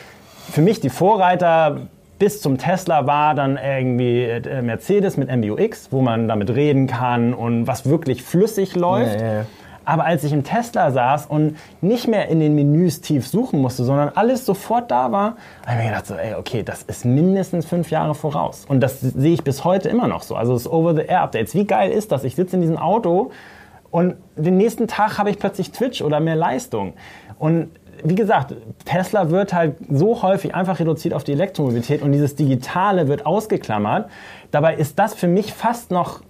für 0.52 0.60
mich 0.60 0.80
die 0.80 0.90
Vorreiter 0.90 1.78
bis 2.20 2.42
zum 2.42 2.58
Tesla 2.58 3.06
war 3.06 3.34
dann 3.34 3.56
irgendwie 3.56 4.24
äh, 4.24 4.62
Mercedes 4.62 5.16
mit 5.16 5.34
MBUX, 5.34 5.88
wo 5.90 6.02
man 6.02 6.28
damit 6.28 6.50
reden 6.50 6.86
kann 6.86 7.34
und 7.34 7.66
was 7.66 7.86
wirklich 7.86 8.22
flüssig 8.22 8.76
läuft. 8.76 9.18
Ja, 9.18 9.26
ja, 9.26 9.34
ja. 9.34 9.46
Aber 9.86 10.04
als 10.04 10.22
ich 10.22 10.32
im 10.32 10.44
Tesla 10.44 10.90
saß 10.90 11.26
und 11.26 11.56
nicht 11.80 12.06
mehr 12.06 12.28
in 12.28 12.38
den 12.38 12.54
Menüs 12.54 13.00
tief 13.00 13.26
suchen 13.26 13.60
musste, 13.60 13.84
sondern 13.84 14.10
alles 14.10 14.44
sofort 14.44 14.90
da 14.90 15.10
war, 15.10 15.36
habe 15.66 15.72
ich 15.72 15.76
mir 15.78 15.84
gedacht, 15.86 16.06
so, 16.06 16.14
ey, 16.14 16.34
okay, 16.34 16.62
das 16.62 16.82
ist 16.82 17.06
mindestens 17.06 17.64
fünf 17.64 17.90
Jahre 17.90 18.14
voraus. 18.14 18.66
Und 18.68 18.80
das 18.80 19.00
sehe 19.00 19.32
ich 19.32 19.42
bis 19.42 19.64
heute 19.64 19.88
immer 19.88 20.06
noch 20.06 20.22
so. 20.22 20.36
Also 20.36 20.52
das 20.52 20.70
Over-the-Air-Updates. 20.70 21.54
Wie 21.54 21.64
geil 21.64 21.90
ist 21.90 22.12
das? 22.12 22.24
Ich 22.24 22.36
sitze 22.36 22.56
in 22.56 22.62
diesem 22.62 22.76
Auto 22.76 23.30
und 23.90 24.16
den 24.36 24.58
nächsten 24.58 24.86
Tag 24.86 25.16
habe 25.16 25.30
ich 25.30 25.38
plötzlich 25.38 25.72
Twitch 25.72 26.02
oder 26.02 26.20
mehr 26.20 26.36
Leistung. 26.36 26.92
Und 27.38 27.70
wie 28.04 28.14
gesagt, 28.14 28.54
Tesla 28.84 29.30
wird 29.30 29.52
halt 29.52 29.76
so 29.90 30.22
häufig 30.22 30.54
einfach 30.54 30.78
reduziert 30.80 31.14
auf 31.14 31.24
die 31.24 31.32
Elektromobilität 31.32 32.02
und 32.02 32.12
dieses 32.12 32.34
Digitale 32.34 33.08
wird 33.08 33.26
ausgeklammert. 33.26 34.10
Dabei 34.50 34.74
ist 34.74 34.98
das 34.98 35.14
für 35.14 35.28
mich 35.28 35.52
fast 35.52 35.90
noch 35.90 36.20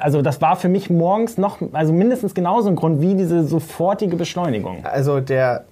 also 0.00 0.22
das 0.22 0.40
war 0.40 0.56
für 0.56 0.70
mich 0.70 0.88
morgens 0.88 1.36
noch, 1.36 1.58
also 1.72 1.92
mindestens 1.92 2.34
genauso 2.34 2.70
ein 2.70 2.76
Grund 2.76 3.02
wie 3.02 3.14
diese 3.14 3.44
sofortige 3.44 4.16
Beschleunigung. 4.16 4.84
Also 4.84 5.20
der 5.20 5.64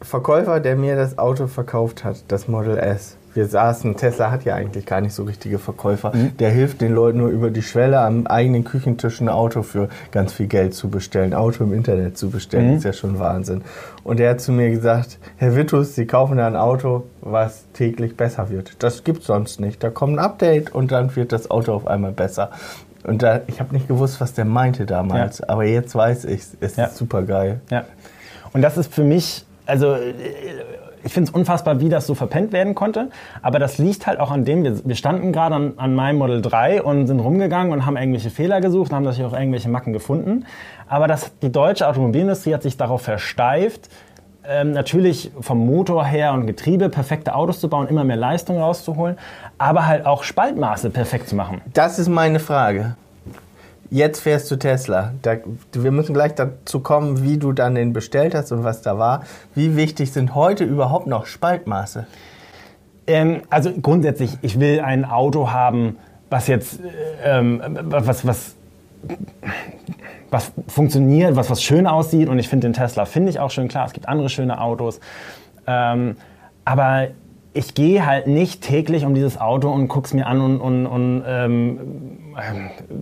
Verkäufer, 0.00 0.58
der 0.60 0.76
mir 0.76 0.96
das 0.96 1.16
Auto 1.18 1.46
verkauft 1.46 2.02
hat, 2.02 2.24
das 2.28 2.48
Model 2.48 2.76
S, 2.76 3.16
wir 3.34 3.46
saßen, 3.46 3.96
Tesla 3.96 4.30
hat 4.30 4.44
ja 4.44 4.54
eigentlich 4.54 4.86
gar 4.86 5.00
nicht 5.00 5.14
so 5.14 5.24
richtige 5.24 5.58
Verkäufer, 5.58 6.14
mhm. 6.14 6.36
der 6.36 6.50
hilft 6.50 6.80
den 6.80 6.92
Leuten 6.92 7.18
nur 7.18 7.28
über 7.28 7.50
die 7.50 7.62
Schwelle 7.62 8.00
am 8.00 8.26
eigenen 8.26 8.64
Küchentisch 8.64 9.20
ein 9.20 9.28
Auto 9.28 9.62
für 9.62 9.88
ganz 10.10 10.32
viel 10.32 10.46
Geld 10.46 10.74
zu 10.74 10.90
bestellen, 10.90 11.34
Auto 11.34 11.64
im 11.64 11.72
Internet 11.72 12.18
zu 12.18 12.30
bestellen, 12.30 12.70
mhm. 12.70 12.76
ist 12.76 12.84
ja 12.84 12.92
schon 12.92 13.18
Wahnsinn. 13.18 13.62
Und 14.04 14.20
er 14.20 14.30
hat 14.30 14.40
zu 14.40 14.52
mir 14.52 14.70
gesagt, 14.70 15.18
Herr 15.36 15.56
Wittus, 15.56 15.94
Sie 15.94 16.06
kaufen 16.06 16.36
da 16.36 16.46
ein 16.46 16.56
Auto, 16.56 17.04
was 17.20 17.64
täglich 17.72 18.16
besser 18.16 18.50
wird. 18.50 18.82
Das 18.82 19.04
gibt's 19.04 19.26
sonst 19.26 19.60
nicht. 19.60 19.82
Da 19.82 19.90
kommt 19.90 20.16
ein 20.16 20.18
Update 20.18 20.74
und 20.74 20.92
dann 20.92 21.14
wird 21.14 21.32
das 21.32 21.50
Auto 21.50 21.72
auf 21.72 21.86
einmal 21.86 22.12
besser. 22.12 22.50
Und 23.04 23.22
da, 23.22 23.40
ich 23.46 23.60
habe 23.60 23.74
nicht 23.74 23.88
gewusst, 23.88 24.20
was 24.20 24.34
der 24.34 24.44
meinte 24.44 24.86
damals, 24.86 25.38
ja. 25.38 25.48
aber 25.48 25.64
jetzt 25.64 25.94
weiß 25.94 26.24
ich, 26.26 26.42
es 26.60 26.76
ja. 26.76 26.84
ist 26.84 26.96
super 26.96 27.22
geil. 27.22 27.60
Ja. 27.70 27.84
Und 28.52 28.62
das 28.62 28.76
ist 28.76 28.92
für 28.92 29.02
mich, 29.02 29.44
also 29.66 29.96
ich 31.04 31.12
finde 31.12 31.30
es 31.30 31.34
unfassbar, 31.34 31.80
wie 31.80 31.88
das 31.88 32.06
so 32.06 32.14
verpennt 32.14 32.52
werden 32.52 32.74
konnte. 32.74 33.10
Aber 33.42 33.58
das 33.58 33.78
liegt 33.78 34.06
halt 34.06 34.20
auch 34.20 34.30
an 34.30 34.44
dem, 34.44 34.64
wir, 34.64 34.84
wir 34.84 34.94
standen 34.94 35.32
gerade 35.32 35.54
an, 35.54 35.72
an, 35.76 35.94
meinem 35.94 36.18
Model 36.18 36.42
3 36.42 36.82
und 36.82 37.06
sind 37.06 37.20
rumgegangen 37.20 37.72
und 37.72 37.86
haben 37.86 37.96
irgendwelche 37.96 38.30
Fehler 38.30 38.60
gesucht 38.60 38.90
und 38.90 38.96
haben 38.96 39.04
natürlich 39.04 39.30
auch 39.32 39.38
irgendwelche 39.38 39.68
Macken 39.68 39.92
gefunden. 39.92 40.46
Aber 40.88 41.08
das, 41.08 41.32
die 41.40 41.50
deutsche 41.50 41.88
Automobilindustrie 41.88 42.54
hat 42.54 42.62
sich 42.62 42.76
darauf 42.76 43.02
versteift, 43.02 43.88
ähm, 44.44 44.72
natürlich 44.72 45.30
vom 45.40 45.64
Motor 45.64 46.04
her 46.04 46.32
und 46.32 46.46
Getriebe 46.46 46.88
perfekte 46.88 47.34
Autos 47.34 47.60
zu 47.60 47.68
bauen, 47.68 47.88
immer 47.88 48.04
mehr 48.04 48.16
Leistung 48.16 48.58
rauszuholen, 48.58 49.16
aber 49.58 49.86
halt 49.86 50.04
auch 50.04 50.24
Spaltmaße 50.24 50.90
perfekt 50.90 51.28
zu 51.28 51.36
machen. 51.36 51.60
Das 51.72 51.98
ist 51.98 52.08
meine 52.08 52.40
Frage. 52.40 52.96
Jetzt 53.92 54.20
fährst 54.20 54.50
du 54.50 54.56
Tesla. 54.56 55.12
Da, 55.20 55.36
wir 55.74 55.90
müssen 55.90 56.14
gleich 56.14 56.34
dazu 56.34 56.80
kommen, 56.80 57.22
wie 57.22 57.36
du 57.36 57.52
dann 57.52 57.74
den 57.74 57.92
bestellt 57.92 58.34
hast 58.34 58.50
und 58.50 58.64
was 58.64 58.80
da 58.80 58.98
war. 58.98 59.24
Wie 59.54 59.76
wichtig 59.76 60.12
sind 60.12 60.34
heute 60.34 60.64
überhaupt 60.64 61.06
noch 61.06 61.26
Spaltmaße? 61.26 62.06
Ähm, 63.06 63.42
also 63.50 63.70
grundsätzlich, 63.70 64.38
ich 64.40 64.58
will 64.58 64.80
ein 64.80 65.04
Auto 65.04 65.50
haben, 65.50 65.98
was 66.30 66.46
jetzt 66.46 66.80
ähm, 67.22 67.60
was, 67.82 68.26
was, 68.26 68.54
was 70.30 70.52
funktioniert, 70.68 71.36
was, 71.36 71.50
was 71.50 71.62
schön 71.62 71.86
aussieht. 71.86 72.30
Und 72.30 72.38
ich 72.38 72.48
finde 72.48 72.68
den 72.68 72.72
Tesla, 72.72 73.04
finde 73.04 73.28
ich 73.28 73.40
auch 73.40 73.50
schön. 73.50 73.68
Klar, 73.68 73.84
es 73.84 73.92
gibt 73.92 74.08
andere 74.08 74.30
schöne 74.30 74.58
Autos. 74.58 75.00
Ähm, 75.66 76.16
aber 76.64 77.08
ich 77.54 77.74
gehe 77.74 78.06
halt 78.06 78.26
nicht 78.26 78.62
täglich 78.62 79.04
um 79.04 79.14
dieses 79.14 79.40
Auto 79.40 79.70
und 79.70 79.88
gucke 79.88 80.06
es 80.06 80.14
mir 80.14 80.26
an 80.26 80.40
und, 80.40 80.60
und, 80.60 80.86
und 80.86 81.24
ähm, 81.26 81.80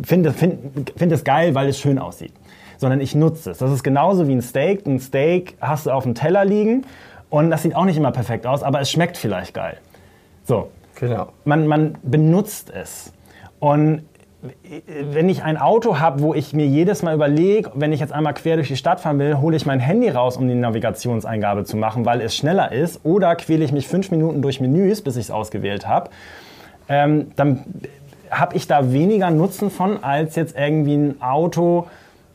finde 0.02 0.32
find, 0.32 0.92
find 0.96 1.12
es 1.12 1.24
geil, 1.24 1.54
weil 1.54 1.68
es 1.68 1.78
schön 1.78 1.98
aussieht. 1.98 2.32
Sondern 2.78 3.00
ich 3.00 3.14
nutze 3.14 3.50
es. 3.50 3.58
Das 3.58 3.70
ist 3.70 3.82
genauso 3.82 4.26
wie 4.26 4.32
ein 4.32 4.42
Steak. 4.42 4.86
Ein 4.86 4.98
Steak 4.98 5.56
hast 5.60 5.86
du 5.86 5.90
auf 5.90 6.04
dem 6.04 6.14
Teller 6.14 6.44
liegen 6.44 6.86
und 7.28 7.50
das 7.50 7.62
sieht 7.62 7.76
auch 7.76 7.84
nicht 7.84 7.96
immer 7.96 8.10
perfekt 8.10 8.46
aus, 8.46 8.62
aber 8.62 8.80
es 8.80 8.90
schmeckt 8.90 9.16
vielleicht 9.16 9.54
geil. 9.54 9.78
So. 10.44 10.70
Genau. 10.96 11.28
Man, 11.44 11.66
man 11.66 11.96
benutzt 12.02 12.70
es. 12.70 13.12
Und 13.58 14.02
wenn 15.12 15.28
ich 15.28 15.42
ein 15.42 15.58
Auto 15.58 15.98
habe, 15.98 16.22
wo 16.22 16.32
ich 16.32 16.54
mir 16.54 16.66
jedes 16.66 17.02
Mal 17.02 17.14
überlege, 17.14 17.70
wenn 17.74 17.92
ich 17.92 18.00
jetzt 18.00 18.12
einmal 18.12 18.32
quer 18.32 18.56
durch 18.56 18.68
die 18.68 18.76
Stadt 18.76 19.00
fahren 19.00 19.18
will, 19.18 19.38
hole 19.38 19.54
ich 19.54 19.66
mein 19.66 19.80
Handy 19.80 20.08
raus, 20.08 20.36
um 20.36 20.48
die 20.48 20.54
Navigationseingabe 20.54 21.64
zu 21.64 21.76
machen, 21.76 22.06
weil 22.06 22.22
es 22.22 22.34
schneller 22.34 22.72
ist, 22.72 23.00
oder 23.04 23.36
quäle 23.36 23.64
ich 23.64 23.72
mich 23.72 23.86
fünf 23.86 24.10
Minuten 24.10 24.40
durch 24.40 24.60
Menüs, 24.60 25.02
bis 25.02 25.16
ich 25.16 25.26
es 25.26 25.30
ausgewählt 25.30 25.86
habe, 25.86 26.10
ähm, 26.88 27.32
dann 27.36 27.64
habe 28.30 28.56
ich 28.56 28.66
da 28.66 28.92
weniger 28.92 29.30
Nutzen 29.30 29.70
von 29.70 30.02
als 30.02 30.36
jetzt 30.36 30.56
irgendwie 30.56 30.94
ein 30.94 31.20
Auto, 31.20 31.88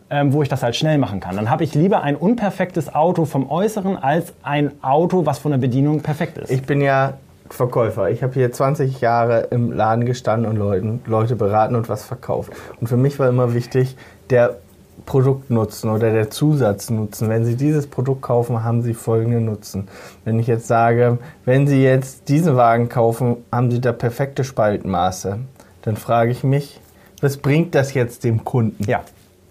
ähm, 0.09 0.33
wo 0.33 0.43
ich 0.43 0.49
das 0.49 0.61
halt 0.61 0.75
schnell 0.75 0.99
machen 0.99 1.19
kann. 1.19 1.35
Dann 1.35 1.49
habe 1.49 1.63
ich 1.63 1.73
lieber 1.73 2.03
ein 2.03 2.15
unperfektes 2.15 2.93
Auto 2.93 3.25
vom 3.25 3.49
Äußeren 3.49 3.97
als 3.97 4.33
ein 4.43 4.71
Auto, 4.83 5.25
was 5.25 5.39
von 5.39 5.51
der 5.51 5.57
Bedienung 5.57 6.01
perfekt 6.01 6.37
ist. 6.37 6.51
Ich 6.51 6.63
bin 6.63 6.81
ja 6.81 7.13
Verkäufer. 7.49 8.09
Ich 8.09 8.23
habe 8.23 8.33
hier 8.33 8.51
20 8.51 9.01
Jahre 9.01 9.47
im 9.51 9.71
Laden 9.71 10.05
gestanden 10.05 10.49
und 10.49 10.57
Leuten, 10.57 11.01
Leute 11.05 11.35
beraten 11.35 11.75
und 11.75 11.89
was 11.89 12.03
verkauft. 12.03 12.51
Und 12.79 12.87
für 12.87 12.97
mich 12.97 13.19
war 13.19 13.29
immer 13.29 13.53
wichtig, 13.53 13.95
der 14.29 14.57
Produktnutzen 15.05 15.89
oder 15.89 16.11
der 16.11 16.29
Zusatznutzen. 16.29 17.29
Wenn 17.29 17.45
Sie 17.45 17.55
dieses 17.55 17.87
Produkt 17.87 18.23
kaufen, 18.23 18.63
haben 18.63 18.81
Sie 18.81 18.93
folgenden 18.93 19.45
Nutzen. 19.45 19.87
Wenn 20.23 20.39
ich 20.39 20.47
jetzt 20.47 20.67
sage, 20.67 21.19
wenn 21.43 21.67
Sie 21.67 21.83
jetzt 21.83 22.29
diesen 22.29 22.55
Wagen 22.55 22.89
kaufen, 22.89 23.37
haben 23.51 23.69
Sie 23.69 23.81
da 23.81 23.91
perfekte 23.91 24.43
Spaltmaße, 24.43 25.39
dann 25.83 25.97
frage 25.97 26.31
ich 26.31 26.43
mich, 26.43 26.79
was 27.21 27.37
bringt 27.37 27.75
das 27.75 27.93
jetzt 27.93 28.23
dem 28.23 28.43
Kunden? 28.43 28.83
Ja, 28.89 29.03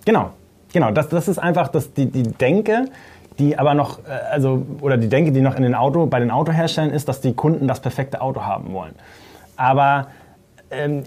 genau. 0.04 0.30
Genau, 0.72 0.90
das, 0.90 1.08
das 1.08 1.28
ist 1.28 1.38
einfach 1.38 1.68
das, 1.68 1.92
die, 1.94 2.06
die 2.06 2.24
Denke, 2.24 2.86
die 3.38 3.58
aber 3.58 3.74
noch, 3.74 3.98
äh, 4.00 4.12
also, 4.30 4.64
oder 4.80 4.96
die 4.96 5.08
Denke, 5.08 5.32
die 5.32 5.40
noch 5.40 5.56
in 5.56 5.62
den 5.62 5.74
Auto, 5.74 6.06
bei 6.06 6.20
den 6.20 6.30
Autoherstellern 6.30 6.90
ist, 6.90 7.08
dass 7.08 7.20
die 7.20 7.34
Kunden 7.34 7.68
das 7.68 7.80
perfekte 7.80 8.20
Auto 8.20 8.42
haben 8.42 8.72
wollen. 8.72 8.94
Aber 9.56 10.08
ähm, 10.70 11.04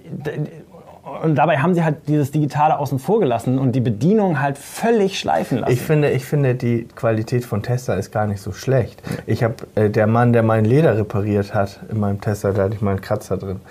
und 1.24 1.36
dabei 1.36 1.58
haben 1.60 1.74
sie 1.74 1.84
halt 1.84 2.08
dieses 2.08 2.32
Digitale 2.32 2.78
außen 2.78 3.00
vor 3.00 3.20
gelassen 3.20 3.60
und 3.60 3.74
die 3.74 3.80
Bedienung 3.80 4.42
halt 4.42 4.58
völlig 4.58 5.18
schleifen 5.20 5.60
lassen. 5.60 5.72
Ich 5.72 5.82
finde, 5.82 6.12
ich 6.12 6.26
finde 6.26 6.56
die 6.56 6.88
Qualität 6.96 7.46
von 7.46 7.64
Tesla 7.64 7.96
ist 7.96 8.12
gar 8.12 8.28
nicht 8.28 8.42
so 8.42 8.52
schlecht. 8.52 9.02
Ich 9.26 9.44
habe 9.44 9.56
äh, 9.76 9.90
der 9.90 10.08
Mann, 10.08 10.34
der 10.34 10.44
mein 10.44 10.66
Leder 10.66 10.98
repariert 10.98 11.54
hat 11.54 11.80
in 11.90 12.00
meinem 12.00 12.20
Tesla, 12.20 12.52
da 12.52 12.64
hatte 12.64 12.76
ich 12.76 12.82
mal 12.82 12.92
einen 12.92 13.02
Kratzer 13.02 13.38
drin. 13.38 13.62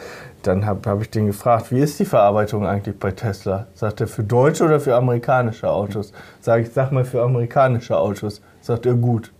Dann 0.47 0.65
habe 0.65 0.89
hab 0.89 1.03
ich 1.03 1.11
den 1.11 1.27
gefragt, 1.27 1.73
wie 1.73 1.81
ist 1.81 1.99
die 1.99 2.05
Verarbeitung 2.05 2.67
eigentlich 2.67 2.99
bei 2.99 3.11
Tesla? 3.11 3.67
Sagt 3.75 4.01
er 4.01 4.07
für 4.07 4.23
deutsche 4.23 4.65
oder 4.65 4.79
für 4.79 4.95
amerikanische 4.95 5.69
Autos? 5.69 6.13
Sag 6.41 6.63
ich, 6.63 6.73
sag 6.73 6.93
mal 6.93 7.05
für 7.05 7.23
amerikanische 7.23 7.99
Autos. 7.99 8.41
Sagt 8.61 8.87
er 8.87 8.95
gut. 8.95 9.33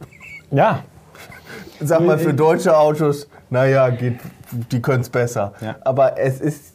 Ja. 0.51 0.81
Sag 1.81 2.01
mal 2.01 2.19
für 2.19 2.33
deutsche 2.33 2.75
Autos, 2.75 3.29
naja, 3.51 3.91
geht, 3.91 4.19
die 4.51 4.81
können 4.81 5.03
es 5.03 5.11
besser. 5.11 5.53
Ja. 5.61 5.77
Aber 5.83 6.19
es 6.19 6.41
ist 6.41 6.75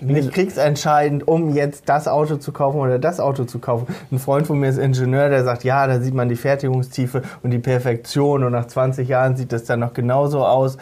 nicht 0.00 0.32
kriegsentscheidend, 0.32 1.26
um 1.26 1.54
jetzt 1.54 1.88
das 1.88 2.06
Auto 2.08 2.36
zu 2.36 2.52
kaufen 2.52 2.78
oder 2.78 2.98
das 2.98 3.20
Auto 3.20 3.44
zu 3.44 3.58
kaufen. 3.58 3.94
Ein 4.10 4.18
Freund 4.18 4.46
von 4.46 4.58
mir 4.58 4.68
ist 4.68 4.78
Ingenieur, 4.78 5.28
der 5.30 5.44
sagt, 5.44 5.64
ja, 5.64 5.86
da 5.86 6.00
sieht 6.00 6.14
man 6.14 6.28
die 6.28 6.36
Fertigungstiefe 6.36 7.22
und 7.42 7.50
die 7.50 7.58
Perfektion 7.58 8.44
und 8.44 8.52
nach 8.52 8.66
20 8.66 9.08
Jahren 9.08 9.36
sieht 9.36 9.52
das 9.52 9.64
dann 9.64 9.80
noch 9.80 9.94
genauso 9.94 10.44
aus. 10.44 10.76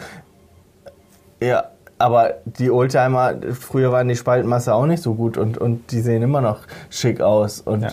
Ja, 1.41 1.65
aber 1.99 2.35
die 2.45 2.71
Oldtimer, 2.71 3.35
früher 3.53 3.91
waren 3.91 4.07
die 4.07 4.15
Spaltmasse 4.15 4.73
auch 4.73 4.85
nicht 4.85 5.03
so 5.03 5.13
gut 5.13 5.37
und, 5.37 5.57
und 5.57 5.91
die 5.91 6.01
sehen 6.01 6.23
immer 6.23 6.41
noch 6.41 6.61
schick 6.89 7.21
aus. 7.21 7.61
Und 7.61 7.83
ja. 7.83 7.91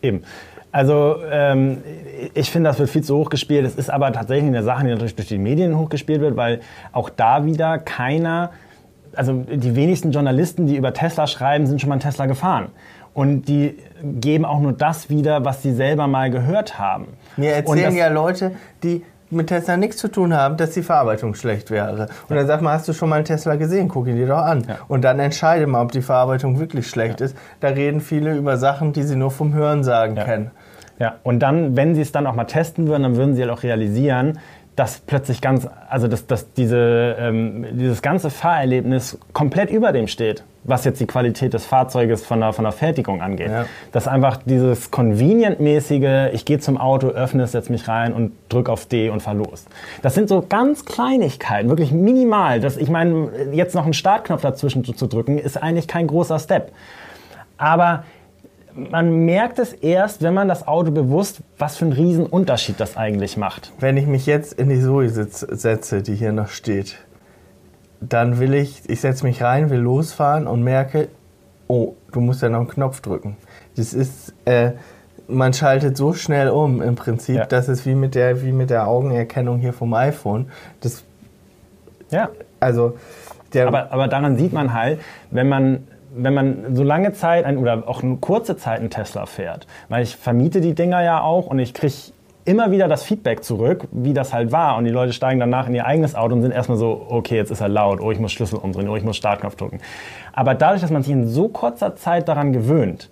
Eben. 0.00 0.22
Also 0.72 1.16
ähm, 1.30 1.78
ich 2.34 2.50
finde, 2.50 2.70
das 2.70 2.78
wird 2.78 2.90
viel 2.90 3.02
zu 3.02 3.16
hoch 3.16 3.30
gespielt. 3.30 3.66
Es 3.66 3.76
ist 3.76 3.90
aber 3.90 4.12
tatsächlich 4.12 4.48
eine 4.48 4.62
Sache, 4.62 4.84
die 4.84 4.90
natürlich 4.90 5.16
durch 5.16 5.28
die 5.28 5.38
Medien 5.38 5.76
hochgespielt 5.76 6.20
wird, 6.20 6.36
weil 6.36 6.60
auch 6.92 7.10
da 7.10 7.44
wieder 7.44 7.78
keiner 7.78 8.50
also 9.16 9.32
die 9.32 9.74
wenigsten 9.74 10.12
Journalisten, 10.12 10.66
die 10.66 10.76
über 10.76 10.92
Tesla 10.92 11.26
schreiben, 11.26 11.66
sind 11.66 11.80
schon 11.80 11.88
mal 11.88 11.98
Tesla 11.98 12.26
gefahren. 12.26 12.68
Und 13.14 13.48
die 13.48 13.78
geben 14.02 14.44
auch 14.44 14.60
nur 14.60 14.74
das 14.74 15.08
wieder, 15.08 15.44
was 15.44 15.62
sie 15.62 15.72
selber 15.72 16.06
mal 16.06 16.30
gehört 16.30 16.78
haben. 16.78 17.08
Mir 17.36 17.52
erzählen 17.52 17.96
ja 17.96 18.08
Leute, 18.08 18.52
die 18.82 19.02
mit 19.30 19.48
Tesla 19.48 19.76
nichts 19.76 19.96
zu 19.98 20.08
tun 20.08 20.34
haben, 20.34 20.56
dass 20.56 20.70
die 20.70 20.82
Verarbeitung 20.82 21.34
schlecht 21.34 21.70
wäre. 21.70 22.08
Und 22.28 22.36
dann 22.36 22.46
sagt 22.46 22.62
man, 22.62 22.72
hast 22.74 22.86
du 22.88 22.92
schon 22.92 23.08
mal 23.08 23.16
einen 23.16 23.24
Tesla 23.24 23.56
gesehen? 23.56 23.88
Guck 23.88 24.06
ihn 24.06 24.16
dir 24.16 24.26
doch 24.28 24.38
an. 24.38 24.64
Ja. 24.68 24.76
Und 24.88 25.02
dann 25.02 25.18
entscheide 25.18 25.66
mal, 25.66 25.82
ob 25.82 25.92
die 25.92 26.02
Verarbeitung 26.02 26.58
wirklich 26.58 26.88
schlecht 26.88 27.20
Ja. 27.20 27.26
ist. 27.26 27.36
Da 27.60 27.68
reden 27.68 28.00
viele 28.00 28.34
über 28.36 28.56
Sachen, 28.56 28.92
die 28.92 29.02
sie 29.02 29.16
nur 29.16 29.30
vom 29.30 29.52
Hörensagen 29.54 30.16
Ja. 30.16 30.24
kennen. 30.24 30.50
Ja, 30.98 31.16
und 31.24 31.40
dann, 31.40 31.76
wenn 31.76 31.94
sie 31.94 32.00
es 32.00 32.10
dann 32.10 32.26
auch 32.26 32.34
mal 32.34 32.44
testen 32.44 32.86
würden, 32.88 33.02
dann 33.02 33.16
würden 33.16 33.34
sie 33.34 33.42
halt 33.42 33.50
auch 33.50 33.62
realisieren, 33.62 34.38
dass 34.76 34.98
plötzlich 34.98 35.40
ganz, 35.40 35.66
also 35.88 36.06
dass, 36.06 36.26
dass 36.26 36.52
diese, 36.52 37.16
ähm, 37.18 37.64
dieses 37.72 38.02
ganze 38.02 38.28
Fahrerlebnis 38.28 39.18
komplett 39.32 39.70
über 39.70 39.90
dem 39.92 40.06
steht, 40.06 40.44
was 40.64 40.84
jetzt 40.84 41.00
die 41.00 41.06
Qualität 41.06 41.54
des 41.54 41.64
Fahrzeuges 41.64 42.26
von 42.26 42.40
der, 42.40 42.52
von 42.52 42.64
der 42.64 42.72
Fertigung 42.72 43.22
angeht. 43.22 43.50
Ja. 43.50 43.64
Dass 43.92 44.06
einfach 44.06 44.38
dieses 44.44 44.90
convenient-mäßige, 44.90 46.34
ich 46.34 46.44
gehe 46.44 46.58
zum 46.58 46.76
Auto, 46.76 47.08
öffne 47.08 47.44
es, 47.44 47.52
setze 47.52 47.72
mich 47.72 47.88
rein 47.88 48.12
und 48.12 48.32
drücke 48.50 48.70
auf 48.70 48.84
D 48.84 49.08
und 49.08 49.22
fahr 49.22 49.34
los. 49.34 49.64
Das 50.02 50.14
sind 50.14 50.28
so 50.28 50.44
ganz 50.46 50.84
Kleinigkeiten, 50.84 51.70
wirklich 51.70 51.92
minimal. 51.92 52.60
Das, 52.60 52.76
ich 52.76 52.90
meine, 52.90 53.30
jetzt 53.52 53.74
noch 53.74 53.84
einen 53.84 53.94
Startknopf 53.94 54.42
dazwischen 54.42 54.84
zu, 54.84 54.92
zu 54.92 55.06
drücken, 55.06 55.38
ist 55.38 55.56
eigentlich 55.56 55.88
kein 55.88 56.06
großer 56.06 56.38
Step. 56.38 56.72
Aber 57.56 58.04
man 58.76 59.24
merkt 59.24 59.58
es 59.58 59.72
erst, 59.72 60.22
wenn 60.22 60.34
man 60.34 60.48
das 60.48 60.66
Auto 60.68 60.90
bewusst, 60.90 61.40
was 61.58 61.76
für 61.76 61.86
einen 61.86 61.92
riesen 61.92 62.26
Unterschied 62.26 62.78
das 62.78 62.96
eigentlich 62.96 63.36
macht. 63.36 63.72
Wenn 63.80 63.96
ich 63.96 64.06
mich 64.06 64.26
jetzt 64.26 64.52
in 64.52 64.68
die 64.68 64.80
Zoe 64.80 65.08
sitz, 65.08 65.40
setze, 65.40 66.02
die 66.02 66.14
hier 66.14 66.32
noch 66.32 66.48
steht, 66.48 66.96
dann 68.00 68.38
will 68.38 68.54
ich, 68.54 68.82
ich 68.88 69.00
setze 69.00 69.24
mich 69.24 69.42
rein, 69.42 69.70
will 69.70 69.78
losfahren 69.80 70.46
und 70.46 70.62
merke, 70.62 71.08
oh, 71.68 71.94
du 72.12 72.20
musst 72.20 72.42
ja 72.42 72.48
noch 72.48 72.58
einen 72.60 72.68
Knopf 72.68 73.00
drücken. 73.00 73.36
Das 73.76 73.94
ist, 73.94 74.34
äh, 74.44 74.72
man 75.28 75.52
schaltet 75.54 75.96
so 75.96 76.12
schnell 76.12 76.50
um 76.50 76.82
im 76.82 76.94
Prinzip, 76.94 77.36
Ja. 77.36 77.46
das 77.46 77.68
ist 77.68 77.86
wie 77.86 77.94
mit 77.94 78.14
der, 78.14 78.42
wie 78.42 78.52
mit 78.52 78.70
der 78.70 78.86
Augenerkennung 78.86 79.58
hier 79.58 79.72
vom 79.72 79.94
iPhone. 79.94 80.50
Das, 80.80 81.02
Ja. 82.10 82.28
also, 82.60 82.96
Aber, 83.58 83.90
aber 83.90 84.06
daran 84.08 84.36
sieht 84.36 84.52
man 84.52 84.74
halt, 84.74 85.00
wenn 85.30 85.48
man, 85.48 85.88
wenn 86.16 86.34
man 86.34 86.74
so 86.74 86.82
lange 86.82 87.12
Zeit 87.12 87.44
ein, 87.44 87.58
oder 87.58 87.84
auch 87.86 88.02
eine 88.02 88.16
kurze 88.16 88.56
Zeit 88.56 88.80
einen 88.80 88.90
Tesla 88.90 89.26
fährt, 89.26 89.66
weil 89.88 90.02
ich 90.02 90.16
vermiete 90.16 90.60
die 90.60 90.74
Dinger 90.74 91.02
ja 91.02 91.20
auch 91.20 91.46
und 91.46 91.58
ich 91.58 91.74
kriege 91.74 91.94
immer 92.44 92.70
wieder 92.70 92.88
das 92.88 93.02
Feedback 93.02 93.44
zurück, 93.44 93.88
wie 93.90 94.14
das 94.14 94.32
halt 94.32 94.52
war. 94.52 94.76
Und 94.76 94.84
die 94.84 94.90
Leute 94.90 95.12
steigen 95.12 95.40
danach 95.40 95.66
in 95.66 95.74
ihr 95.74 95.84
eigenes 95.84 96.14
Auto 96.14 96.34
und 96.34 96.42
sind 96.42 96.52
erstmal 96.52 96.78
so, 96.78 97.06
okay, 97.08 97.36
jetzt 97.36 97.50
ist 97.50 97.60
er 97.60 97.68
laut, 97.68 98.00
oh, 98.00 98.10
ich 98.12 98.20
muss 98.20 98.32
Schlüssel 98.32 98.58
umdrehen, 98.58 98.88
oh, 98.88 98.96
ich 98.96 99.02
muss 99.02 99.16
Startknopf 99.16 99.56
drücken. 99.56 99.80
Aber 100.32 100.54
dadurch, 100.54 100.80
dass 100.80 100.90
man 100.90 101.02
sich 101.02 101.12
in 101.12 101.28
so 101.28 101.48
kurzer 101.48 101.96
Zeit 101.96 102.28
daran 102.28 102.52
gewöhnt, 102.52 103.10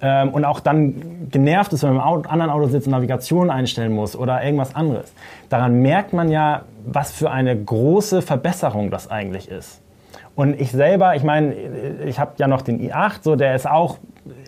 ähm, 0.00 0.30
und 0.30 0.44
auch 0.44 0.60
dann 0.60 1.28
genervt 1.30 1.72
ist, 1.72 1.82
wenn 1.82 1.94
man 1.94 1.98
im 1.98 2.02
Auto, 2.02 2.28
anderen 2.28 2.50
Auto 2.52 2.68
sitzt 2.68 2.86
und 2.86 2.92
Navigation 2.92 3.50
einstellen 3.50 3.92
muss 3.92 4.14
oder 4.14 4.44
irgendwas 4.44 4.74
anderes. 4.74 5.12
Daran 5.48 5.80
merkt 5.82 6.12
man 6.12 6.30
ja, 6.30 6.62
was 6.86 7.10
für 7.10 7.30
eine 7.30 7.56
große 7.56 8.22
Verbesserung 8.22 8.90
das 8.90 9.10
eigentlich 9.10 9.50
ist. 9.50 9.80
Und 10.38 10.60
ich 10.60 10.70
selber, 10.70 11.16
ich 11.16 11.24
meine, 11.24 11.52
ich 12.06 12.20
habe 12.20 12.34
ja 12.36 12.46
noch 12.46 12.62
den 12.62 12.80
i8, 12.80 13.22
so 13.22 13.34
der 13.34 13.56
ist 13.56 13.68
auch, 13.68 13.98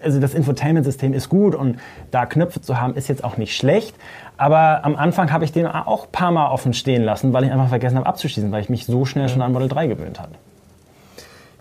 also 0.05 0.21
das 0.21 0.35
Infotainment-System 0.35 1.13
ist 1.13 1.29
gut 1.29 1.57
und 1.57 1.81
da 2.13 2.27
Knöpfe 2.27 2.61
zu 2.61 2.81
haben, 2.81 2.95
ist 2.95 3.09
jetzt 3.09 3.25
auch 3.25 3.37
nicht 3.39 3.57
schlecht. 3.57 3.97
Aber 4.37 4.85
am 4.85 4.95
Anfang 4.95 5.33
habe 5.33 5.45
ich 5.45 5.51
den 5.51 5.67
auch 5.67 6.05
ein 6.05 6.13
paar 6.13 6.31
Mal 6.31 6.49
offen 6.49 6.75
stehen 6.75 7.03
lassen, 7.03 7.33
weil 7.33 7.43
ich 7.43 7.51
einfach 7.51 7.71
vergessen 7.71 7.97
habe 7.97 8.07
abzuschließen, 8.07 8.53
weil 8.53 8.63
ich 8.63 8.69
mich 8.69 8.87
so 8.87 9.05
schnell 9.05 9.29
schon 9.29 9.43
an 9.43 9.53
Model 9.53 9.67
3 9.67 9.89
gewöhnt 9.89 10.21
habe. 10.21 10.31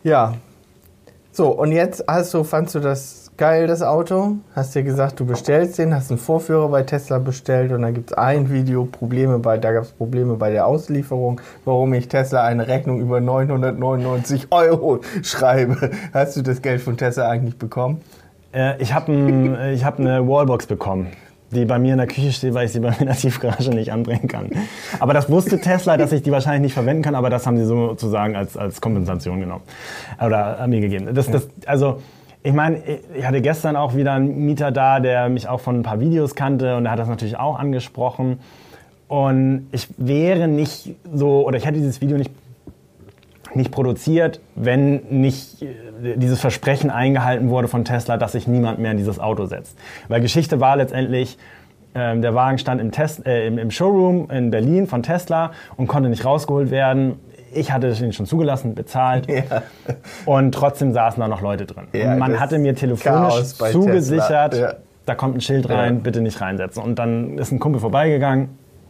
ja. 0.04 0.36
So, 1.32 1.48
und 1.48 1.72
jetzt 1.72 2.04
hast 2.08 2.32
du, 2.36 2.44
fandst 2.44 2.76
du 2.76 2.82
das 2.82 3.29
geil, 3.40 3.68
das 3.68 3.82
Auto. 3.82 4.36
Hast 4.54 4.76
dir 4.76 4.84
gesagt, 4.84 5.18
du 5.22 5.26
bestellst 5.26 5.80
den, 5.80 5.96
hast 5.96 6.12
einen 6.12 6.20
Vorführer 6.20 6.68
bei 6.68 6.84
Tesla 6.84 7.20
bestellt 7.20 7.72
und 7.72 7.84
dann 7.84 7.94
gibt 7.94 8.12
es 8.12 8.18
ein 8.18 8.52
Video, 8.52 8.84
Probleme 8.84 9.40
bei, 9.40 9.58
da 9.58 9.72
gab 9.72 9.84
es 9.84 9.92
Probleme 9.94 10.36
bei 10.36 10.52
der 10.52 10.68
Auslieferung, 10.68 11.40
warum 11.64 11.94
ich 11.94 12.10
Tesla 12.10 12.44
eine 12.44 12.68
Rechnung 12.68 13.00
über 13.00 13.22
999 13.22 14.48
Euro 14.52 15.00
schreibe. 15.24 15.90
Hast 16.14 16.36
du 16.36 16.42
das 16.42 16.62
Geld 16.62 16.82
von 16.82 16.98
Tesla 16.98 17.30
eigentlich 17.30 17.58
bekommen? 17.58 18.02
Äh, 18.54 18.82
ich 18.82 18.94
habe 18.94 19.14
ein, 19.14 19.58
ich 19.74 19.86
hab 19.86 20.00
eine 20.00 20.28
Wallbox 20.28 20.68
bekommen 20.68 21.08
die 21.52 21.66
bei 21.66 21.80
mir 21.80 21.94
in 21.94 21.98
der 21.98 22.06
Küche 22.06 22.32
steht, 22.32 22.54
weil 22.54 22.68
ich 22.68 22.74
sie 22.74 22.80
bei 22.80 22.92
mir 22.92 23.00
in 23.00 23.08
der 23.08 23.16
Tiefgarage 23.18 23.72
nicht 23.72 23.92
anbringen 23.92 24.28
kann. 24.28 24.52
Aber 25.00 25.16
das 25.16 25.32
wusste 25.32 25.60
Tesla, 25.60 25.98
dass 25.98 26.12
ich 26.12 26.22
die 26.22 26.32
wahrscheinlich 26.32 26.62
nicht 26.62 26.74
verwenden 26.76 27.02
kann, 27.02 27.16
aber 27.16 27.32
das 27.32 27.48
haben 27.48 27.58
sie 27.58 27.66
sozusagen 27.66 28.36
als, 28.36 28.56
als 28.56 28.82
Kompensation 28.82 29.40
genommen 29.40 29.64
oder 30.24 30.64
mir 30.68 30.80
gegeben. 30.80 31.12
Das, 31.16 31.32
das, 31.32 31.48
also 31.66 32.02
ich 32.42 32.54
meine, 32.54 32.82
ich 33.16 33.26
hatte 33.26 33.42
gestern 33.42 33.76
auch 33.76 33.96
wieder 33.96 34.14
einen 34.14 34.46
Mieter 34.46 34.72
da, 34.72 35.00
der 35.00 35.30
mich 35.30 35.48
auch 35.50 35.60
von 35.60 35.80
ein 35.80 35.84
paar 35.84 36.00
Videos 36.00 36.36
kannte 36.36 36.78
und 36.78 36.84
der 36.84 36.92
hat 36.92 37.00
das 37.00 37.10
natürlich 37.10 37.38
auch 37.38 37.60
angesprochen. 37.60 38.40
Und 39.08 39.68
ich 39.72 39.88
wäre 39.98 40.48
nicht 40.48 40.96
so, 41.12 41.46
oder 41.46 41.58
ich 41.58 41.66
hätte 41.66 41.80
dieses 41.80 42.00
Video 42.00 42.18
nicht, 42.18 42.32
nicht 43.56 43.72
produziert, 43.72 44.40
wenn 44.56 45.02
nicht 45.10 45.66
dieses 46.16 46.40
Versprechen 46.40 46.90
eingehalten 46.90 47.50
wurde 47.50 47.68
von 47.68 47.84
Tesla, 47.84 48.18
dass 48.18 48.34
sich 48.34 48.48
niemand 48.48 48.80
mehr 48.80 48.92
in 48.92 48.98
dieses 48.98 49.20
Auto 49.20 49.46
setzt. 49.46 49.78
Weil 50.08 50.22
Geschichte 50.22 50.60
war 50.60 50.78
letztendlich, 50.78 51.38
ähm, 51.96 52.22
der 52.22 52.36
Wagen 52.36 52.60
stand 52.60 52.80
im, 52.80 52.92
Test, 52.92 53.26
äh, 53.26 53.48
im, 53.48 53.58
im, 53.58 53.72
Showroom 53.72 54.30
in 54.30 54.52
Berlin 54.52 54.86
von 54.88 55.02
Tesla 55.02 55.52
und 55.76 55.88
konnte 55.88 56.10
nicht 56.10 56.24
rausgeholt 56.24 56.70
werden. 56.70 57.20
Ich 57.54 57.72
hatte 57.72 57.90
ihn 57.90 58.14
schon 58.14 58.26
zugelassen, 58.26 58.76
bezahlt 58.76 59.28
ja. 59.30 59.64
und 60.26 60.54
trotzdem 60.54 60.94
saßen 60.94 61.20
da 61.20 61.28
noch 61.28 61.42
Leute 61.42 61.66
drin. 61.66 61.88
Ja, 61.94 62.14
und 62.14 62.20
man 62.20 62.40
hatte 62.40 62.60
mir 62.60 62.76
telefonisch 62.76 63.54
zugesichert, 63.72 64.58
ja. 64.58 64.74
da 65.06 65.16
kommt 65.16 65.38
ein 65.38 65.42
Schild 65.42 65.70
rein, 65.70 66.02
bitte 66.02 66.22
nicht 66.22 66.40
reinsetzen. 66.42 66.84
Und 66.84 67.00
dann 67.00 67.38
ist 67.38 67.52
ein 67.52 67.60
Kumpel 67.60 67.82
vorbeigegangen, 67.82 68.50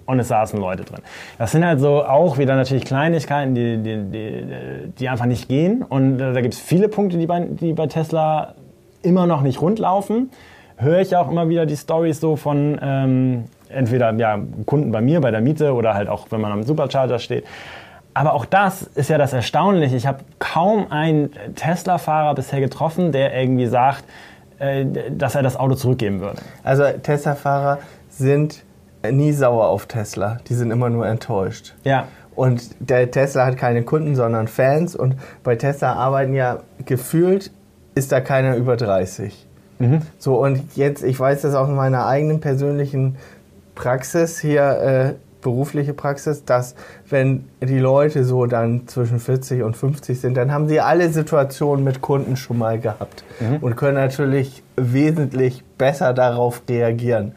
und 0.09 0.19
es 0.19 0.27
saßen 0.29 0.59
Leute 0.59 0.83
drin. 0.85 1.01
Das 1.37 1.51
sind 1.51 1.63
halt 1.63 1.79
so 1.79 2.03
auch 2.03 2.39
wieder 2.39 2.55
natürlich 2.55 2.83
Kleinigkeiten, 2.83 3.53
die, 3.53 3.77
die, 3.77 4.03
die, 4.09 4.91
die 4.97 5.07
einfach 5.07 5.27
nicht 5.27 5.47
gehen. 5.47 5.83
Und 5.83 6.17
da 6.17 6.41
gibt 6.41 6.55
es 6.55 6.59
viele 6.59 6.89
Punkte, 6.89 7.19
die 7.19 7.27
bei, 7.27 7.41
die 7.41 7.73
bei 7.73 7.85
Tesla 7.85 8.55
immer 9.03 9.27
noch 9.27 9.41
nicht 9.43 9.61
rund 9.61 9.77
laufen. 9.77 10.31
Höre 10.77 11.01
ich 11.01 11.15
auch 11.15 11.29
immer 11.29 11.47
wieder 11.47 11.67
die 11.67 11.77
Stories 11.77 12.19
so 12.19 12.37
von 12.37 12.79
ähm, 12.81 13.43
entweder 13.69 14.11
ja, 14.13 14.39
Kunden 14.65 14.91
bei 14.91 15.01
mir 15.01 15.21
bei 15.21 15.29
der 15.29 15.41
Miete 15.41 15.73
oder 15.73 15.93
halt 15.93 16.09
auch, 16.09 16.25
wenn 16.31 16.41
man 16.41 16.53
am 16.53 16.63
Supercharger 16.63 17.19
steht. 17.19 17.45
Aber 18.13 18.33
auch 18.33 18.45
das 18.45 18.83
ist 18.83 19.09
ja 19.09 19.17
das 19.17 19.33
Erstaunliche. 19.33 19.95
Ich 19.95 20.07
habe 20.07 20.19
kaum 20.39 20.91
einen 20.91 21.31
Tesla-Fahrer 21.55 22.35
bisher 22.35 22.59
getroffen, 22.59 23.11
der 23.11 23.33
irgendwie 23.39 23.67
sagt, 23.67 24.03
äh, 24.57 24.85
dass 25.11 25.35
er 25.35 25.43
das 25.43 25.55
Auto 25.55 25.75
zurückgeben 25.75 26.19
würde. 26.19 26.41
Also 26.63 26.83
Tesla-Fahrer 27.03 27.79
sind 28.09 28.63
nie 29.09 29.31
sauer 29.31 29.67
auf 29.67 29.85
Tesla. 29.85 30.39
Die 30.47 30.53
sind 30.53 30.71
immer 30.71 30.89
nur 30.89 31.07
enttäuscht. 31.07 31.75
Ja. 31.83 32.07
Und 32.35 32.61
der 32.79 33.11
Tesla 33.11 33.45
hat 33.45 33.57
keine 33.57 33.83
Kunden, 33.83 34.15
sondern 34.15 34.47
Fans. 34.47 34.95
Und 34.95 35.15
bei 35.43 35.55
Tesla 35.55 35.93
arbeiten 35.93 36.33
ja 36.33 36.59
gefühlt 36.85 37.51
ist 37.95 38.11
da 38.11 38.21
keiner 38.21 38.55
über 38.55 38.77
30. 38.77 39.47
Mhm. 39.79 40.01
So, 40.17 40.41
und 40.41 40.75
jetzt, 40.75 41.03
ich 41.03 41.19
weiß 41.19 41.41
das 41.41 41.55
auch 41.55 41.67
in 41.67 41.75
meiner 41.75 42.05
eigenen 42.05 42.39
persönlichen 42.39 43.17
Praxis 43.75 44.39
hier, 44.39 44.61
äh, 44.63 45.13
berufliche 45.41 45.93
Praxis, 45.93 46.45
dass 46.45 46.75
wenn 47.09 47.45
die 47.61 47.79
Leute 47.79 48.23
so 48.23 48.45
dann 48.45 48.87
zwischen 48.87 49.19
40 49.19 49.63
und 49.63 49.75
50 49.77 50.19
sind, 50.19 50.35
dann 50.35 50.51
haben 50.51 50.67
sie 50.67 50.79
alle 50.79 51.09
Situationen 51.09 51.83
mit 51.83 52.01
Kunden 52.01 52.35
schon 52.35 52.57
mal 52.57 52.79
gehabt 52.79 53.23
mhm. 53.39 53.57
und 53.57 53.75
können 53.75 53.95
natürlich 53.95 54.63
wesentlich 54.75 55.63
besser 55.77 56.13
darauf 56.13 56.63
reagieren. 56.69 57.33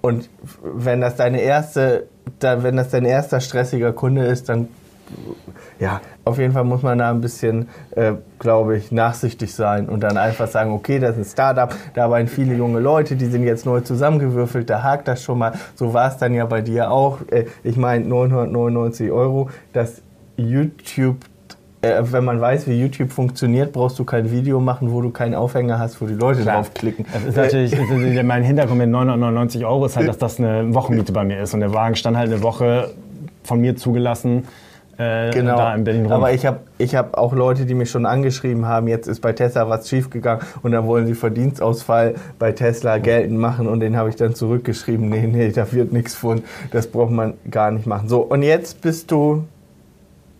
Und 0.00 0.28
wenn 0.62 1.00
das 1.00 1.16
deine 1.16 1.40
erste, 1.40 2.06
wenn 2.40 2.76
das 2.76 2.90
dein 2.90 3.04
erster 3.04 3.40
stressiger 3.40 3.92
Kunde 3.92 4.24
ist, 4.26 4.48
dann 4.48 4.68
ja, 5.78 6.00
auf 6.24 6.38
jeden 6.38 6.52
Fall 6.52 6.64
muss 6.64 6.82
man 6.82 6.98
da 6.98 7.10
ein 7.10 7.20
bisschen, 7.20 7.68
äh, 7.92 8.12
glaube 8.38 8.76
ich, 8.76 8.92
nachsichtig 8.92 9.54
sein 9.54 9.88
und 9.88 10.00
dann 10.00 10.16
einfach 10.16 10.48
sagen, 10.48 10.72
okay, 10.72 10.98
das 10.98 11.12
ist 11.12 11.18
ein 11.18 11.30
Startup, 11.30 11.74
da 11.94 12.04
arbeiten 12.04 12.28
viele 12.28 12.54
junge 12.54 12.80
Leute, 12.80 13.16
die 13.16 13.26
sind 13.26 13.44
jetzt 13.44 13.66
neu 13.66 13.80
zusammengewürfelt, 13.80 14.68
da 14.70 14.82
hakt 14.82 15.08
das 15.08 15.22
schon 15.22 15.38
mal. 15.38 15.52
So 15.74 15.94
war 15.94 16.08
es 16.08 16.16
dann 16.16 16.34
ja 16.34 16.46
bei 16.46 16.60
dir 16.60 16.90
auch. 16.90 17.20
Äh, 17.30 17.46
ich 17.62 17.76
meine, 17.76 18.04
999 18.06 19.10
Euro, 19.10 19.50
das 19.72 20.02
YouTube 20.36 21.16
äh, 21.86 22.02
wenn 22.12 22.24
man 22.24 22.40
weiß, 22.40 22.66
wie 22.66 22.80
YouTube 22.80 23.12
funktioniert, 23.12 23.72
brauchst 23.72 23.98
du 23.98 24.04
kein 24.04 24.30
Video 24.30 24.60
machen, 24.60 24.92
wo 24.92 25.02
du 25.02 25.10
keinen 25.10 25.34
Aufhänger 25.34 25.78
hast, 25.78 26.00
wo 26.00 26.06
die 26.06 26.14
Leute 26.14 26.42
Klar. 26.42 26.56
draufklicken. 26.56 27.06
Das 27.12 27.24
ist 27.24 27.36
natürlich, 27.36 28.22
mein 28.22 28.42
Hintergrund 28.42 28.78
mit 28.78 28.88
999 28.88 29.64
Euro 29.64 29.86
ist 29.86 29.96
halt, 29.96 30.08
dass 30.08 30.18
das 30.18 30.38
eine 30.38 30.74
Wochenmiete 30.74 31.12
bei 31.12 31.24
mir 31.24 31.40
ist. 31.40 31.54
Und 31.54 31.60
der 31.60 31.72
Wagen 31.72 31.94
stand 31.94 32.16
halt 32.16 32.32
eine 32.32 32.42
Woche 32.42 32.94
von 33.44 33.60
mir 33.60 33.76
zugelassen. 33.76 34.44
Äh, 34.98 35.30
genau. 35.30 35.56
da 35.56 35.74
in 35.74 35.84
Berlin 35.84 36.04
rum. 36.04 36.12
Aber 36.12 36.32
ich 36.32 36.46
habe 36.46 36.60
ich 36.78 36.94
hab 36.94 37.18
auch 37.18 37.34
Leute, 37.34 37.66
die 37.66 37.74
mich 37.74 37.90
schon 37.90 38.06
angeschrieben 38.06 38.66
haben, 38.66 38.88
jetzt 38.88 39.08
ist 39.08 39.20
bei 39.20 39.32
Tesla 39.32 39.68
was 39.68 39.88
schiefgegangen 39.88 40.44
und 40.62 40.72
dann 40.72 40.86
wollen 40.86 41.06
sie 41.06 41.14
Verdienstausfall 41.14 42.14
bei 42.38 42.52
Tesla 42.52 42.98
geltend 42.98 43.38
machen 43.38 43.68
und 43.68 43.80
den 43.80 43.96
habe 43.96 44.08
ich 44.08 44.16
dann 44.16 44.34
zurückgeschrieben, 44.34 45.08
nee, 45.08 45.26
nee, 45.26 45.50
da 45.50 45.70
wird 45.72 45.92
nichts 45.92 46.14
von, 46.14 46.42
das 46.70 46.86
braucht 46.86 47.10
man 47.10 47.34
gar 47.50 47.70
nicht 47.70 47.86
machen. 47.86 48.08
So, 48.08 48.20
und 48.20 48.42
jetzt 48.42 48.80
bist 48.80 49.10
du 49.10 49.44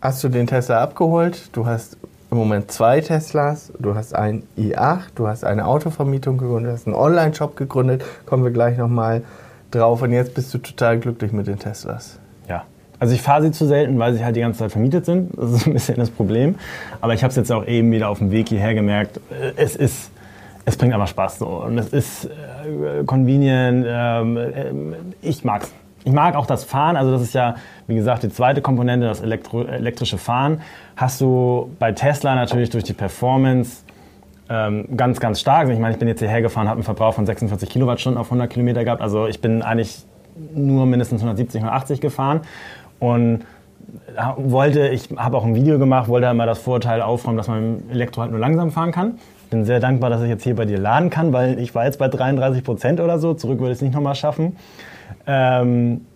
hast 0.07 0.23
du 0.23 0.29
den 0.29 0.47
Tesla 0.47 0.83
abgeholt. 0.83 1.51
Du 1.53 1.67
hast 1.67 1.97
im 2.31 2.39
Moment 2.39 2.71
zwei 2.71 3.01
Teslas. 3.01 3.73
Du 3.79 3.95
hast 3.95 4.15
ein 4.15 4.45
i8, 4.57 5.01
du 5.15 5.27
hast 5.27 5.45
eine 5.45 5.67
Autovermietung 5.67 6.39
gegründet, 6.39 6.71
du 6.71 6.75
hast 6.75 6.87
einen 6.87 6.97
Online-Shop 6.97 7.57
gegründet. 7.57 8.05
Kommen 8.25 8.45
wir 8.45 8.53
gleich 8.53 8.79
nochmal 8.79 9.23
drauf. 9.71 10.03
Und 10.03 10.13
jetzt 10.13 10.35
bist 10.35 10.53
du 10.55 10.59
total 10.59 10.99
glücklich 11.01 11.33
mit 11.33 11.47
den 11.47 11.59
Teslas. 11.59 12.19
Also 12.99 13.15
ich 13.15 13.23
fahre 13.23 13.43
sie 13.43 13.53
zu 13.53 13.67
selten, 13.67 13.99
weil 13.99 14.15
sie 14.15 14.25
halt 14.25 14.37
die 14.37 14.41
ganze 14.41 14.61
Zeit 14.61 14.73
vermietet 14.73 15.05
sind. 15.05 15.31
Das 15.37 15.53
ist 15.53 15.67
ein 15.67 15.73
bisschen 15.73 15.97
das 15.97 16.11
Problem. 16.11 16.57
Aber 17.01 17.15
ich 17.15 17.23
habe 17.23 17.31
es 17.31 17.37
jetzt 17.37 17.53
auch 17.53 17.67
eben 17.67 17.93
wieder 17.93 18.09
auf 18.09 18.19
dem 18.19 18.31
Weg 18.31 18.49
hierher 18.49 18.75
gemerkt. 18.75 19.21
Es 19.57 19.77
ist 19.77 20.11
es 20.69 20.77
bringt 20.77 20.93
aber 20.93 21.07
Spaß 21.07 21.39
so. 21.39 21.47
Und 21.47 21.79
es 21.79 21.89
ist 21.89 22.25
äh, 22.27 23.05
convenient. 23.07 23.87
Ähm, 23.89 24.37
äh, 24.37 24.73
ich 25.23 25.45
mag's. 25.45 25.73
Ich 26.05 26.13
mag 26.13 26.37
auch 26.37 26.47
das 26.47 26.63
Fahren, 26.63 26.97
also 26.97 27.11
das 27.11 27.21
ist 27.21 27.35
ja, 27.35 27.57
wie 27.89 27.97
gesagt, 27.97 28.23
die 28.23 28.29
zweite 28.29 28.63
Komponente, 28.63 29.09
das 29.09 29.23
Elektro 29.23 29.65
elektrische 29.65 30.19
Fahren. 30.19 30.61
Hast 30.95 31.21
du 31.21 31.71
bei 31.81 31.91
Tesla 31.91 32.37
natürlich 32.37 32.71
durch 32.71 32.85
die 32.85 32.93
Performance 32.93 33.83
ähm, 34.49 34.87
ganz, 34.97 35.19
ganz 35.19 35.41
stark. 35.41 35.69
Ich 35.69 35.81
meine, 35.81 35.95
ich 35.95 35.99
bin 35.99 36.07
jetzt 36.07 36.21
hierher 36.21 36.43
gefahren, 36.43 36.69
habe 36.69 36.77
einen 36.77 36.85
Verbrauch 36.85 37.15
von 37.15 37.27
46 37.27 37.69
Kilowattstunden 37.69 38.21
auf 38.21 38.29
100 38.29 38.49
Kilometer 38.49 38.85
gehabt. 38.85 39.03
Also 39.03 39.27
ich 39.27 39.41
bin 39.41 39.63
eigentlich 39.63 40.05
nur 40.55 40.87
mindestens 40.87 41.23
170, 41.23 41.63
180 41.63 42.01
gefahren 42.01 42.43
und 42.99 43.45
wollte, 44.37 44.89
ich 44.89 45.09
habe 45.17 45.37
auch 45.37 45.45
ein 45.45 45.55
Video 45.55 45.79
gemacht, 45.79 46.09
wollte 46.09 46.27
halt 46.27 46.37
mal 46.37 46.47
das 46.47 46.59
Vorteil 46.59 47.03
aufräumen, 47.03 47.37
dass 47.37 47.49
man 47.49 47.59
im 47.59 47.91
Elektro 47.91 48.23
halt 48.23 48.31
nur 48.31 48.41
langsam 48.41 48.71
fahren 48.71 48.91
kann. 48.91 49.19
Bin 49.51 49.65
sehr 49.65 49.79
dankbar, 49.79 50.11
dass 50.11 50.23
ich 50.23 50.29
jetzt 50.29 50.43
hier 50.43 50.57
bei 50.57 50.65
dir 50.65 50.79
laden 50.79 51.09
kann, 51.09 51.33
weil 51.33 51.59
ich 51.61 51.75
war 51.75 51.85
jetzt 51.85 51.99
bei 51.99 52.09
33 52.09 52.65
Prozent 52.65 53.01
oder 53.01 53.19
so. 53.19 53.35
Zurück 53.35 53.61
würde 53.61 53.73
ich 53.73 53.79
es 53.79 53.83
nicht 53.83 53.95
nochmal 53.95 54.17
schaffen. 54.17 54.57
Ähm, 55.27 56.07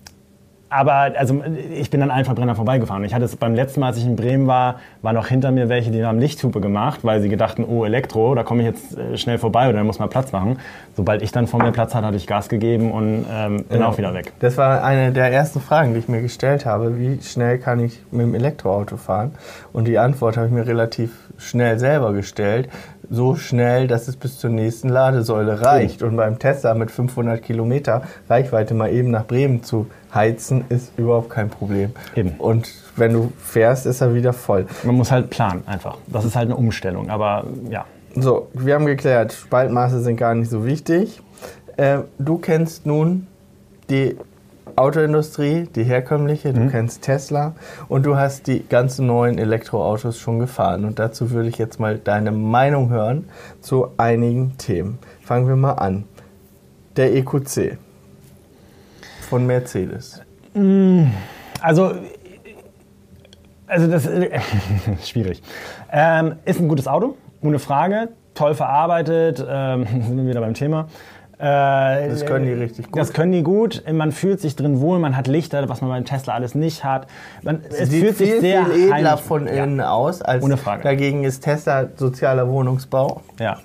aber 0.70 1.12
also 1.18 1.42
ich 1.72 1.90
bin 1.90 2.00
dann 2.00 2.12
allen 2.12 2.24
Verbrenner 2.24 2.54
vorbeigefahren. 2.54 3.04
Ich 3.04 3.12
hatte 3.12 3.24
es 3.24 3.34
beim 3.34 3.54
letzten 3.54 3.80
Mal, 3.80 3.88
als 3.88 3.98
ich 3.98 4.06
in 4.06 4.14
Bremen 4.14 4.46
war, 4.46 4.76
war 5.02 5.12
noch 5.12 5.26
hinter 5.26 5.50
mir 5.50 5.68
welche, 5.68 5.90
die 5.90 6.04
haben 6.04 6.20
Lichthupe 6.20 6.60
gemacht, 6.60 7.00
weil 7.02 7.20
sie 7.20 7.28
gedachten, 7.28 7.64
oh 7.68 7.84
Elektro, 7.84 8.34
da 8.36 8.44
komme 8.44 8.62
ich 8.62 8.68
jetzt 8.68 8.96
äh, 8.96 9.18
schnell 9.18 9.38
vorbei 9.38 9.68
oder 9.68 9.78
dann 9.78 9.86
muss 9.86 9.98
man 9.98 10.08
Platz 10.08 10.30
machen. 10.30 10.60
Sobald 10.96 11.22
ich 11.22 11.32
dann 11.32 11.48
vor 11.48 11.60
mir 11.60 11.72
Platz 11.72 11.94
hatte, 11.94 12.06
hatte 12.06 12.16
ich 12.16 12.28
Gas 12.28 12.48
gegeben 12.48 12.92
und 12.92 13.26
ähm, 13.30 13.64
bin 13.64 13.80
ja. 13.80 13.88
auch 13.88 13.98
wieder 13.98 14.14
weg. 14.14 14.32
Das 14.38 14.56
war 14.56 14.84
eine 14.84 15.12
der 15.12 15.32
ersten 15.32 15.60
Fragen, 15.60 15.92
die 15.92 15.98
ich 15.98 16.08
mir 16.08 16.22
gestellt 16.22 16.64
habe. 16.66 16.98
Wie 16.98 17.20
schnell 17.20 17.58
kann 17.58 17.80
ich 17.80 18.00
mit 18.12 18.22
dem 18.22 18.34
Elektroauto 18.34 18.96
fahren? 18.96 19.32
Und 19.72 19.88
die 19.88 19.98
Antwort 19.98 20.36
habe 20.36 20.46
ich 20.46 20.52
mir 20.52 20.66
relativ 20.66 21.10
schnell 21.36 21.78
selber 21.78 22.12
gestellt 22.12 22.68
so 23.10 23.34
schnell, 23.34 23.88
dass 23.88 24.06
es 24.08 24.16
bis 24.16 24.38
zur 24.38 24.50
nächsten 24.50 24.88
Ladesäule 24.88 25.60
reicht. 25.60 26.02
Und 26.02 26.16
beim 26.16 26.38
Tesla 26.38 26.74
mit 26.74 26.90
500 26.90 27.42
Kilometer 27.42 28.02
Reichweite 28.28 28.74
mal 28.74 28.92
eben 28.92 29.10
nach 29.10 29.26
Bremen 29.26 29.64
zu 29.64 29.86
heizen, 30.14 30.64
ist 30.68 30.92
überhaupt 30.96 31.28
kein 31.28 31.50
Problem. 31.50 31.90
Eben. 32.14 32.30
Und 32.38 32.70
wenn 32.96 33.12
du 33.12 33.32
fährst, 33.38 33.86
ist 33.86 34.00
er 34.00 34.14
wieder 34.14 34.32
voll. 34.32 34.66
Man 34.84 34.94
muss 34.94 35.10
halt 35.10 35.28
planen 35.28 35.64
einfach. 35.66 35.98
Das 36.06 36.24
ist 36.24 36.36
halt 36.36 36.46
eine 36.46 36.56
Umstellung. 36.56 37.10
Aber 37.10 37.44
ja. 37.68 37.84
So, 38.14 38.48
wir 38.54 38.74
haben 38.74 38.86
geklärt, 38.86 39.32
Spaltmaße 39.32 40.00
sind 40.00 40.16
gar 40.16 40.34
nicht 40.34 40.50
so 40.50 40.64
wichtig. 40.64 41.20
Äh, 41.76 42.00
du 42.18 42.38
kennst 42.38 42.86
nun 42.86 43.26
die 43.88 44.16
Autoindustrie, 44.80 45.68
die 45.74 45.84
herkömmliche, 45.84 46.52
du 46.54 46.60
mhm. 46.60 46.70
kennst 46.70 47.02
Tesla 47.02 47.54
und 47.88 48.06
du 48.06 48.16
hast 48.16 48.46
die 48.46 48.66
ganzen 48.66 49.06
neuen 49.06 49.36
Elektroautos 49.36 50.18
schon 50.18 50.38
gefahren. 50.38 50.86
Und 50.86 50.98
dazu 50.98 51.30
würde 51.30 51.50
ich 51.50 51.58
jetzt 51.58 51.78
mal 51.78 51.98
deine 51.98 52.32
Meinung 52.32 52.88
hören 52.88 53.28
zu 53.60 53.88
einigen 53.98 54.56
Themen. 54.56 54.98
Fangen 55.22 55.46
wir 55.46 55.56
mal 55.56 55.74
an. 55.74 56.04
Der 56.96 57.14
EQC 57.14 57.76
von 59.28 59.46
Mercedes. 59.46 60.22
Mm, 60.54 61.04
also, 61.60 61.92
also 63.66 63.86
das 63.86 64.06
ist 64.06 64.28
schwierig. 65.08 65.42
Ähm, 65.92 66.36
ist 66.46 66.58
ein 66.58 66.68
gutes 66.68 66.88
Auto, 66.88 67.16
ohne 67.42 67.58
Frage 67.58 68.08
toll 68.34 68.54
verarbeitet, 68.54 69.44
ähm, 69.46 69.86
sind 69.86 70.16
wir 70.16 70.26
wieder 70.26 70.40
beim 70.40 70.54
Thema. 70.54 70.88
Äh, 71.40 72.10
das 72.10 72.26
können 72.26 72.44
die 72.44 72.52
richtig 72.52 72.90
gut. 72.90 73.00
Das 73.00 73.14
können 73.14 73.32
die 73.32 73.42
gut. 73.42 73.82
Man 73.90 74.12
fühlt 74.12 74.40
sich 74.40 74.56
drin 74.56 74.80
wohl, 74.80 74.98
man 74.98 75.16
hat 75.16 75.26
Lichter, 75.26 75.66
was 75.70 75.80
man 75.80 75.88
beim 75.88 76.04
Tesla 76.04 76.34
alles 76.34 76.54
nicht 76.54 76.84
hat. 76.84 77.06
Man, 77.42 77.62
es 77.70 77.88
Sieht 77.88 78.02
fühlt 78.02 78.16
viel, 78.16 78.26
sich 78.26 78.40
sehr 78.40 78.66
viel 78.66 78.92
edler 78.92 79.16
von 79.16 79.46
innen 79.46 79.78
ja. 79.78 79.90
aus. 79.90 80.20
Als 80.20 80.44
Ohne 80.44 80.58
Frage. 80.58 80.82
Dagegen 80.82 81.24
ist 81.24 81.40
Tesla 81.40 81.88
sozialer 81.96 82.46
Wohnungsbau. 82.46 83.22
Ja. 83.38 83.56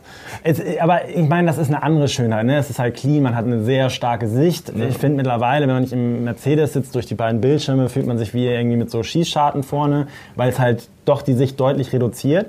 Es, 0.43 0.61
aber 0.79 1.09
ich 1.09 1.27
meine, 1.27 1.47
das 1.47 1.57
ist 1.57 1.67
eine 1.67 1.83
andere 1.83 2.07
Schönheit. 2.07 2.45
Ne? 2.45 2.57
Es 2.57 2.69
ist 2.69 2.79
halt 2.79 2.95
clean, 2.95 3.21
man 3.21 3.35
hat 3.35 3.43
eine 3.43 3.61
sehr 3.65 3.89
starke 3.89 4.29
Sicht. 4.29 4.73
Mhm. 4.73 4.83
Ich 4.83 4.97
finde 4.97 5.17
mittlerweile, 5.17 5.67
wenn 5.67 5.73
man 5.73 5.83
nicht 5.83 5.93
im 5.93 6.23
Mercedes 6.23 6.71
sitzt, 6.71 6.95
durch 6.95 7.07
die 7.07 7.15
beiden 7.15 7.41
Bildschirme, 7.41 7.89
fühlt 7.89 8.07
man 8.07 8.17
sich 8.17 8.33
wie 8.33 8.47
irgendwie 8.47 8.77
mit 8.77 8.89
so 8.89 9.03
Schießscharten 9.03 9.63
vorne, 9.63 10.07
weil 10.35 10.49
es 10.49 10.59
halt 10.59 10.87
doch 11.03 11.21
die 11.23 11.33
Sicht 11.33 11.59
deutlich 11.59 11.91
reduziert. 11.91 12.47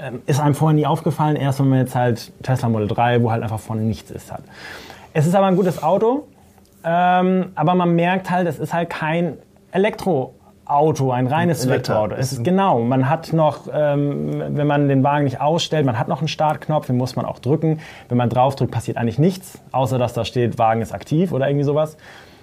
Ähm, 0.00 0.22
ist 0.26 0.40
einem 0.40 0.54
vorher 0.54 0.74
nie 0.74 0.86
aufgefallen, 0.86 1.34
erst 1.34 1.58
wenn 1.58 1.68
man 1.68 1.80
jetzt 1.80 1.96
halt 1.96 2.32
Tesla 2.42 2.68
Model 2.68 2.86
3, 2.86 3.22
wo 3.22 3.32
halt 3.32 3.42
einfach 3.42 3.58
vorne 3.58 3.82
nichts 3.82 4.12
ist, 4.12 4.32
hat. 4.32 4.42
Es 5.12 5.26
ist 5.26 5.34
aber 5.34 5.46
ein 5.46 5.56
gutes 5.56 5.82
Auto, 5.82 6.28
ähm, 6.84 7.46
aber 7.56 7.74
man 7.74 7.96
merkt 7.96 8.30
halt, 8.30 8.46
es 8.46 8.60
ist 8.60 8.72
halt 8.72 8.90
kein 8.90 9.38
Elektroauto, 9.72 11.10
ein 11.10 11.26
reines 11.26 11.66
Elektroauto. 11.66 12.14
Es 12.14 12.32
ist 12.32 12.44
genau, 12.44 12.80
man 12.80 13.08
hat 13.08 13.32
noch, 13.32 13.62
ähm, 13.72 14.56
wenn 14.56 14.68
man 14.68 14.88
den 14.88 15.02
Wagen 15.02 15.24
nicht 15.24 15.40
ausstellt, 15.40 15.84
man 15.84 15.98
hat 15.98 16.06
noch 16.06 16.20
einen 16.20 16.28
Startknopf, 16.28 16.86
den 16.86 16.96
muss 16.96 17.16
man 17.16 17.24
auch 17.24 17.40
drücken. 17.40 17.80
Wenn 18.08 18.18
man 18.18 18.30
draufdrückt, 18.30 18.70
passiert 18.70 18.98
eigentlich 18.98 19.18
nichts, 19.18 19.58
außer 19.72 19.98
dass 19.98 20.12
da 20.12 20.24
steht, 20.24 20.58
Wagen 20.58 20.80
ist 20.80 20.92
aktiv 20.92 21.32
oder 21.32 21.48
irgendwie 21.48 21.64
sowas. 21.64 21.96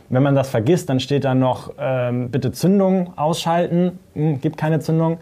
Wenn 0.09 0.23
man 0.23 0.35
das 0.35 0.49
vergisst, 0.49 0.89
dann 0.89 0.99
steht 0.99 1.23
da 1.23 1.33
noch, 1.33 1.71
ähm, 1.79 2.29
bitte 2.29 2.51
Zündung 2.51 3.13
ausschalten, 3.15 3.97
hm, 4.13 4.41
gibt 4.41 4.57
keine 4.57 4.79
Zündung. 4.79 5.19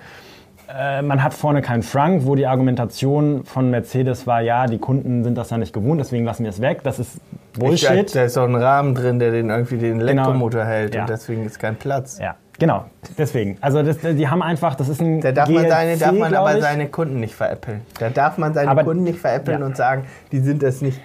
Äh, 0.75 1.01
man 1.03 1.21
hat 1.21 1.33
vorne 1.33 1.62
keinen 1.62 1.83
Frank, 1.83 2.25
wo 2.25 2.36
die 2.36 2.47
Argumentation 2.47 3.43
von 3.45 3.69
Mercedes 3.69 4.25
war, 4.25 4.41
ja, 4.41 4.65
die 4.65 4.79
Kunden 4.79 5.23
sind 5.23 5.38
das 5.38 5.51
ja 5.51 5.57
nicht 5.57 5.73
gewohnt, 5.73 5.99
deswegen 5.99 6.25
lassen 6.25 6.43
wir 6.43 6.49
es 6.49 6.62
weg. 6.62 6.81
Das 6.83 6.97
ist 6.97 7.19
Bullshit. 7.53 8.07
Ich, 8.07 8.12
da 8.13 8.23
ist 8.23 8.38
auch 8.38 8.47
ein 8.47 8.55
Rahmen 8.55 8.95
drin, 8.95 9.19
der 9.19 9.31
den 9.31 9.49
irgendwie 9.49 9.77
den 9.77 9.99
genau. 9.99 10.12
Elektromotor 10.12 10.62
genau. 10.62 10.71
hält 10.71 10.95
ja. 10.95 11.01
und 11.01 11.09
deswegen 11.09 11.45
ist 11.45 11.59
kein 11.59 11.75
Platz. 11.75 12.17
Ja, 12.19 12.36
genau. 12.57 12.86
Deswegen. 13.17 13.57
Also 13.62 13.83
das, 13.83 13.97
die 13.99 14.27
haben 14.27 14.41
einfach, 14.41 14.73
das 14.73 14.89
ist 14.89 14.99
ein 14.99 15.21
Da 15.21 15.31
darf 15.31 15.49
man, 15.49 15.67
seine, 15.69 15.97
darf 15.97 16.12
man 16.12 16.33
aber 16.33 16.59
seine 16.59 16.88
Kunden 16.88 17.19
nicht 17.19 17.36
veräppeln. 17.36 17.81
Da 17.99 18.09
darf 18.09 18.39
man 18.39 18.55
seine 18.55 18.71
aber, 18.71 18.83
Kunden 18.83 19.03
nicht 19.03 19.19
veräppeln 19.19 19.59
ja. 19.59 19.65
und 19.65 19.77
sagen, 19.77 20.05
die 20.31 20.39
sind 20.39 20.63
das 20.63 20.81
nicht, 20.81 20.99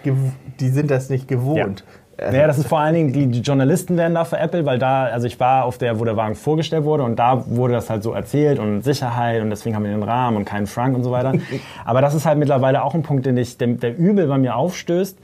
die 0.60 0.68
sind 0.70 0.90
das 0.90 1.10
nicht 1.10 1.28
gewohnt. 1.28 1.80
Ja. 1.80 1.97
Ja, 2.20 2.48
das 2.48 2.58
ist 2.58 2.66
vor 2.66 2.80
allen 2.80 2.94
Dingen, 2.94 3.32
die, 3.32 3.40
Journalisten 3.40 3.96
werden 3.96 4.14
da 4.14 4.24
für 4.24 4.38
Apple, 4.38 4.66
weil 4.66 4.78
da, 4.80 5.04
also 5.04 5.28
ich 5.28 5.38
war 5.38 5.64
auf 5.64 5.78
der, 5.78 6.00
wo 6.00 6.04
der 6.04 6.16
Wagen 6.16 6.34
vorgestellt 6.34 6.82
wurde 6.82 7.04
und 7.04 7.16
da 7.16 7.44
wurde 7.46 7.74
das 7.74 7.90
halt 7.90 8.02
so 8.02 8.12
erzählt 8.12 8.58
und 8.58 8.82
Sicherheit 8.82 9.40
und 9.40 9.50
deswegen 9.50 9.76
haben 9.76 9.84
wir 9.84 9.92
den 9.92 10.02
Rahmen 10.02 10.36
und 10.36 10.44
keinen 10.44 10.66
Frank 10.66 10.96
und 10.96 11.04
so 11.04 11.12
weiter. 11.12 11.32
Aber 11.84 12.00
das 12.00 12.14
ist 12.14 12.26
halt 12.26 12.38
mittlerweile 12.38 12.82
auch 12.82 12.94
ein 12.94 13.02
Punkt, 13.02 13.24
den 13.24 13.36
ich, 13.36 13.56
der, 13.56 13.68
der 13.68 13.96
übel 13.96 14.26
bei 14.26 14.36
mir 14.36 14.56
aufstößt, 14.56 15.16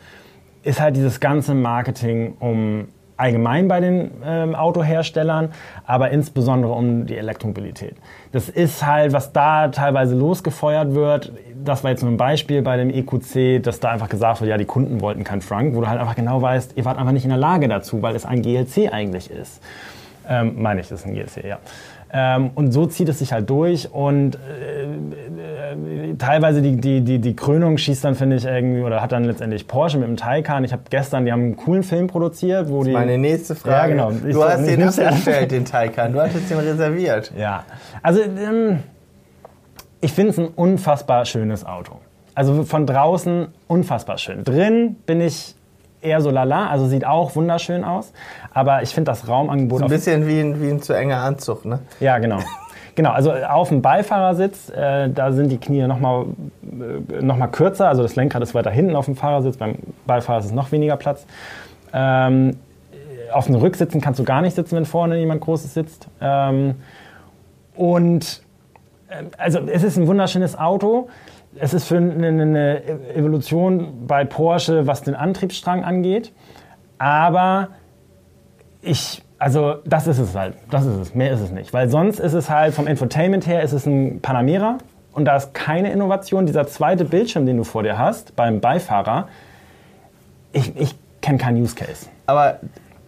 ist 0.63 0.81
halt 0.81 0.95
dieses 0.95 1.19
ganze 1.19 1.55
Marketing 1.55 2.35
um 2.39 2.87
allgemein 3.17 3.69
bei 3.69 3.81
den 3.81 4.11
ähm, 4.25 4.55
Autoherstellern, 4.55 5.51
aber 5.87 6.11
insbesondere 6.11 6.73
um 6.73 7.07
die 7.07 7.17
Elektromobilität. 7.17 7.97
Das 8.33 8.49
ist 8.49 8.85
halt, 8.85 9.13
was 9.13 9.33
da 9.33 9.69
teilweise 9.69 10.17
losgefeuert 10.17 10.95
wird. 10.95 11.33
Das 11.65 11.85
war 11.85 11.91
jetzt 11.91 12.03
nur 12.03 12.13
ein 12.13 12.17
Beispiel 12.17 12.63
bei 12.63 12.77
dem 12.77 12.91
EQC, 12.91 13.63
dass 13.63 13.81
da 13.81 13.91
einfach 13.91 14.09
gesagt 14.09 14.41
wird, 14.41 14.51
ja, 14.51 14.57
die 14.57 14.65
Kunden 14.65 15.01
wollten 15.01 15.25
keinen 15.25 15.41
Frank, 15.41 15.75
wo 15.75 15.81
du 15.81 15.89
halt 15.89 16.01
einfach 16.01 16.17
genau 16.17 16.41
weißt, 16.43 16.73
ihr 16.77 16.85
wart 16.85 16.99
einfach 16.99 17.13
nicht 17.13 17.25
in 17.25 17.31
der 17.31 17.39
Lage 17.39 17.69
dazu, 17.69 18.03
weil 18.03 18.15
es 18.15 18.25
ein 18.27 18.43
GLC 18.43 18.93
eigentlich 18.93 19.31
ist. 19.31 19.63
Ähm, 20.29 20.55
meine 20.63 20.81
ich, 20.81 20.89
das 20.89 21.01
ist 21.01 21.07
ein 21.07 21.15
GLC, 21.15 21.45
ja. 21.45 21.59
Ähm, 22.17 22.53
und 22.55 22.71
so 22.71 22.87
zieht 22.87 23.09
es 23.09 23.19
sich 23.19 23.33
halt 23.33 23.51
durch 23.51 23.93
und 23.93 24.37
äh, 24.37 24.85
äh, 24.85 26.15
teilweise 26.17 26.63
die, 26.63 26.77
die, 26.77 27.01
die, 27.01 27.19
die 27.19 27.35
Krönung 27.35 27.77
schießt 27.77 28.05
dann, 28.05 28.15
finde 28.15 28.37
ich, 28.37 28.45
irgendwie, 28.45 28.83
oder 28.83 29.03
hat 29.03 29.11
dann 29.11 29.25
letztendlich 29.25 29.67
Porsche 29.67 29.99
mit 29.99 30.07
dem 30.07 30.17
Taycan. 30.17 30.63
Ich 30.63 30.73
habe 30.73 30.83
gestern, 30.89 31.25
die 31.25 31.33
haben 31.33 31.43
einen 31.43 31.57
coolen 31.57 31.83
Film 31.83 32.07
produziert, 32.07 32.69
wo 32.69 32.79
das 32.79 32.87
die. 32.87 32.93
Meine 32.93 33.19
nächste 33.19 33.57
Frage. 33.57 33.97
Ja, 33.97 34.09
genau. 34.09 34.27
Ich 34.29 34.33
du 34.33 34.45
hast 34.45 34.65
den 34.65 34.83
abgestellt, 34.85 35.51
den 35.51 35.65
Taycan. 35.65 36.13
Du 36.13 36.21
hattest 36.21 36.49
den 36.49 36.59
reserviert. 36.59 37.33
Ja. 37.37 37.65
Also, 38.01 38.21
ähm, 38.21 38.79
ich 40.05 40.13
finde 40.13 40.31
es 40.31 40.39
ein 40.39 40.49
unfassbar 40.49 41.25
schönes 41.25 41.65
Auto. 41.65 41.95
Also 42.35 42.65
von 42.65 42.87
draußen 42.87 43.49
unfassbar 43.69 44.19
schön. 44.19 44.45
Drin 44.45 44.97
bin 45.07 45.23
ich 45.23 45.55
eher 46.03 46.21
so 46.21 46.31
lala, 46.31 46.69
also 46.69 46.87
sieht 46.87 47.07
auch 47.07 47.35
wunderschön 47.37 47.85
aus. 47.85 48.13
Aber 48.53 48.83
ich 48.83 48.91
finde 48.91 49.11
das 49.11 49.27
Raumangebot. 49.27 49.79
So 49.79 49.85
ein 49.87 49.91
bisschen 49.91 50.27
wie 50.29 50.41
ein, 50.41 50.61
wie 50.61 50.69
ein 50.69 50.83
zu 50.83 50.93
enger 50.93 51.19
Anzug, 51.19 51.65
ne? 51.65 51.79
Ja, 52.01 52.19
genau. 52.19 52.39
Genau, 52.97 53.11
also 53.11 53.33
auf 53.33 53.71
dem 53.71 53.83
Beifahrersitz, 53.83 54.69
äh, 54.69 55.09
da 55.09 55.33
sind 55.33 55.51
die 55.51 55.59
Knie 55.59 55.85
nochmal 55.87 56.27
äh, 56.63 57.23
noch 57.23 57.37
mal 57.37 57.49
kürzer, 57.49 57.89
also 57.89 58.03
das 58.03 58.15
Lenkrad 58.15 58.43
ist 58.43 58.55
weiter 58.55 58.71
hinten 58.71 58.95
auf 58.95 59.07
dem 59.07 59.17
Fahrersitz, 59.17 59.57
beim 59.57 59.79
Beifahrer 60.07 60.39
ist 60.39 60.55
noch 60.55 60.71
weniger 60.71 60.97
Platz. 60.97 61.27
Ähm, 61.93 62.57
auf 63.33 63.47
den 63.47 63.57
Rücksitzen 63.57 64.01
kannst 64.01 64.21
du 64.21 64.25
gar 64.25 64.43
nicht 64.43 64.55
sitzen, 64.55 64.77
wenn 64.77 64.85
vorne 64.85 65.19
jemand 65.19 65.41
Großes 65.41 65.75
sitzt. 65.75 66.07
Ähm, 66.21 66.77
und 67.75 68.44
also 69.39 69.61
es 69.61 69.83
ist 69.83 69.97
ein 69.97 70.07
wunderschönes 70.07 70.59
Auto 70.59 71.09
es 71.61 71.75
ist 71.75 71.87
für 71.87 71.97
eine, 71.97 72.27
eine 72.27 72.83
Evolution 73.15 74.07
bei 74.07 74.25
Porsche, 74.25 74.87
was 74.87 75.03
den 75.03 75.15
Antriebsstrang 75.15 75.85
angeht. 75.85 76.33
Aber 76.99 77.69
ich, 78.83 79.23
also 79.39 79.77
das 79.85 80.07
ist 80.07 80.19
es 80.19 80.35
halt. 80.35 80.55
Das 80.71 80.85
ist 80.85 80.97
es. 80.97 81.15
Mehr 81.15 81.33
ist 81.33 81.41
es 81.41 81.51
nicht. 81.51 81.73
Weil 81.73 81.89
sonst 81.89 82.19
ist 82.19 82.33
es 82.33 82.51
halt 82.51 82.75
vom 82.75 82.87
Infotainment 82.87 83.47
her 83.47 83.63
ist 83.63 83.73
es 83.73 83.87
ein 83.87 84.21
Panamera 84.21 84.79
und 85.13 85.25
da 85.27 85.37
ist 85.37 85.55
keine 85.55 85.93
Innovation. 85.93 86.47
Dieser 86.47 86.67
zweite 86.67 87.05
Bildschirm, 87.05 87.47
den 87.47 87.57
du 87.57 87.65
vor 87.65 87.83
dir 87.83 87.99
hast 87.99 88.37
beim 88.37 88.61
Beifahrer, 88.61 89.29
ich, 90.53 90.77
ich 90.77 90.95
kenne 91.21 91.39
keinen 91.39 91.61
Use 91.63 91.75
Case. 91.75 92.07
Aber 92.27 92.59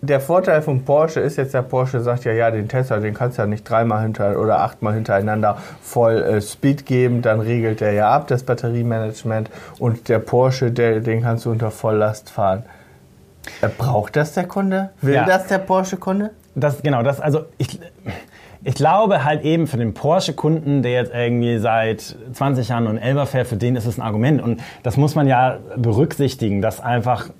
der 0.03 0.21
Vorteil 0.21 0.63
von 0.63 0.85
Porsche 0.85 1.21
ist 1.21 1.37
jetzt, 1.37 1.55
der 1.55 1.63
Porsche 1.63 2.01
sagt 2.01 2.25
ja, 2.25 2.33
ja, 2.33 2.51
den 2.51 2.69
Tesla, 2.69 2.99
den 2.99 3.15
kannst 3.15 3.39
du 3.39 3.43
ja 3.43 3.47
nicht 3.47 3.69
dreimal 3.69 4.03
hinter 4.03 4.39
oder 4.39 4.61
achtmal 4.61 4.95
hintereinander 4.95 5.59
voll 5.81 6.23
äh, 6.23 6.41
Speed 6.41 6.87
geben, 6.87 7.23
dann 7.23 7.41
regelt 7.41 7.81
der 7.81 7.93
ja 7.93 8.11
ab, 8.11 8.29
das 8.29 8.43
Batteriemanagement 8.43 9.51
und 9.79 10.09
der 10.09 10.19
Porsche, 10.19 10.71
der, 10.71 11.01
den 11.01 11.23
kannst 11.23 11.45
du 11.45 11.51
unter 11.51 11.71
Volllast 11.71 12.31
fahren. 12.31 12.65
Äh, 13.61 13.69
braucht 13.69 14.17
das 14.17 14.33
der 14.33 14.45
Kunde? 14.45 14.91
Will 15.01 15.15
ja. 15.15 15.25
das 15.25 15.47
der 15.47 15.59
Porsche-Kunde? 15.59 16.31
Das, 16.55 16.83
genau, 16.83 17.03
das, 17.03 17.21
also 17.21 17.45
ich, 17.59 17.79
ich 18.65 18.75
glaube 18.75 19.25
halt 19.25 19.43
eben 19.43 19.67
für 19.67 19.77
den 19.77 19.95
Porsche-Kunden, 19.95 20.83
der 20.83 20.93
jetzt 20.93 21.13
irgendwie 21.15 21.59
seit 21.59 22.17
20 22.33 22.69
Jahren 22.69 22.87
einen 22.87 22.99
Elber 22.99 23.27
fährt, 23.27 23.47
für 23.47 23.57
den 23.57 23.77
ist 23.77 23.87
es 23.87 23.99
ein 23.99 24.03
Argument. 24.03 24.43
Und 24.43 24.61
das 24.83 24.97
muss 24.97 25.15
man 25.15 25.27
ja 25.29 25.59
berücksichtigen, 25.77 26.63
dass 26.63 26.81
einfach 26.81 27.29
äh, 27.29 27.33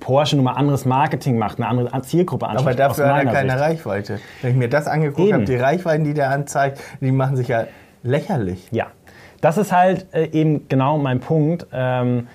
Porsche 0.00 0.36
nun 0.36 0.44
mal 0.44 0.52
anderes 0.52 0.84
Marketing 0.84 1.38
macht, 1.38 1.58
eine 1.58 1.68
andere 1.68 2.02
Zielgruppe 2.02 2.46
anspricht. 2.46 2.80
Aber 2.80 2.88
dafür 2.88 3.14
hat 3.14 3.24
er 3.24 3.32
keine 3.32 3.50
Sicht. 3.50 3.60
Reichweite. 3.60 4.20
Wenn 4.42 4.52
ich 4.52 4.56
mir 4.56 4.68
das 4.68 4.86
angeguckt 4.86 5.32
habe, 5.32 5.44
die 5.44 5.56
Reichweiten, 5.56 6.04
die 6.04 6.14
der 6.14 6.30
anzeigt, 6.30 6.80
die 7.00 7.12
machen 7.12 7.36
sich 7.36 7.48
ja 7.48 7.66
lächerlich. 8.02 8.68
Ja, 8.70 8.86
das 9.40 9.58
ist 9.58 9.72
halt 9.72 10.06
äh, 10.12 10.30
eben 10.32 10.68
genau 10.68 10.98
mein 10.98 11.20
Punkt. 11.20 11.66
Ähm, 11.72 12.28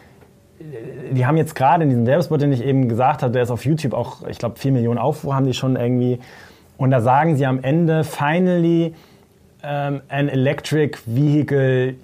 die 1.11 1.25
haben 1.25 1.37
jetzt 1.37 1.55
gerade 1.55 1.83
in 1.83 1.89
diesem 1.89 2.05
Werbespot, 2.05 2.41
den 2.41 2.53
ich 2.53 2.63
eben 2.63 2.87
gesagt 2.87 3.21
habe, 3.21 3.33
der 3.33 3.43
ist 3.43 3.51
auf 3.51 3.65
YouTube 3.65 3.93
auch, 3.93 4.25
ich 4.27 4.37
glaube, 4.37 4.57
4 4.57 4.71
Millionen 4.71 4.97
Aufrufe 4.97 5.35
haben 5.35 5.45
die 5.45 5.53
schon 5.53 5.75
irgendwie. 5.75 6.19
Und 6.77 6.91
da 6.91 7.01
sagen 7.01 7.35
sie 7.35 7.45
am 7.45 7.61
Ende, 7.61 8.03
finally 8.03 8.93
um, 9.61 10.01
an 10.09 10.29
electric 10.29 10.99
vehicle 11.05 11.95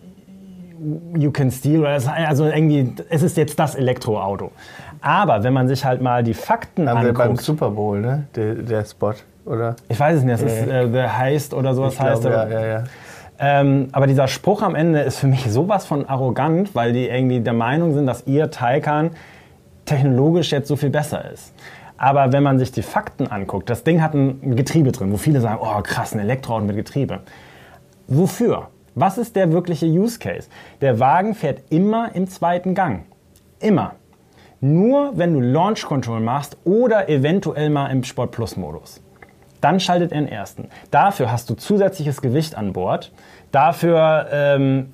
you 1.18 1.32
can 1.32 1.52
steal. 1.52 1.86
Also 1.86 2.46
irgendwie, 2.46 2.94
es 3.10 3.22
ist 3.22 3.38
jetzt 3.38 3.60
das 3.60 3.76
Elektroauto. 3.76 4.52
Aber 5.02 5.44
wenn 5.44 5.54
man 5.54 5.68
sich 5.68 5.86
halt 5.86 6.02
mal 6.02 6.24
die 6.24 6.34
Fakten 6.34 6.90
Haben 6.90 6.98
anguckt. 6.98 7.18
Wir 7.20 7.26
beim 7.26 7.36
Super 7.38 7.70
Bowl, 7.72 8.00
ne? 8.00 8.28
Der, 8.36 8.56
der 8.56 8.86
Spot, 8.86 9.14
oder? 9.46 9.76
Ich 9.88 10.00
weiß 10.00 10.18
es 10.18 10.24
nicht, 10.24 10.34
das 10.34 10.42
ist 10.42 10.68
äh, 10.68 10.88
The 10.92 11.10
Heist 11.18 11.54
oder 11.54 11.74
sowas 11.74 11.94
ich 11.94 12.00
heißt. 12.00 12.22
Glaub, 12.22 12.34
ja, 12.34 12.50
ja, 12.50 12.66
ja. 12.66 12.84
Ähm, 13.42 13.88
aber 13.94 14.06
dieser 14.08 14.28
Spruch 14.28 14.62
am 14.62 14.76
Ende 14.76 15.00
ist 15.00 15.20
für 15.20 15.28
mich 15.28 15.50
sowas 15.50 15.86
von 15.86 16.08
arrogant, 16.08 16.76
weil 16.76 16.92
die 16.92 17.08
irgendwie 17.08 17.40
der 17.40 17.54
Meinung 17.54 17.94
sind, 17.94 18.06
dass 18.06 18.28
ihr 18.28 18.52
Taycan 18.52 19.12
technologisch 19.86 20.52
jetzt 20.52 20.68
so 20.68 20.76
viel 20.76 20.90
besser 20.90 21.32
ist. 21.32 21.54
Aber 21.98 22.32
wenn 22.34 22.44
man 22.44 22.60
sich 22.60 22.72
die 22.72 22.82
Fakten 22.82 23.28
anguckt, 23.28 23.70
das 23.70 23.84
Ding 23.84 24.02
hat 24.02 24.14
ein 24.14 24.56
Getriebe 24.56 24.92
drin, 24.92 25.12
wo 25.12 25.18
viele 25.18 25.42
sagen, 25.42 25.60
oh 25.62 25.82
krass, 25.82 26.14
ein 26.14 26.20
Elektroauto 26.20 26.66
mit 26.66 26.76
Getriebe. 26.76 27.20
Wofür? 28.08 28.68
Was 28.96 29.18
ist 29.18 29.36
der 29.36 29.52
wirkliche 29.52 29.86
Use 29.86 30.20
Case? 30.20 30.50
Der 30.82 31.00
Wagen 31.00 31.34
fährt 31.34 31.62
immer 31.70 32.14
im 32.16 32.28
zweiten 32.28 32.76
Gang. 32.76 33.06
Immer. 33.60 33.94
Nur 34.62 35.18
wenn 35.18 35.34
du 35.34 35.40
Launch 35.40 35.86
Control 35.86 36.20
machst 36.20 36.58
oder 36.66 37.08
eventuell 37.08 37.70
mal 37.70 37.88
im 37.88 38.04
Sport 38.04 38.32
Plus 38.32 38.58
Modus. 38.58 39.02
Dann 39.62 39.80
schaltet 39.80 40.12
er 40.12 40.22
den 40.22 40.28
ersten. 40.28 40.70
Dafür 40.92 41.32
hast 41.32 41.50
du 41.50 41.54
zusätzliches 41.54 42.22
Gewicht 42.22 42.56
an 42.56 42.74
Bord. 42.74 43.12
Dafür 43.52 44.28
ähm, 44.32 44.94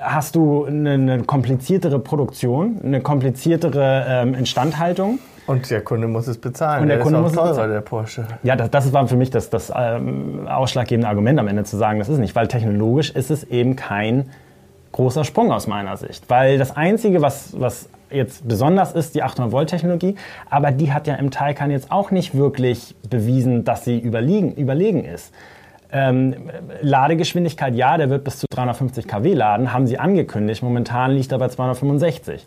hast 0.00 0.34
du 0.34 0.64
eine, 0.64 0.92
eine, 0.92 1.22
kompliziertere 1.22 1.98
Produktion, 1.98 2.80
eine 2.82 3.00
kompliziertere 3.00 4.04
ähm, 4.08 4.34
Instandhaltung. 4.34 5.18
Und 5.46 5.70
der 5.70 5.82
Kunde 5.82 6.08
muss 6.08 6.26
es 6.26 6.38
bezahlen. 6.38 6.82
Und 6.82 6.88
der, 6.88 6.98
der 6.98 7.04
Kunde 7.04 7.20
ist 7.20 7.38
auch 7.38 7.46
muss 7.46 7.56
teurer, 7.56 7.68
der 7.68 7.80
Porsche. 7.80 8.26
Ja, 8.42 8.56
das, 8.56 8.70
das 8.70 8.92
war 8.92 9.06
für 9.08 9.16
mich 9.16 9.30
das, 9.30 9.50
das 9.50 9.72
ähm, 9.74 10.46
ausschlaggebende 10.46 11.08
Argument 11.08 11.38
am 11.38 11.48
Ende 11.48 11.64
zu 11.64 11.76
sagen, 11.76 11.98
das 11.98 12.08
ist 12.08 12.18
nicht, 12.18 12.34
weil 12.34 12.48
technologisch 12.48 13.10
ist 13.10 13.30
es 13.30 13.44
eben 13.44 13.76
kein 13.76 14.30
großer 14.92 15.24
Sprung 15.24 15.52
aus 15.52 15.66
meiner 15.66 15.96
Sicht. 15.96 16.28
Weil 16.28 16.58
das 16.58 16.76
Einzige, 16.76 17.22
was, 17.22 17.58
was 17.58 17.88
jetzt 18.10 18.46
besonders 18.46 18.92
ist, 18.92 19.14
die 19.14 19.22
800 19.22 19.52
Volt 19.52 19.70
Technologie, 19.70 20.16
aber 20.50 20.70
die 20.70 20.92
hat 20.92 21.06
ja 21.06 21.14
im 21.14 21.30
Taycan 21.30 21.70
jetzt 21.70 21.90
auch 21.90 22.10
nicht 22.10 22.34
wirklich 22.34 22.94
bewiesen, 23.08 23.64
dass 23.64 23.84
sie 23.84 23.98
überlegen, 23.98 24.54
überlegen 24.54 25.04
ist. 25.04 25.32
Ähm, 25.90 26.50
Ladegeschwindigkeit, 26.80 27.74
ja, 27.74 27.96
der 27.98 28.08
wird 28.08 28.24
bis 28.24 28.38
zu 28.38 28.46
350 28.50 29.06
kW 29.06 29.34
laden, 29.34 29.72
haben 29.72 29.86
sie 29.86 29.98
angekündigt. 29.98 30.62
Momentan 30.62 31.10
liegt 31.10 31.32
er 31.32 31.38
bei 31.38 31.48
265. 31.48 32.46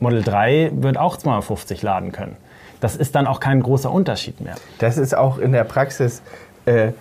Model 0.00 0.22
3 0.22 0.72
wird 0.74 0.98
auch 0.98 1.16
250 1.16 1.82
laden 1.82 2.10
können. 2.10 2.36
Das 2.80 2.96
ist 2.96 3.14
dann 3.14 3.26
auch 3.26 3.40
kein 3.40 3.62
großer 3.62 3.90
Unterschied 3.90 4.40
mehr. 4.40 4.56
Das 4.78 4.98
ist 4.98 5.16
auch 5.16 5.38
in 5.38 5.52
der 5.52 5.64
Praxis 5.64 6.20
äh, 6.66 6.92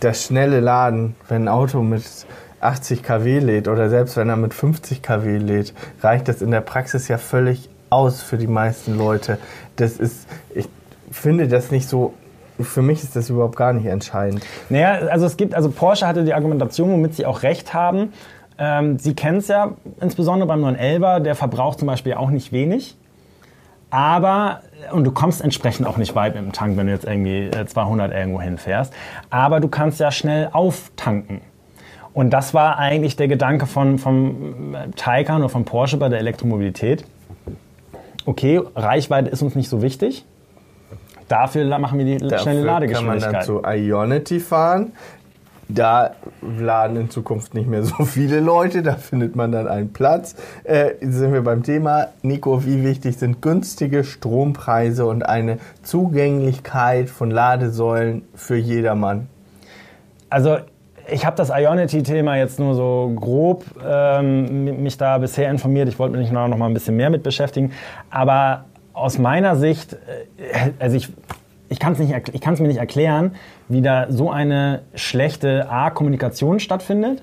das 0.00 0.24
schnelle 0.24 0.60
Laden, 0.60 1.14
wenn 1.28 1.44
ein 1.44 1.48
Auto 1.48 1.82
mit 1.82 2.04
80 2.60 3.02
kW 3.02 3.38
lädt 3.38 3.68
oder 3.68 3.88
selbst 3.88 4.16
wenn 4.16 4.28
er 4.28 4.36
mit 4.36 4.54
50 4.54 5.02
kW 5.02 5.38
lädt, 5.38 5.74
reicht 6.02 6.28
das 6.28 6.42
in 6.42 6.50
der 6.50 6.60
Praxis 6.60 7.08
ja 7.08 7.18
völlig 7.18 7.68
aus 7.90 8.20
für 8.20 8.36
die 8.36 8.46
meisten 8.46 8.96
Leute. 8.98 9.38
Das 9.76 9.96
ist, 9.96 10.26
ich 10.54 10.68
finde 11.10 11.48
das 11.48 11.70
nicht 11.70 11.88
so 11.88 12.14
für 12.60 12.82
mich 12.82 13.02
ist 13.02 13.14
das 13.14 13.30
überhaupt 13.30 13.56
gar 13.56 13.72
nicht 13.72 13.86
entscheidend. 13.86 14.44
Naja, 14.68 15.06
also 15.08 15.26
es 15.26 15.36
gibt, 15.36 15.54
also 15.54 15.70
Porsche 15.70 16.06
hatte 16.06 16.24
die 16.24 16.34
Argumentation, 16.34 16.90
womit 16.90 17.14
sie 17.14 17.26
auch 17.26 17.42
recht 17.42 17.72
haben. 17.72 18.12
Ähm, 18.58 18.98
sie 18.98 19.14
kennen 19.14 19.38
es 19.38 19.48
ja 19.48 19.72
insbesondere 20.00 20.48
beim 20.48 20.60
911, 20.60 21.22
der 21.22 21.34
verbraucht 21.34 21.78
zum 21.78 21.86
Beispiel 21.86 22.14
auch 22.14 22.30
nicht 22.30 22.52
wenig. 22.52 22.96
Aber, 23.90 24.60
und 24.92 25.04
du 25.04 25.12
kommst 25.12 25.40
entsprechend 25.40 25.86
auch 25.86 25.96
nicht 25.96 26.14
weit 26.14 26.34
mit 26.34 26.44
dem 26.44 26.52
Tank, 26.52 26.76
wenn 26.76 26.88
du 26.88 26.92
jetzt 26.92 27.06
irgendwie 27.06 27.50
200 27.50 28.12
äh, 28.12 28.20
irgendwo 28.20 28.40
hinfährst. 28.40 28.92
Aber 29.30 29.60
du 29.60 29.68
kannst 29.68 30.00
ja 30.00 30.10
schnell 30.10 30.50
auftanken. 30.52 31.40
Und 32.18 32.30
das 32.30 32.52
war 32.52 32.80
eigentlich 32.80 33.14
der 33.14 33.28
Gedanke 33.28 33.66
von, 33.66 33.96
vom 33.96 34.74
Taycan 34.96 35.38
oder 35.38 35.48
von 35.48 35.64
Porsche 35.64 35.98
bei 35.98 36.08
der 36.08 36.18
Elektromobilität. 36.18 37.04
Okay, 38.26 38.60
Reichweite 38.74 39.30
ist 39.30 39.40
uns 39.40 39.54
nicht 39.54 39.68
so 39.68 39.82
wichtig. 39.82 40.24
Dafür 41.28 41.78
machen 41.78 41.96
wir 41.96 42.04
die 42.06 42.18
Dafür 42.18 42.38
schnelle 42.38 42.62
Ladegeschwindigkeit. 42.64 43.22
kann 43.22 43.32
man 43.32 43.34
dann 43.34 43.42
zu 43.44 43.62
Ionity 43.64 44.40
fahren. 44.40 44.94
Da 45.68 46.16
laden 46.42 46.96
in 46.96 47.08
Zukunft 47.08 47.54
nicht 47.54 47.68
mehr 47.68 47.84
so 47.84 48.04
viele 48.04 48.40
Leute, 48.40 48.82
da 48.82 48.96
findet 48.96 49.36
man 49.36 49.52
dann 49.52 49.68
einen 49.68 49.92
Platz. 49.92 50.34
Äh, 50.64 50.94
sind 51.00 51.32
wir 51.32 51.42
beim 51.42 51.62
Thema. 51.62 52.08
Nico, 52.22 52.66
wie 52.66 52.82
wichtig 52.82 53.16
sind 53.16 53.42
günstige 53.42 54.02
Strompreise 54.02 55.06
und 55.06 55.22
eine 55.22 55.58
Zugänglichkeit 55.84 57.10
von 57.10 57.30
Ladesäulen 57.30 58.22
für 58.34 58.56
jedermann? 58.56 59.28
Also 60.30 60.58
ich 61.10 61.24
habe 61.26 61.36
das 61.36 61.50
Ionity-Thema 61.50 62.36
jetzt 62.36 62.58
nur 62.58 62.74
so 62.74 63.12
grob 63.14 63.64
ähm, 63.86 64.82
mich 64.82 64.96
da 64.96 65.18
bisher 65.18 65.50
informiert. 65.50 65.88
Ich 65.88 65.98
wollte 65.98 66.16
mich 66.16 66.30
noch, 66.30 66.48
mal 66.48 66.66
ein 66.66 66.74
bisschen 66.74 66.96
mehr 66.96 67.10
mit 67.10 67.22
beschäftigen. 67.22 67.72
Aber 68.10 68.64
aus 68.92 69.18
meiner 69.18 69.56
Sicht, 69.56 69.94
äh, 69.94 70.70
also 70.78 70.96
ich, 70.96 71.08
ich 71.68 71.78
kann 71.78 71.92
es 71.92 71.98
mir 71.98 72.68
nicht 72.68 72.78
erklären, 72.78 73.34
wie 73.68 73.82
da 73.82 74.06
so 74.10 74.30
eine 74.30 74.82
schlechte 74.94 75.70
A, 75.70 75.90
Kommunikation 75.90 76.60
stattfindet, 76.60 77.22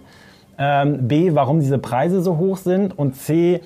ähm, 0.58 1.08
B, 1.08 1.34
warum 1.34 1.60
diese 1.60 1.78
Preise 1.78 2.22
so 2.22 2.38
hoch 2.38 2.58
sind 2.58 2.98
und 2.98 3.16
C, 3.16 3.62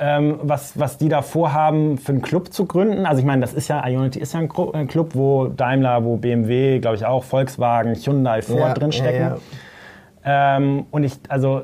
ähm, 0.00 0.38
was, 0.42 0.78
was 0.78 0.98
die 0.98 1.08
da 1.08 1.22
vorhaben, 1.22 1.98
für 1.98 2.12
einen 2.12 2.22
Club 2.22 2.52
zu 2.52 2.66
gründen. 2.66 3.06
Also 3.06 3.20
ich 3.20 3.26
meine, 3.26 3.40
das 3.40 3.54
ist 3.54 3.68
ja, 3.68 3.86
Ionity 3.86 4.20
ist 4.20 4.34
ja 4.34 4.40
ein 4.40 4.88
Club, 4.88 5.14
wo 5.14 5.46
Daimler, 5.46 6.04
wo 6.04 6.16
BMW, 6.16 6.78
glaube 6.78 6.96
ich 6.96 7.04
auch, 7.04 7.24
Volkswagen, 7.24 7.94
Hyundai, 7.94 8.42
Ford 8.42 8.60
ja, 8.60 8.74
drinstecken. 8.74 9.20
Ja, 9.20 9.38
ja. 10.24 10.56
Ähm, 10.56 10.86
und 10.90 11.04
ich, 11.04 11.14
also 11.28 11.62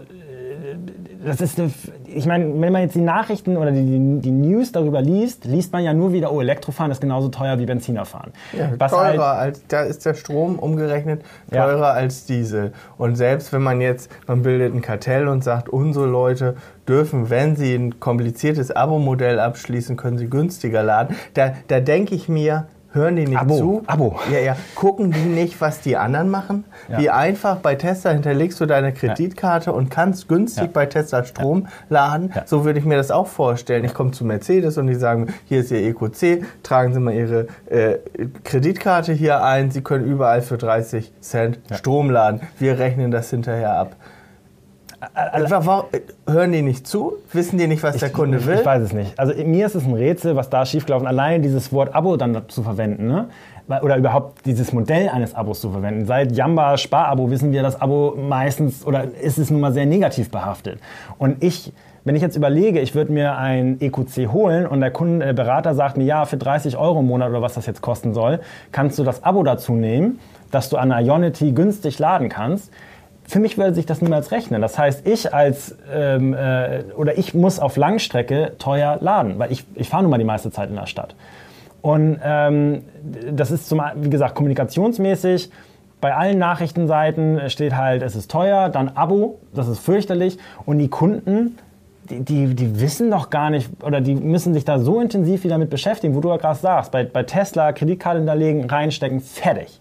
das 1.25 1.41
ist 1.41 1.59
eine, 1.59 1.72
ich 2.07 2.27
meine, 2.27 2.61
wenn 2.61 2.72
man 2.72 2.83
jetzt 2.83 2.95
die 2.95 3.01
Nachrichten 3.01 3.57
oder 3.57 3.72
die, 3.72 4.20
die, 4.20 4.31
News 4.31 4.72
darüber 4.72 5.01
liest, 5.01 5.45
liest 5.45 5.72
man 5.72 5.83
ja 5.83 5.95
nur 5.95 6.12
wieder, 6.12 6.33
oh, 6.33 6.41
Elektrofahren 6.41 6.91
ist 6.91 7.01
genauso 7.01 7.29
teuer 7.29 7.59
wie 7.59 7.66
Benzinerfahren. 7.66 8.33
Ja, 8.57 8.70
Was 8.79 8.93
teurer 8.93 9.37
halt, 9.37 9.57
als, 9.57 9.66
da 9.68 9.83
ist 9.83 10.05
der 10.05 10.14
Strom 10.14 10.59
umgerechnet 10.59 11.22
teurer 11.51 11.79
ja. 11.79 11.91
als 11.93 12.27
Diesel. 12.27 12.72
Und 12.99 13.16
selbst 13.16 13.53
wenn 13.53 13.62
man 13.62 13.81
jetzt, 13.81 14.11
man 14.27 14.43
bildet 14.43 14.75
ein 14.75 14.83
Kartell 14.83 15.29
und 15.29 15.43
sagt, 15.43 15.68
unsere 15.68 16.07
Leute 16.07 16.57
dürfen, 16.87 17.31
wenn 17.31 17.57
sie 17.57 17.75
ein 17.75 18.01
kompliziertes 18.01 18.70
Abo-Modell 18.70 19.41
abschließen, 19.41 19.97
können 19.97 20.18
sie 20.18 20.29
günstiger 20.29 20.83
laden. 20.83 21.16
Da, 21.35 21.55
da 21.68 21.81
denke 21.81 22.14
ich 22.14 22.29
mir, 22.29 22.66
Hören 22.95 23.16
die 23.16 23.26
nicht 23.26 23.38
Abo, 23.38 23.57
zu? 23.57 23.82
Abo. 23.88 24.20
Ja, 24.32 24.38
ja. 24.38 24.57
Gucken 24.76 25.11
die 25.11 25.24
nicht, 25.24 25.61
was 25.61 25.80
die 25.80 25.97
anderen 25.97 26.30
machen? 26.30 26.64
Ja. 26.88 26.99
Wie 26.99 27.11
einfach 27.11 27.57
bei 27.57 27.74
Tesla 27.74 28.12
hinterlegst 28.12 28.61
du 28.61 28.66
deine 28.66 28.92
Kreditkarte 28.92 29.72
und 29.72 29.90
kannst 29.90 30.28
günstig 30.28 30.72
bei 30.72 30.86
Tesla 30.86 31.24
Strom 31.24 31.66
laden. 31.88 32.32
So 32.47 32.64
würde 32.64 32.78
ich 32.78 32.84
mir 32.84 32.97
das 32.97 33.11
auch 33.11 33.26
vorstellen. 33.26 33.84
Ich 33.84 33.95
komme 33.95 34.12
zu 34.12 34.24
Mercedes 34.24 34.78
und 34.78 34.86
die 34.86 34.95
sagen, 34.95 35.34
hier 35.47 35.61
ist 35.61 35.72
Ihr 35.72 35.82
EQC, 35.88 36.45
tragen 36.62 36.95
Sie 36.95 37.01
mal 37.01 37.14
Ihre 37.14 37.49
äh, 37.66 37.97
Kreditkarte 38.45 39.12
hier 39.12 39.42
ein. 39.42 39.72
Sie 39.72 39.82
können 39.82 40.05
überall 40.05 40.40
für 40.40 40.57
30 40.57 41.12
Cent 41.20 41.59
Strom 41.72 42.11
laden. 42.11 42.42
Wir 42.61 42.78
rechnen 42.78 43.11
das 43.11 43.28
hinterher 43.28 43.76
ab. 43.76 43.97
Hören 46.26 46.52
die 46.52 46.62
nicht 46.62 46.86
zu? 46.86 47.14
Wissen 47.32 47.59
die 47.59 47.66
nicht, 47.66 47.82
was 47.82 47.96
der 47.96 48.11
Kunde 48.11 48.44
will? 48.46 48.57
Ich 48.57 48.64
weiß 48.64 48.82
es 48.82 48.92
nicht. 48.92 49.18
Also 49.18 49.34
mir 49.44 49.66
ist 49.66 49.74
es 49.74 49.84
ein 49.84 49.94
Rätsel, 49.94 50.36
was 50.36 50.50
da 50.50 50.64
schiefgelaufen 50.64 51.07
Allein 51.07 51.42
dieses 51.42 51.72
Wort 51.72 51.94
Abo 51.94 52.16
dann 52.16 52.48
zu 52.48 52.62
verwenden, 52.62 53.07
ne? 53.07 53.28
oder 53.82 53.96
überhaupt 53.96 54.44
dieses 54.44 54.72
Modell 54.72 55.09
eines 55.09 55.34
Abos 55.34 55.61
zu 55.61 55.70
verwenden. 55.70 56.05
Seit 56.05 56.32
Jamba 56.32 56.76
Sparabo 56.76 57.30
wissen 57.30 57.52
wir, 57.52 57.62
dass 57.62 57.80
Abo 57.80 58.14
meistens 58.16 58.86
oder 58.86 59.05
ist 59.20 59.38
es 59.38 59.50
nun 59.50 59.61
mal 59.61 59.72
sehr 59.72 59.86
negativ 59.86 60.30
behaftet. 60.30 60.80
Und 61.18 61.42
ich 61.42 61.72
wenn 62.07 62.16
ich 62.16 62.20
jetzt 62.20 62.36
überlege, 62.36 62.80
ich 62.80 62.94
würde 62.94 63.12
mir 63.12 63.38
ein 63.38 63.80
EQC 63.80 64.30
holen 64.30 64.66
und 64.66 64.82
der 64.82 64.90
Kunde, 64.90 65.24
der 65.24 65.32
Berater 65.32 65.74
sagt 65.74 65.96
mir, 65.96 66.05
ja, 66.05 66.26
für 66.26 66.36
30 66.36 66.76
Euro 66.76 67.00
im 67.00 67.07
Monat 67.07 67.30
oder 67.30 67.40
was 67.40 67.55
das 67.55 67.64
jetzt 67.64 67.80
kosten 67.80 68.12
soll, 68.12 68.40
kannst 68.72 68.98
du 68.98 69.05
das 69.05 69.24
Abo 69.24 69.42
dazu 69.42 69.72
nehmen, 69.72 70.18
dass 70.50 70.68
du 70.68 70.76
an 70.76 70.90
Ionity 70.90 71.52
günstig 71.52 71.98
laden 71.98 72.28
kannst 72.28 72.70
für 73.27 73.41
mich 73.41 73.57
würde 73.57 73.75
sich 73.75 73.87
das 73.87 74.03
niemals 74.03 74.31
rechnen. 74.31 74.61
Das 74.61 74.79
heißt, 74.79 75.07
ich 75.07 75.33
als 75.33 75.77
ähm, 75.93 76.35
äh, 76.35 76.85
oder 76.97 77.18
ich 77.18 77.35
muss 77.35 77.59
auf 77.59 77.77
Langstrecke 77.77 78.53
teuer 78.59 78.99
laden, 79.01 79.39
weil 79.39 79.51
ich, 79.51 79.64
ich 79.75 79.89
fahre 79.89 80.03
nun 80.03 80.11
mal 80.11 80.18
die 80.18 80.25
meiste 80.25 80.51
Zeit 80.51 80.68
in 80.68 80.77
der 80.77 80.87
Stadt. 80.87 81.14
Und 81.81 82.18
ähm, 82.25 82.85
das 83.31 83.51
ist 83.51 83.68
zum, 83.68 83.83
wie 83.97 84.11
gesagt, 84.11 84.35
kommunikationsmäßig. 84.35 85.51
Bei 86.01 86.14
allen 86.14 86.39
Nachrichtenseiten 86.39 87.49
steht 87.49 87.77
halt, 87.77 88.03
es 88.03 88.14
ist 88.14 88.31
teuer, 88.31 88.68
dann 88.68 88.89
Abo, 88.91 89.39
das 89.55 89.68
ist 89.68 89.81
fürchterlich. 89.81 90.39
Und 90.66 90.79
die 90.79 90.89
Kunden, 90.89 91.59
die, 92.11 92.20
die, 92.20 92.55
die 92.55 92.81
wissen 92.81 93.11
doch 93.11 93.31
gar 93.31 93.51
nicht 93.51 93.70
oder 93.83 94.01
die 94.01 94.14
müssen 94.14 94.53
sich 94.55 94.64
da 94.64 94.79
so 94.79 95.01
intensiv 95.01 95.45
wieder 95.45 95.59
mit 95.59 95.70
beschäftigen, 95.70 96.14
wo 96.14 96.20
du 96.20 96.29
ja 96.29 96.37
gerade 96.37 96.59
sagst, 96.59 96.93
bei, 96.93 97.05
bei 97.05 97.22
Tesla 97.22 97.72
Kreditkarte 97.72 98.18
hinterlegen, 98.18 98.64
reinstecken, 98.68 99.20
fertig. 99.20 99.81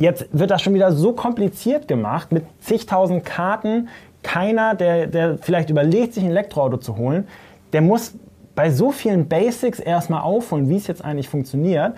Jetzt 0.00 0.28
wird 0.32 0.50
das 0.50 0.62
schon 0.62 0.72
wieder 0.72 0.92
so 0.92 1.12
kompliziert 1.12 1.86
gemacht 1.86 2.32
mit 2.32 2.44
zigtausend 2.60 3.22
Karten. 3.22 3.88
Keiner, 4.22 4.74
der, 4.74 5.06
der 5.06 5.36
vielleicht 5.36 5.68
überlegt, 5.68 6.14
sich 6.14 6.24
ein 6.24 6.30
Elektroauto 6.30 6.78
zu 6.78 6.96
holen, 6.96 7.28
der 7.74 7.82
muss 7.82 8.14
bei 8.54 8.70
so 8.70 8.92
vielen 8.92 9.28
Basics 9.28 9.78
erstmal 9.78 10.22
aufholen, 10.22 10.70
wie 10.70 10.76
es 10.76 10.86
jetzt 10.86 11.04
eigentlich 11.04 11.28
funktioniert. 11.28 11.92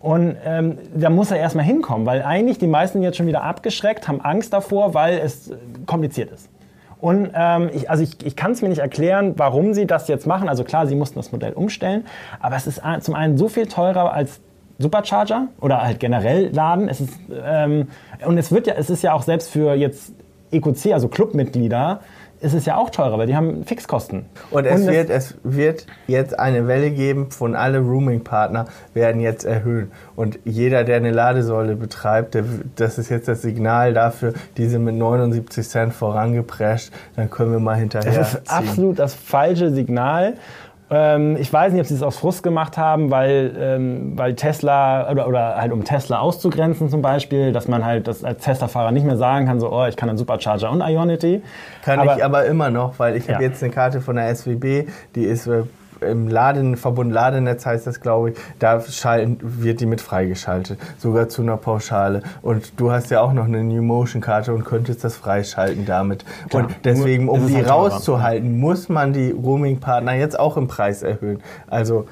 Und 0.00 0.36
ähm, 0.44 0.76
da 0.94 1.08
muss 1.08 1.30
er 1.30 1.38
erstmal 1.38 1.64
hinkommen, 1.64 2.04
weil 2.04 2.22
eigentlich 2.22 2.58
die 2.58 2.66
meisten 2.66 3.02
jetzt 3.02 3.16
schon 3.16 3.26
wieder 3.26 3.42
abgeschreckt, 3.42 4.06
haben 4.06 4.20
Angst 4.20 4.52
davor, 4.52 4.92
weil 4.92 5.18
es 5.18 5.50
kompliziert 5.86 6.30
ist. 6.32 6.50
Und 7.00 7.30
ähm, 7.34 7.70
ich, 7.72 7.88
also 7.88 8.02
ich, 8.02 8.24
ich 8.24 8.36
kann 8.36 8.52
es 8.52 8.60
mir 8.60 8.68
nicht 8.68 8.80
erklären, 8.80 9.32
warum 9.38 9.72
sie 9.72 9.86
das 9.86 10.08
jetzt 10.08 10.26
machen. 10.26 10.50
Also 10.50 10.62
klar, 10.62 10.86
sie 10.86 10.94
mussten 10.94 11.18
das 11.18 11.32
Modell 11.32 11.54
umstellen, 11.54 12.04
aber 12.38 12.56
es 12.56 12.66
ist 12.66 12.82
zum 13.00 13.14
einen 13.14 13.38
so 13.38 13.48
viel 13.48 13.66
teurer 13.66 14.12
als 14.12 14.40
Supercharger 14.78 15.48
oder 15.60 15.82
halt 15.82 16.00
generell 16.00 16.48
laden. 16.52 16.88
Es 16.88 17.00
ist, 17.00 17.12
ähm, 17.44 17.88
und 18.24 18.38
es 18.38 18.52
wird 18.52 18.66
ja, 18.66 18.74
es 18.74 18.90
ist 18.90 19.02
ja 19.02 19.12
auch 19.14 19.22
selbst 19.22 19.50
für 19.50 19.74
jetzt 19.74 20.12
EQC, 20.50 20.92
also 20.92 21.08
Clubmitglieder, 21.08 22.00
ist 22.40 22.52
es 22.52 22.66
ja 22.66 22.76
auch 22.76 22.90
teurer, 22.90 23.18
weil 23.18 23.26
die 23.26 23.34
haben 23.34 23.64
Fixkosten. 23.64 24.26
Und 24.50 24.66
es, 24.66 24.82
und 24.82 24.88
wird, 24.88 25.10
es 25.10 25.36
wird 25.42 25.86
jetzt 26.06 26.38
eine 26.38 26.68
Welle 26.68 26.90
geben 26.90 27.30
von 27.30 27.56
alle 27.56 27.78
Rooming-Partner 27.78 28.66
werden 28.94 29.20
jetzt 29.20 29.44
erhöhen. 29.44 29.90
Und 30.16 30.38
jeder, 30.44 30.84
der 30.84 30.96
eine 30.96 31.12
Ladesäule 31.12 31.76
betreibt, 31.76 32.34
der, 32.34 32.44
das 32.76 32.98
ist 32.98 33.08
jetzt 33.08 33.28
das 33.28 33.42
Signal 33.42 33.94
dafür, 33.94 34.34
diese 34.56 34.78
mit 34.78 34.96
79 34.96 35.66
Cent 35.66 35.94
vorangeprescht, 35.94 36.92
dann 37.16 37.30
können 37.30 37.52
wir 37.52 37.60
mal 37.60 37.76
hinterher. 37.76 38.12
Das 38.12 38.34
ist 38.34 38.50
absolut 38.50 38.98
das 38.98 39.14
falsche 39.14 39.72
Signal. 39.72 40.34
Ähm, 40.88 41.36
ich 41.36 41.52
weiß 41.52 41.72
nicht, 41.72 41.80
ob 41.80 41.86
sie 41.86 41.94
es 41.94 42.02
aus 42.02 42.16
Frust 42.16 42.42
gemacht 42.44 42.78
haben, 42.78 43.10
weil, 43.10 43.56
ähm, 43.58 44.12
weil 44.16 44.34
Tesla 44.34 45.10
oder, 45.10 45.26
oder 45.26 45.56
halt 45.56 45.72
um 45.72 45.84
Tesla 45.84 46.20
auszugrenzen 46.20 46.88
zum 46.88 47.02
Beispiel, 47.02 47.52
dass 47.52 47.66
man 47.66 47.84
halt 47.84 48.06
das 48.06 48.22
als 48.22 48.44
Tesla-Fahrer 48.44 48.92
nicht 48.92 49.04
mehr 49.04 49.16
sagen 49.16 49.46
kann, 49.46 49.58
so, 49.58 49.72
oh, 49.72 49.86
ich 49.86 49.96
kann 49.96 50.08
einen 50.08 50.18
Supercharger 50.18 50.70
und 50.70 50.80
Ionity. 50.80 51.42
Kann 51.84 51.98
aber, 51.98 52.16
ich 52.16 52.24
aber 52.24 52.44
immer 52.44 52.70
noch, 52.70 52.98
weil 52.98 53.16
ich 53.16 53.26
ja. 53.26 53.34
habe 53.34 53.44
jetzt 53.44 53.62
eine 53.62 53.72
Karte 53.72 54.00
von 54.00 54.14
der 54.14 54.32
SWB, 54.34 54.86
die 55.16 55.24
ist 55.24 55.48
äh, 55.48 55.64
im 56.00 56.28
Laden, 56.28 56.76
Verbund 56.76 57.12
Ladenetz 57.12 57.64
heißt 57.66 57.86
das, 57.86 58.00
glaube 58.00 58.30
ich, 58.30 58.36
da 58.58 58.80
schalten, 58.80 59.38
wird 59.42 59.80
die 59.80 59.86
mit 59.86 60.00
freigeschaltet, 60.00 60.78
sogar 60.98 61.28
zu 61.28 61.42
einer 61.42 61.56
Pauschale. 61.56 62.22
Und 62.42 62.78
du 62.80 62.90
hast 62.90 63.10
ja 63.10 63.20
auch 63.20 63.32
noch 63.32 63.44
eine 63.46 63.62
New 63.64 63.82
Motion 63.82 64.20
Karte 64.20 64.52
und 64.54 64.64
könntest 64.64 65.04
das 65.04 65.16
freischalten 65.16 65.86
damit. 65.86 66.24
Klar. 66.50 66.64
Und 66.64 66.74
deswegen, 66.84 67.28
um 67.28 67.46
die 67.46 67.56
halt 67.56 67.70
rauszuhalten, 67.70 68.58
muss 68.58 68.88
man 68.88 69.12
die 69.12 69.30
Roaming-Partner 69.30 70.14
jetzt 70.14 70.38
auch 70.38 70.56
im 70.56 70.68
Preis 70.68 71.02
erhöhen. 71.02 71.40
Also 71.68 72.06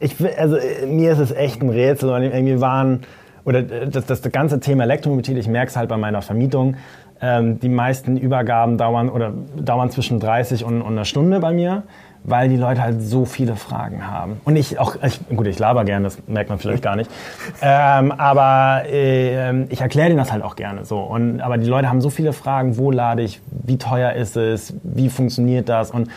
Ich, 0.00 0.20
will- 0.20 0.32
also 0.38 0.56
äh, 0.56 0.86
mir 0.86 1.12
ist 1.12 1.18
es 1.18 1.32
echt 1.32 1.62
ein 1.62 1.70
Rätsel. 1.70 2.10
Und 2.10 2.22
irgendwie 2.22 2.60
waren, 2.60 3.00
oder 3.44 3.60
äh, 3.60 3.88
das, 3.88 4.06
das, 4.06 4.20
das 4.20 4.32
ganze 4.32 4.60
Thema 4.60 4.84
Elektromobilität, 4.84 5.36
ich 5.38 5.48
merke 5.48 5.70
es 5.70 5.76
halt 5.76 5.88
bei 5.88 5.96
meiner 5.96 6.22
Vermietung, 6.22 6.76
ähm, 7.20 7.58
die 7.58 7.68
meisten 7.68 8.16
Übergaben 8.16 8.78
dauern 8.78 9.08
oder 9.08 9.32
dauern 9.56 9.90
zwischen 9.90 10.20
30 10.20 10.64
und, 10.64 10.82
und 10.82 10.92
einer 10.92 11.04
Stunde 11.04 11.40
bei 11.40 11.52
mir, 11.52 11.82
weil 12.28 12.48
die 12.48 12.56
Leute 12.56 12.82
halt 12.82 13.00
so 13.02 13.24
viele 13.24 13.56
Fragen 13.56 14.06
haben. 14.06 14.40
Und 14.44 14.56
ich 14.56 14.78
auch, 14.78 14.96
ich, 15.02 15.20
gut, 15.34 15.46
ich 15.46 15.58
laber 15.58 15.84
gerne, 15.84 16.04
das 16.04 16.18
merkt 16.26 16.50
man 16.50 16.58
vielleicht 16.58 16.82
gar 16.82 16.96
nicht. 16.96 17.10
Ähm, 17.60 18.12
aber 18.12 18.84
äh, 18.88 19.64
ich 19.64 19.80
erkläre 19.80 20.08
denen 20.08 20.18
das 20.18 20.30
halt 20.30 20.44
auch 20.44 20.54
gerne 20.54 20.84
so. 20.84 21.00
Und, 21.00 21.40
aber 21.40 21.58
die 21.58 21.66
Leute 21.66 21.88
haben 21.88 22.00
so 22.00 22.08
viele 22.08 22.32
Fragen, 22.32 22.76
wo 22.76 22.90
lade 22.90 23.22
ich, 23.22 23.40
wie 23.50 23.78
teuer 23.78 24.12
ist 24.12 24.36
es, 24.36 24.74
wie 24.84 25.08
funktioniert 25.08 25.68
das? 25.68 25.90
Und 25.90 26.08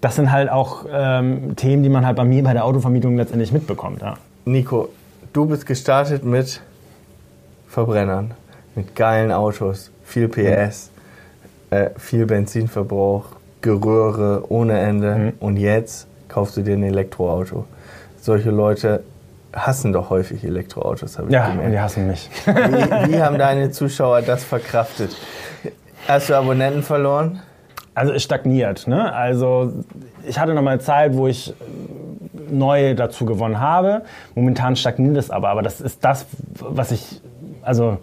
das 0.00 0.16
sind 0.16 0.30
halt 0.30 0.50
auch 0.50 0.84
ähm, 0.92 1.56
Themen, 1.56 1.82
die 1.82 1.88
man 1.88 2.04
halt 2.04 2.16
bei 2.16 2.24
mir 2.24 2.42
bei 2.42 2.52
der 2.52 2.64
Autovermietung 2.64 3.16
letztendlich 3.16 3.52
mitbekommt. 3.52 4.02
Ja. 4.02 4.14
Nico, 4.44 4.90
du 5.32 5.46
bist 5.46 5.64
gestartet 5.64 6.24
mit 6.24 6.60
Verbrennern, 7.68 8.32
mit 8.74 8.94
geilen 8.94 9.32
Autos, 9.32 9.90
viel 10.04 10.28
PS, 10.28 10.90
äh, 11.70 11.90
viel 11.96 12.26
Benzinverbrauch, 12.26 13.24
Geröhre 13.62 14.44
ohne 14.50 14.78
Ende 14.78 15.32
und 15.40 15.56
jetzt 15.56 16.06
kaufst 16.28 16.56
du 16.56 16.62
dir 16.62 16.74
ein 16.74 16.82
Elektroauto. 16.82 17.64
Solche 18.20 18.50
Leute 18.50 19.02
hassen 19.54 19.92
doch 19.92 20.10
häufig 20.10 20.44
Elektroautos, 20.44 21.18
habe 21.18 21.28
ich 21.28 21.34
Ja, 21.34 21.46
und 21.46 21.52
die 21.52 21.62
gemerkt. 21.62 21.80
hassen 21.82 22.06
mich. 22.06 22.28
Wie, 22.46 23.12
wie 23.12 23.22
haben 23.22 23.38
deine 23.38 23.70
Zuschauer 23.70 24.22
das 24.22 24.44
verkraftet? 24.44 25.16
Hast 26.08 26.28
du 26.30 26.34
Abonnenten 26.36 26.82
verloren? 26.82 27.40
Also 27.94 28.12
es 28.12 28.22
stagniert. 28.22 28.86
Ne? 28.88 29.12
Also 29.12 29.72
ich 30.26 30.38
hatte 30.38 30.54
noch 30.54 30.62
mal 30.62 30.72
eine 30.72 30.80
Zeit, 30.80 31.14
wo 31.16 31.26
ich 31.28 31.52
neue 32.50 32.94
dazu 32.94 33.26
gewonnen 33.26 33.60
habe. 33.60 34.02
Momentan 34.34 34.76
stagniert 34.76 35.16
es 35.18 35.30
aber. 35.30 35.50
Aber 35.50 35.62
das 35.62 35.80
ist 35.80 36.02
das, 36.04 36.26
was 36.58 36.90
ich, 36.90 37.20
also 37.62 37.98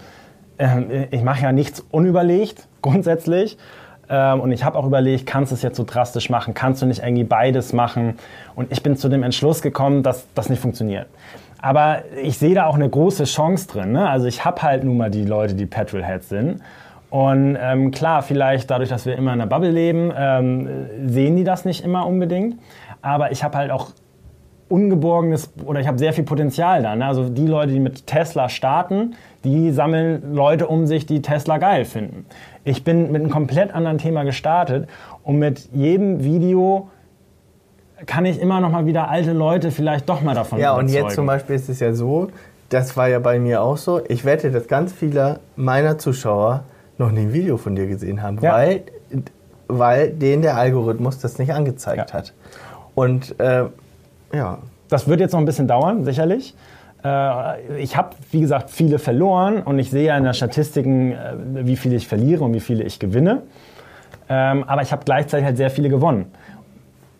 äh, 0.58 1.06
ich 1.12 1.24
mache 1.24 1.44
ja 1.44 1.52
nichts 1.52 1.84
unüberlegt 1.92 2.68
grundsätzlich. 2.82 3.58
Ähm, 4.10 4.42
und 4.42 4.52
ich 4.52 4.64
habe 4.64 4.78
auch 4.78 4.86
überlegt, 4.86 5.26
kannst 5.26 5.52
du 5.52 5.56
es 5.56 5.62
jetzt 5.62 5.78
so 5.78 5.84
drastisch 5.84 6.30
machen? 6.30 6.54
Kannst 6.54 6.82
du 6.82 6.86
nicht 6.86 7.04
irgendwie 7.04 7.24
beides 7.24 7.74
machen? 7.74 8.18
Und 8.56 8.72
ich 8.72 8.82
bin 8.84 8.96
zu 8.96 9.10
dem 9.10 9.24
Entschluss 9.24 9.62
gekommen, 9.62 10.04
dass 10.04 10.28
das 10.34 10.50
nicht 10.50 10.62
funktioniert. 10.62 11.08
Aber 11.62 12.04
ich 12.22 12.38
sehe 12.38 12.56
da 12.56 12.66
auch 12.66 12.76
eine 12.76 12.90
große 12.90 13.26
Chance 13.26 13.68
drin. 13.68 13.92
Ne? 13.92 14.10
Also 14.10 14.28
ich 14.28 14.46
habe 14.46 14.62
halt 14.62 14.84
nun 14.84 14.98
mal 14.98 15.12
die 15.12 15.26
Leute, 15.26 15.56
die 15.56 15.66
Petrolheads 15.66 16.30
sind. 16.30 16.62
Und 17.10 17.58
ähm, 17.60 17.92
klar, 17.92 18.22
vielleicht 18.22 18.70
dadurch, 18.70 18.90
dass 18.90 19.06
wir 19.06 19.16
immer 19.16 19.34
in 19.34 19.42
einer 19.42 19.50
Bubble 19.50 19.72
leben, 19.72 20.14
ähm, 20.16 20.70
sehen 21.08 21.36
die 21.36 21.44
das 21.44 21.66
nicht 21.66 21.84
immer 21.84 22.06
unbedingt. 22.06 22.60
Aber 23.02 23.32
ich 23.32 23.44
habe 23.44 23.58
halt 23.58 23.72
auch 23.72 23.92
ungeborgenes 24.70 25.50
oder 25.66 25.80
ich 25.80 25.88
habe 25.88 25.98
sehr 25.98 26.14
viel 26.14 26.24
Potenzial 26.24 26.84
da. 26.84 26.96
Ne? 26.96 27.06
Also 27.06 27.28
die 27.28 27.48
Leute, 27.48 27.74
die 27.74 27.80
mit 27.80 28.06
Tesla 28.08 28.50
starten, 28.50 29.16
die 29.44 29.72
sammeln 29.72 30.34
Leute 30.34 30.68
um 30.68 30.86
sich, 30.88 31.06
die 31.06 31.22
Tesla 31.22 31.58
geil 31.58 31.86
finden. 31.86 32.26
Ich 32.64 32.84
bin 32.84 33.12
mit 33.12 33.22
einem 33.22 33.32
komplett 33.32 33.74
anderen 33.74 33.98
Thema 33.98 34.24
gestartet 34.24 34.88
und 35.24 35.40
mit 35.40 35.70
jedem 35.74 36.24
Video 36.24 36.90
kann 38.06 38.26
ich 38.26 38.40
immer 38.40 38.62
noch 38.62 38.72
mal 38.72 38.86
wieder 38.86 39.10
alte 39.10 39.34
Leute 39.34 39.72
vielleicht 39.72 40.08
doch 40.08 40.22
mal 40.22 40.36
davon 40.36 40.60
Ja, 40.60 40.74
und 40.74 40.84
überzeugen. 40.86 41.06
jetzt 41.08 41.16
zum 41.16 41.26
Beispiel 41.26 41.56
ist 41.56 41.68
es 41.68 41.80
ja 41.80 41.94
so, 41.94 42.30
das 42.70 42.96
war 42.96 43.10
ja 43.10 43.20
bei 43.20 43.40
mir 43.40 43.62
auch 43.62 43.78
so. 43.78 44.02
Ich 44.08 44.24
wette, 44.24 44.52
dass 44.52 44.68
ganz 44.68 44.94
viele 44.94 45.40
meiner 45.56 45.98
Zuschauer 45.98 46.64
noch 46.98 47.12
nie 47.12 47.22
ein 47.22 47.34
Video 47.34 47.58
von 47.58 47.76
dir 47.76 47.88
gesehen 47.88 48.22
haben, 48.22 48.38
Ja. 48.42 48.54
weil, 48.54 48.84
weil 49.68 50.12
denen 50.12 50.44
der 50.44 50.56
Algorithmus 50.58 51.20
das 51.20 51.40
nicht 51.40 51.52
angezeigt 51.54 52.12
Ja. 52.12 52.18
hat. 52.18 52.34
Und 52.96 53.40
äh, 53.40 53.66
ja, 54.34 54.60
Das 54.90 55.08
wird 55.08 55.20
jetzt 55.20 55.34
noch 55.34 55.40
ein 55.40 55.46
bisschen 55.46 55.68
dauern, 55.68 56.04
sicherlich. 56.04 56.56
Äh, 57.04 57.80
Ich 57.82 57.96
habe, 57.96 58.16
wie 58.32 58.42
gesagt, 58.42 58.70
viele 58.70 59.00
verloren 59.00 59.62
und 59.64 59.80
ich 59.80 59.90
sehe 59.90 60.06
ja 60.08 60.18
in 60.18 60.24
den 60.24 60.34
Statistiken, 60.34 61.12
äh, 61.14 61.16
wie 61.66 61.76
viele 61.76 61.96
ich 61.96 62.08
verliere 62.08 62.44
und 62.44 62.54
wie 62.54 62.60
viele 62.60 62.84
ich 62.84 63.00
gewinne. 63.00 63.44
Ähm, 64.30 64.64
Aber 64.68 64.82
ich 64.82 64.92
habe 64.92 65.04
gleichzeitig 65.06 65.46
halt 65.46 65.58
sehr 65.58 65.70
viele 65.70 65.90
gewonnen. 65.90 66.32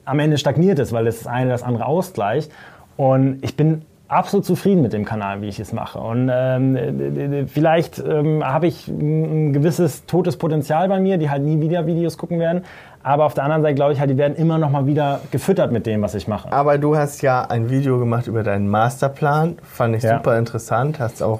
Am 0.06 0.20
Ende 0.20 0.38
stagniert 0.38 0.80
es, 0.80 0.92
weil 0.92 1.06
das 1.06 1.28
eine 1.28 1.52
das 1.52 1.64
andere 1.64 1.86
ausgleicht. 1.86 2.52
Und 2.98 3.40
ich 3.44 3.56
bin 3.56 3.84
absolut 4.08 4.44
zufrieden 4.46 4.82
mit 4.82 4.92
dem 4.92 5.06
Kanal, 5.06 5.42
wie 5.42 5.48
ich 5.48 5.60
es 5.60 5.72
mache. 5.72 6.00
Und 6.00 6.30
ähm, 6.34 6.76
äh, 6.76 7.46
vielleicht 7.46 8.00
ähm, 8.00 8.44
habe 8.44 8.68
ich 8.68 8.88
ein 8.88 9.54
gewisses 9.54 10.06
totes 10.08 10.36
Potenzial 10.38 10.90
bei 10.90 11.00
mir, 11.00 11.18
die 11.18 11.30
halt 11.30 11.44
nie 11.44 11.62
wieder 11.62 11.86
Videos 11.86 12.18
gucken 12.18 12.40
werden. 12.40 12.64
Aber 13.10 13.26
auf 13.26 13.34
der 13.34 13.44
anderen 13.44 13.64
Seite 13.64 13.74
glaube 13.74 13.94
ich 13.94 14.00
halt, 14.00 14.12
die 14.12 14.18
werden 14.18 14.36
immer 14.38 14.60
noch 14.60 14.70
mal 14.70 14.86
wieder 14.86 15.22
gefüttert 15.32 15.72
mit 15.72 15.88
dem, 15.88 16.04
was 16.04 16.14
ich 16.14 16.28
mache. 16.28 16.54
aber 16.54 16.78
du 16.78 16.96
hast 16.96 17.24
ja 17.24 17.42
ein 17.44 17.72
Video 17.72 17.98
gemacht 17.98 18.28
über 18.28 18.44
deinen 18.44 18.68
Masterplan, 18.70 19.58
fand 19.64 19.96
ich 19.96 20.04
Ja. 20.04 20.18
super 20.18 20.38
interessant, 20.38 21.00
hast 21.00 21.24
auch 21.24 21.40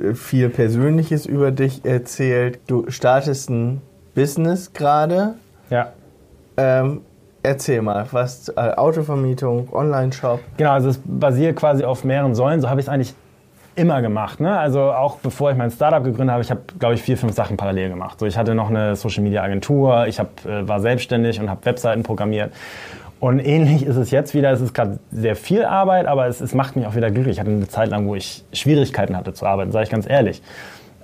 äh, 0.00 0.14
viel 0.14 0.48
Persönliches 0.48 1.24
über 1.24 1.52
dich 1.52 1.84
erzählt. 1.84 2.58
Du 2.66 2.90
startest 2.90 3.50
ein 3.50 3.82
Business 4.16 4.72
gerade. 4.72 5.34
Ja. 5.70 5.92
Ähm, 6.56 7.02
erzähl 7.44 7.82
mal, 7.82 8.06
was 8.10 8.48
äh, 8.48 8.54
Autovermietung, 8.56 9.68
Online-Shop. 9.72 10.40
Genau, 10.56 10.72
also 10.72 10.88
es 10.88 11.00
basiert 11.04 11.54
quasi 11.54 11.84
auf 11.84 12.02
mehreren 12.02 12.34
Säulen. 12.34 12.60
So 12.60 12.68
habe 12.68 12.80
ich 12.80 12.86
es 12.86 12.92
eigentlich 12.92 13.14
immer 13.76 14.02
gemacht. 14.02 14.40
Ne? 14.40 14.58
Also 14.58 14.80
auch 14.92 15.18
bevor 15.18 15.50
ich 15.50 15.56
mein 15.56 15.70
Startup 15.70 16.02
gegründet 16.02 16.32
habe, 16.32 16.42
ich 16.42 16.50
habe, 16.50 16.62
glaube 16.78 16.94
ich, 16.94 17.02
vier, 17.02 17.16
fünf 17.16 17.34
Sachen 17.34 17.56
parallel 17.56 17.90
gemacht. 17.90 18.18
So, 18.18 18.26
ich 18.26 18.36
hatte 18.36 18.54
noch 18.54 18.70
eine 18.70 18.96
Social-Media-Agentur, 18.96 20.06
ich 20.06 20.18
hab, 20.18 20.44
äh, 20.44 20.66
war 20.66 20.80
selbstständig 20.80 21.40
und 21.40 21.50
habe 21.50 21.64
Webseiten 21.64 22.02
programmiert. 22.02 22.52
Und 23.20 23.38
ähnlich 23.38 23.84
ist 23.84 23.96
es 23.96 24.10
jetzt 24.10 24.34
wieder. 24.34 24.50
Es 24.50 24.60
ist 24.60 24.74
gerade 24.74 24.98
sehr 25.10 25.36
viel 25.36 25.64
Arbeit, 25.64 26.06
aber 26.06 26.26
es, 26.26 26.40
es 26.40 26.54
macht 26.54 26.76
mich 26.76 26.86
auch 26.86 26.94
wieder 26.94 27.10
glücklich. 27.10 27.36
Ich 27.36 27.40
hatte 27.40 27.50
eine 27.50 27.68
Zeit 27.68 27.90
lang, 27.90 28.06
wo 28.06 28.14
ich 28.14 28.44
Schwierigkeiten 28.52 29.16
hatte 29.16 29.32
zu 29.32 29.46
arbeiten, 29.46 29.72
sage 29.72 29.84
ich 29.84 29.90
ganz 29.90 30.08
ehrlich. 30.08 30.42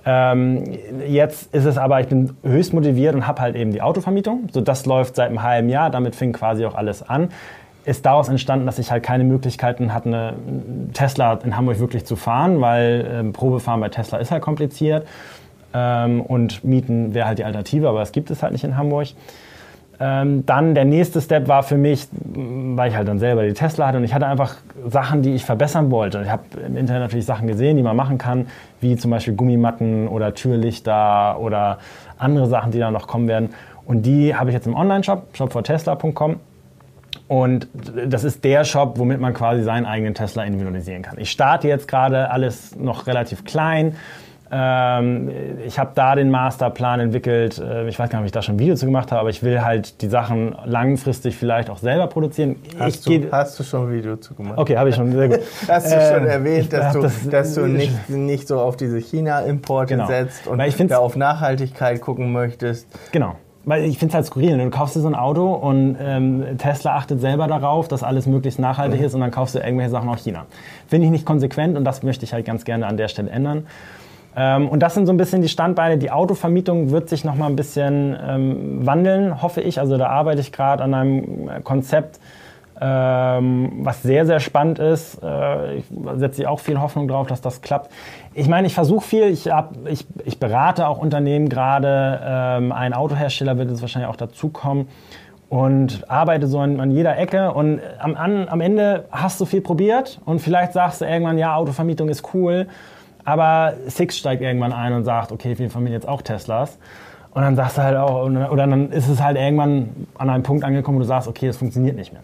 Ähm, 0.05 0.63
jetzt 1.07 1.53
ist 1.55 1.65
es 1.65 1.77
aber, 1.77 2.01
ich 2.01 2.07
bin 2.07 2.35
höchst 2.43 2.73
motiviert 2.73 3.15
und 3.15 3.25
habe 3.25 3.41
halt 3.41 3.55
eben 3.55 3.71
die 3.71 3.81
Autovermietung. 3.81 4.49
So, 4.51 4.61
das 4.61 4.85
läuft 4.85 5.15
seit 5.15 5.29
einem 5.29 5.41
halben 5.43 5.69
Jahr, 5.69 5.89
damit 5.89 6.15
fing 6.15 6.33
quasi 6.33 6.65
auch 6.65 6.75
alles 6.75 7.07
an. 7.07 7.29
Ist 7.85 8.05
daraus 8.05 8.29
entstanden, 8.29 8.65
dass 8.65 8.79
ich 8.79 8.91
halt 8.91 9.03
keine 9.03 9.23
Möglichkeiten 9.23 9.93
hatte, 9.93 10.07
eine 10.07 10.33
Tesla 10.93 11.33
in 11.43 11.57
Hamburg 11.57 11.79
wirklich 11.79 12.05
zu 12.05 12.15
fahren, 12.15 12.61
weil 12.61 13.05
ähm, 13.11 13.33
Probefahren 13.33 13.81
bei 13.81 13.89
Tesla 13.89 14.19
ist 14.19 14.31
halt 14.31 14.41
kompliziert. 14.41 15.05
Ähm, 15.73 16.21
und 16.21 16.63
Mieten 16.63 17.13
wäre 17.13 17.27
halt 17.27 17.39
die 17.39 17.43
Alternative, 17.43 17.89
aber 17.89 17.99
das 17.99 18.11
gibt 18.11 18.31
es 18.31 18.41
halt 18.41 18.53
nicht 18.53 18.63
in 18.63 18.77
Hamburg. 18.77 19.07
Ähm, 19.99 20.45
dann 20.45 20.75
der 20.75 20.85
nächste 20.85 21.21
Step 21.21 21.47
war 21.47 21.61
für 21.61 21.77
mich, 21.77 22.07
weil 22.23 22.89
ich 22.89 22.95
halt 22.95 23.07
dann 23.07 23.19
selber 23.19 23.43
die 23.43 23.53
Tesla 23.53 23.87
hatte 23.87 23.99
und 23.99 24.03
ich 24.03 24.13
hatte 24.13 24.25
einfach 24.25 24.55
Sachen, 24.87 25.21
die 25.21 25.33
ich 25.33 25.45
verbessern 25.45 25.91
wollte. 25.91 26.21
Ich 26.23 26.29
habe 26.29 26.43
im 26.65 26.77
Internet 26.77 27.03
natürlich 27.03 27.25
Sachen 27.25 27.47
gesehen, 27.47 27.77
die 27.77 27.83
man 27.83 27.95
machen 27.95 28.17
kann, 28.17 28.47
wie 28.81 28.95
zum 28.95 29.11
Beispiel 29.11 29.35
Gummimatten 29.35 30.07
oder 30.07 30.33
Türlichter 30.33 31.39
oder 31.39 31.77
andere 32.17 32.47
Sachen, 32.47 32.71
die 32.71 32.79
da 32.79 32.91
noch 32.91 33.07
kommen 33.07 33.27
werden. 33.27 33.49
Und 33.85 34.05
die 34.05 34.35
habe 34.35 34.49
ich 34.49 34.53
jetzt 34.55 34.65
im 34.65 34.75
Online-Shop, 34.75 35.27
shopfortesla.com. 35.33 36.37
Und 37.27 37.67
das 38.07 38.23
ist 38.23 38.43
der 38.43 38.63
Shop, 38.63 38.99
womit 38.99 39.19
man 39.19 39.33
quasi 39.33 39.63
seinen 39.63 39.85
eigenen 39.85 40.13
Tesla 40.13 40.43
individualisieren 40.43 41.01
kann. 41.01 41.17
Ich 41.17 41.31
starte 41.31 41.67
jetzt 41.67 41.87
gerade 41.87 42.29
alles 42.29 42.75
noch 42.75 43.07
relativ 43.07 43.43
klein. 43.45 43.95
Ähm, 44.55 45.31
ich 45.65 45.79
habe 45.79 45.93
da 45.95 46.13
den 46.13 46.29
Masterplan 46.29 46.99
entwickelt. 46.99 47.57
Äh, 47.57 47.87
Ich 47.87 47.97
weiß 47.97 48.09
gar 48.09 48.19
nicht, 48.19 48.23
ob 48.23 48.25
ich 48.27 48.31
da 48.33 48.43
schon 48.43 48.55
ein 48.55 48.59
Video 48.59 48.75
zu 48.75 48.85
gemacht 48.85 49.11
habe, 49.11 49.21
aber 49.21 49.29
ich 49.31 49.41
will 49.41 49.61
halt 49.63 50.01
die 50.03 50.07
Sachen 50.07 50.55
langfristig 50.65 51.35
vielleicht 51.35 51.71
auch 51.71 51.79
selber 51.79 52.05
produzieren. 52.05 52.57
Hast, 52.77 53.07
du, 53.07 53.31
hast 53.31 53.57
du 53.59 53.63
schon 53.63 53.87
ein 53.87 53.93
Video 53.93 54.15
zu 54.17 54.35
gemacht? 54.35 54.59
Okay, 54.59 54.77
habe 54.77 54.89
ich 54.89 54.95
schon. 54.95 55.11
Sehr 55.11 55.29
gut. 55.29 55.39
Hast 55.67 55.87
du 55.91 55.99
schon 55.99 56.23
Ähm, 56.23 56.27
erwähnt, 56.27 56.71
dass 56.71 56.93
du, 56.93 57.01
das- 57.01 57.29
dass 57.29 57.55
du 57.55 57.65
nicht, 57.65 58.09
nicht 58.09 58.47
so 58.47 58.59
auf 58.59 58.77
diese 58.77 58.99
China-Importe 58.99 59.95
Genau. 59.95 60.05
setzt 60.07 60.45
und 60.45 60.59
da 60.59 60.97
auf 60.97 61.15
Nachhaltigkeit 61.15 61.99
gucken 62.01 62.31
möchtest? 62.31 62.87
Genau. 63.11 63.35
Weil 63.65 63.85
ich 63.85 63.97
finde 63.97 64.11
es 64.11 64.15
halt 64.15 64.25
skurril. 64.25 64.57
ne? 64.57 64.65
Du 64.65 64.69
kaufst 64.69 64.95
dir 64.95 64.99
so 64.99 65.07
ein 65.07 65.15
Auto 65.15 65.53
und 65.53 65.95
ähm, 65.99 66.57
Tesla 66.57 66.97
achtet 66.97 67.21
selber 67.21 67.47
darauf, 67.47 67.87
dass 67.87 68.03
alles 68.03 68.25
möglichst 68.25 68.59
nachhaltig 68.59 68.99
ist 69.01 69.13
und 69.13 69.21
dann 69.21 69.31
kaufst 69.31 69.55
du 69.55 69.59
irgendwelche 69.59 69.91
Sachen 69.91 70.09
aus 70.09 70.21
China. 70.21 70.45
Finde 70.87 71.05
ich 71.05 71.11
nicht 71.11 71.25
konsequent 71.25 71.77
und 71.77 71.85
das 71.85 72.03
möchte 72.03 72.25
ich 72.25 72.33
halt 72.33 72.45
ganz 72.45 72.65
gerne 72.65 72.87
an 72.87 72.97
der 72.97 73.07
Stelle 73.07 73.29
ändern. 73.29 73.65
Ähm, 74.35 74.67
und 74.67 74.81
das 74.81 74.95
sind 74.95 75.05
so 75.05 75.13
ein 75.13 75.17
bisschen 75.17 75.41
die 75.41 75.47
Standbeine. 75.47 75.97
Die 75.97 76.11
Autovermietung 76.11 76.91
wird 76.91 77.07
sich 77.07 77.23
noch 77.23 77.35
mal 77.35 77.47
ein 77.47 77.55
bisschen 77.55 78.17
ähm, 78.21 78.85
wandeln, 78.85 79.41
hoffe 79.41 79.61
ich. 79.61 79.79
Also 79.79 79.97
da 79.97 80.07
arbeite 80.07 80.41
ich 80.41 80.51
gerade 80.51 80.83
an 80.83 80.93
einem 80.93 81.63
Konzept, 81.63 82.19
was 82.85 84.01
sehr, 84.03 84.25
sehr 84.25 84.39
spannend 84.39 84.79
ist. 84.79 85.21
Äh, 85.23 85.75
ich 85.77 85.85
setze 86.15 86.49
auch 86.49 86.59
viel 86.59 86.79
Hoffnung 86.79 87.07
drauf, 87.07 87.27
dass 87.27 87.41
das 87.41 87.61
klappt. 87.61 87.91
Ich 88.33 88.47
meine, 88.47 88.67
ich 88.67 88.73
versuche 88.73 89.05
viel. 89.05 89.23
Ich, 89.29 89.49
hab, 89.49 89.75
ich, 89.87 90.05
ich 90.25 90.39
berate 90.39 90.87
auch 90.87 90.97
Unternehmen 90.97 91.49
gerade. 91.49 92.19
Ähm, 92.23 92.71
ein 92.71 92.93
Autohersteller 92.93 93.57
wird 93.57 93.69
jetzt 93.69 93.81
wahrscheinlich 93.81 94.09
auch 94.09 94.15
dazukommen. 94.15 94.87
und 95.53 96.09
arbeite 96.09 96.47
so 96.47 96.59
an, 96.59 96.79
an 96.79 96.89
jeder 96.89 97.15
Ecke 97.15 97.53
und 97.53 97.79
am, 97.99 98.15
an, 98.15 98.49
am 98.49 98.59
Ende 98.59 99.05
hast 99.11 99.39
du 99.39 99.45
viel 99.45 99.61
probiert 99.61 100.19
und 100.25 100.39
vielleicht 100.39 100.73
sagst 100.73 101.01
du 101.01 101.05
irgendwann, 101.05 101.37
ja, 101.37 101.55
Autovermietung 101.55 102.09
ist 102.09 102.33
cool, 102.33 102.65
aber 103.23 103.73
Six 103.85 104.17
steigt 104.17 104.41
irgendwann 104.41 104.73
ein 104.73 104.93
und 104.93 105.03
sagt, 105.03 105.31
okay, 105.31 105.55
wir 105.59 105.69
vermieten 105.69 105.93
jetzt 105.93 106.07
auch 106.07 106.23
Teslas. 106.23 106.79
Und 107.35 107.43
dann 107.43 107.55
sagst 107.55 107.77
du 107.77 107.83
halt 107.83 107.97
auch, 107.97 108.25
oder 108.25 108.65
dann 108.67 108.91
ist 108.91 109.07
es 109.07 109.21
halt 109.21 109.37
irgendwann 109.37 110.07
an 110.17 110.31
einem 110.31 110.41
Punkt 110.41 110.63
angekommen, 110.63 110.97
wo 110.97 111.01
du 111.01 111.07
sagst, 111.07 111.27
okay, 111.27 111.47
es 111.47 111.57
funktioniert 111.57 111.95
nicht 111.95 112.13
mehr. 112.13 112.23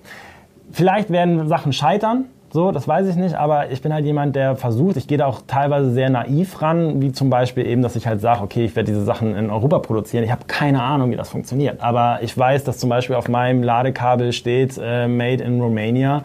Vielleicht 0.72 1.10
werden 1.10 1.48
Sachen 1.48 1.74
scheitern, 1.74 2.26
so, 2.52 2.72
das 2.72 2.88
weiß 2.88 3.08
ich 3.08 3.16
nicht, 3.16 3.36
aber 3.36 3.70
ich 3.70 3.82
bin 3.84 3.94
halt 3.94 4.06
jemand, 4.06 4.36
der 4.36 4.56
versucht, 4.56 4.98
ich 4.98 5.08
gehe 5.08 5.20
da 5.20 5.28
auch 5.28 5.42
teilweise 5.46 5.92
sehr 5.92 6.10
naiv 6.10 6.62
ran, 6.64 7.00
wie 7.00 7.12
zum 7.12 7.30
Beispiel 7.30 7.66
eben, 7.68 7.84
dass 7.84 7.96
ich 7.96 8.08
halt 8.08 8.22
sage, 8.22 8.42
okay, 8.42 8.66
ich 8.66 8.76
werde 8.76 8.92
diese 8.92 9.04
Sachen 9.04 9.36
in 9.36 9.52
Europa 9.52 9.78
produzieren. 9.80 10.24
Ich 10.24 10.32
habe 10.32 10.46
keine 10.48 10.82
Ahnung, 10.82 11.12
wie 11.12 11.16
das 11.16 11.30
funktioniert, 11.30 11.82
aber 11.82 12.20
ich 12.24 12.36
weiß, 12.36 12.64
dass 12.64 12.80
zum 12.80 12.90
Beispiel 12.90 13.16
auf 13.16 13.30
meinem 13.30 13.62
Ladekabel 13.62 14.34
steht 14.34 14.80
äh, 14.82 15.08
Made 15.08 15.44
in 15.44 15.62
Romania 15.62 16.24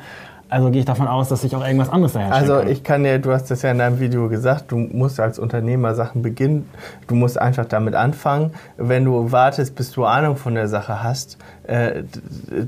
also 0.48 0.70
gehe 0.70 0.80
ich 0.80 0.86
davon 0.86 1.08
aus, 1.08 1.28
dass 1.28 1.42
ich 1.42 1.56
auch 1.56 1.64
irgendwas 1.64 1.88
anderes 1.88 2.12
daher 2.12 2.32
Also 2.32 2.60
ich 2.60 2.84
kann 2.84 3.02
dir, 3.02 3.18
du 3.18 3.32
hast 3.32 3.50
das 3.50 3.62
ja 3.62 3.70
in 3.70 3.78
deinem 3.78 3.98
Video 3.98 4.28
gesagt, 4.28 4.70
du 4.70 4.76
musst 4.76 5.18
als 5.18 5.38
Unternehmer 5.38 5.94
Sachen 5.94 6.22
beginnen, 6.22 6.68
du 7.06 7.14
musst 7.14 7.40
einfach 7.40 7.64
damit 7.64 7.94
anfangen. 7.94 8.52
Wenn 8.76 9.04
du 9.04 9.32
wartest, 9.32 9.74
bis 9.74 9.90
du 9.90 10.04
Ahnung 10.04 10.36
von 10.36 10.54
der 10.54 10.68
Sache 10.68 11.02
hast, 11.02 11.38
äh, 11.66 12.04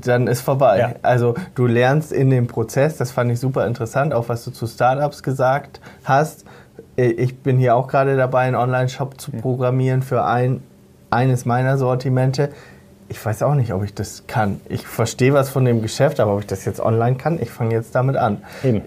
dann 0.03 0.27
ist 0.27 0.41
vorbei. 0.41 0.79
Ja. 0.79 0.95
Also 1.01 1.35
du 1.55 1.67
lernst 1.67 2.11
in 2.11 2.29
dem 2.29 2.47
Prozess, 2.47 2.97
das 2.97 3.11
fand 3.11 3.31
ich 3.31 3.39
super 3.39 3.67
interessant, 3.67 4.13
auch 4.13 4.27
was 4.27 4.43
du 4.43 4.51
zu 4.51 4.67
Startups 4.67 5.21
gesagt 5.23 5.79
hast. 6.03 6.45
Äh, 6.97 7.07
ich 7.11 7.39
bin 7.39 7.57
hier 7.57 7.75
auch 7.75 7.87
gerade 7.87 8.17
dabei, 8.17 8.41
einen 8.41 8.55
Online-Shop 8.55 9.21
zu 9.21 9.31
programmieren 9.31 10.01
für 10.01 10.25
ein, 10.25 10.61
eines 11.09 11.45
meiner 11.45 11.77
Sortimente 11.77 12.49
ich 13.09 13.23
weiß 13.23 13.43
auch 13.43 13.55
nicht, 13.55 13.73
ob 13.73 13.83
ich 13.83 13.93
das 13.93 14.25
kann. 14.27 14.59
Ich 14.69 14.85
verstehe 14.85 15.33
was 15.33 15.49
von 15.49 15.65
dem 15.65 15.81
Geschäft, 15.81 16.19
aber 16.19 16.33
ob 16.33 16.41
ich 16.41 16.47
das 16.47 16.65
jetzt 16.65 16.79
online 16.79 17.15
kann, 17.15 17.39
ich 17.41 17.49
fange 17.49 17.73
jetzt 17.73 17.95
damit 17.95 18.17
an. 18.17 18.43
Eben. 18.63 18.81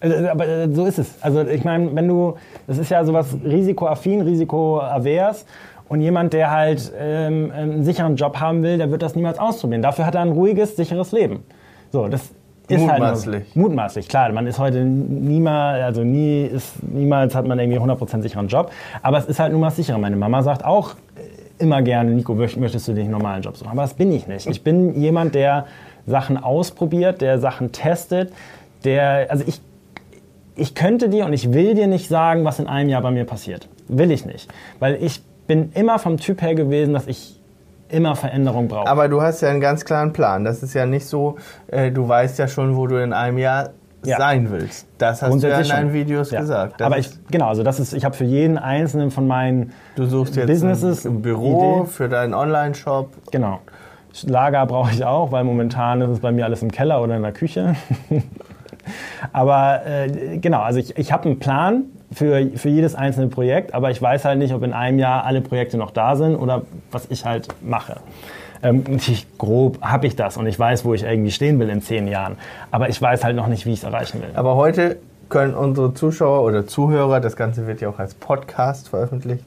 Also, 0.00 0.28
aber 0.28 0.46
äh, 0.46 0.68
so 0.72 0.84
ist 0.84 0.98
es. 0.98 1.14
Also 1.20 1.42
ich 1.42 1.64
meine, 1.64 1.94
wenn 1.94 2.08
du, 2.08 2.36
das 2.66 2.78
ist 2.78 2.90
ja 2.90 3.04
sowas 3.04 3.36
risikoaffin, 3.44 4.20
risikoavers 4.20 5.46
und 5.88 6.00
jemand, 6.00 6.32
der 6.32 6.50
halt 6.50 6.92
ähm, 6.98 7.50
einen 7.54 7.84
sicheren 7.84 8.16
Job 8.16 8.38
haben 8.38 8.62
will, 8.62 8.78
der 8.78 8.90
wird 8.90 9.02
das 9.02 9.14
niemals 9.14 9.38
ausprobieren. 9.38 9.82
Dafür 9.82 10.06
hat 10.06 10.14
er 10.14 10.22
ein 10.22 10.32
ruhiges, 10.32 10.76
sicheres 10.76 11.12
Leben. 11.12 11.44
So, 11.90 12.08
das 12.08 12.32
ist 12.68 12.80
mutmaßlich. 12.80 13.34
halt 13.34 13.56
nur, 13.56 13.68
mutmaßlich. 13.68 14.08
Klar, 14.08 14.32
man 14.32 14.46
ist 14.46 14.58
heute 14.58 14.84
niemals, 14.84 15.82
also 15.82 16.02
nie 16.02 16.44
ist, 16.44 16.82
niemals 16.82 17.34
hat 17.34 17.46
man 17.46 17.58
irgendwie 17.58 17.78
100% 17.78 18.22
sicheren 18.22 18.48
Job, 18.48 18.70
aber 19.02 19.18
es 19.18 19.26
ist 19.26 19.38
halt 19.38 19.52
nur 19.52 19.60
mal 19.60 19.70
sicherer. 19.70 19.98
Meine 19.98 20.16
Mama 20.16 20.42
sagt 20.42 20.64
auch, 20.64 20.96
immer 21.58 21.82
gerne, 21.82 22.10
Nico, 22.10 22.34
möchtest 22.34 22.88
du 22.88 22.92
den 22.92 23.10
normalen 23.10 23.42
Job 23.42 23.56
suchen? 23.56 23.70
Aber 23.70 23.82
das 23.82 23.94
bin 23.94 24.12
ich 24.12 24.26
nicht. 24.26 24.46
Ich 24.46 24.62
bin 24.62 25.00
jemand, 25.00 25.34
der 25.34 25.66
Sachen 26.06 26.36
ausprobiert, 26.36 27.20
der 27.20 27.38
Sachen 27.38 27.72
testet, 27.72 28.32
der, 28.84 29.26
also 29.30 29.44
ich, 29.46 29.60
ich 30.56 30.74
könnte 30.74 31.08
dir 31.08 31.26
und 31.26 31.32
ich 31.32 31.52
will 31.52 31.74
dir 31.74 31.86
nicht 31.86 32.08
sagen, 32.08 32.44
was 32.44 32.58
in 32.58 32.66
einem 32.66 32.88
Jahr 32.88 33.02
bei 33.02 33.10
mir 33.10 33.24
passiert. 33.24 33.68
Will 33.88 34.10
ich 34.10 34.26
nicht. 34.26 34.52
Weil 34.78 35.02
ich 35.02 35.22
bin 35.46 35.72
immer 35.74 35.98
vom 35.98 36.18
Typ 36.18 36.42
her 36.42 36.54
gewesen, 36.54 36.92
dass 36.94 37.06
ich 37.06 37.40
immer 37.88 38.16
Veränderung 38.16 38.68
brauche. 38.68 38.88
Aber 38.88 39.08
du 39.08 39.22
hast 39.22 39.40
ja 39.40 39.50
einen 39.50 39.60
ganz 39.60 39.84
klaren 39.84 40.12
Plan. 40.12 40.44
Das 40.44 40.62
ist 40.62 40.74
ja 40.74 40.86
nicht 40.86 41.06
so, 41.06 41.36
äh, 41.68 41.90
du 41.90 42.08
weißt 42.08 42.38
ja 42.38 42.48
schon, 42.48 42.76
wo 42.76 42.86
du 42.86 43.02
in 43.02 43.12
einem 43.12 43.38
Jahr 43.38 43.70
ja. 44.06 44.18
sein 44.18 44.50
willst. 44.50 44.86
Das 44.98 45.22
hast 45.22 45.42
du 45.42 45.48
ja 45.48 45.58
in 45.58 45.68
deinen 45.68 45.92
Videos 45.92 46.30
ja. 46.30 46.40
gesagt. 46.40 46.80
Das 46.80 46.86
Aber 46.86 46.98
ich, 46.98 47.10
genau, 47.30 47.48
also 47.48 47.62
das 47.62 47.80
ist, 47.80 47.92
ich 47.92 48.04
habe 48.04 48.14
für 48.14 48.24
jeden 48.24 48.58
einzelnen 48.58 49.10
von 49.10 49.26
meinen 49.26 49.72
du 49.96 50.06
suchst 50.06 50.36
jetzt 50.36 50.46
Businesses 50.46 51.04
ein, 51.06 51.22
Büro 51.22 51.82
Idee. 51.82 51.90
für 51.90 52.08
deinen 52.08 52.34
Online-Shop. 52.34 53.10
Genau. 53.30 53.60
Lager 54.26 54.64
brauche 54.66 54.92
ich 54.92 55.04
auch, 55.04 55.32
weil 55.32 55.44
momentan 55.44 56.00
ist 56.00 56.10
es 56.10 56.20
bei 56.20 56.30
mir 56.30 56.44
alles 56.44 56.62
im 56.62 56.70
Keller 56.70 57.02
oder 57.02 57.16
in 57.16 57.22
der 57.22 57.32
Küche. 57.32 57.74
aber 59.32 59.80
äh, 59.86 60.38
genau, 60.38 60.60
also 60.60 60.78
ich, 60.78 60.96
ich 60.96 61.12
habe 61.12 61.24
einen 61.24 61.38
Plan 61.40 61.84
für, 62.12 62.50
für 62.54 62.68
jedes 62.68 62.94
einzelne 62.94 63.26
Projekt, 63.26 63.74
aber 63.74 63.90
ich 63.90 64.00
weiß 64.00 64.24
halt 64.24 64.38
nicht, 64.38 64.54
ob 64.54 64.62
in 64.62 64.72
einem 64.72 64.98
Jahr 64.98 65.24
alle 65.24 65.40
Projekte 65.40 65.76
noch 65.76 65.90
da 65.90 66.16
sind 66.16 66.36
oder 66.36 66.62
was 66.92 67.06
ich 67.10 67.24
halt 67.24 67.48
mache. 67.62 67.96
Ähm, 68.64 68.82
grob 69.38 69.80
habe 69.82 70.06
ich 70.06 70.16
das 70.16 70.36
und 70.38 70.46
ich 70.46 70.58
weiß, 70.58 70.84
wo 70.84 70.94
ich 70.94 71.04
irgendwie 71.04 71.30
stehen 71.30 71.60
will 71.60 71.68
in 71.68 71.82
zehn 71.82 72.08
Jahren. 72.08 72.36
Aber 72.70 72.88
ich 72.88 73.00
weiß 73.00 73.22
halt 73.22 73.36
noch 73.36 73.46
nicht, 73.46 73.66
wie 73.66 73.74
ich 73.74 73.80
es 73.80 73.84
erreichen 73.84 74.22
will. 74.22 74.30
Aber 74.34 74.56
heute 74.56 74.96
können 75.28 75.54
unsere 75.54 75.92
Zuschauer 75.92 76.42
oder 76.42 76.66
Zuhörer, 76.66 77.20
das 77.20 77.36
Ganze 77.36 77.66
wird 77.66 77.82
ja 77.82 77.90
auch 77.90 77.98
als 77.98 78.14
Podcast 78.14 78.88
veröffentlicht, 78.88 79.44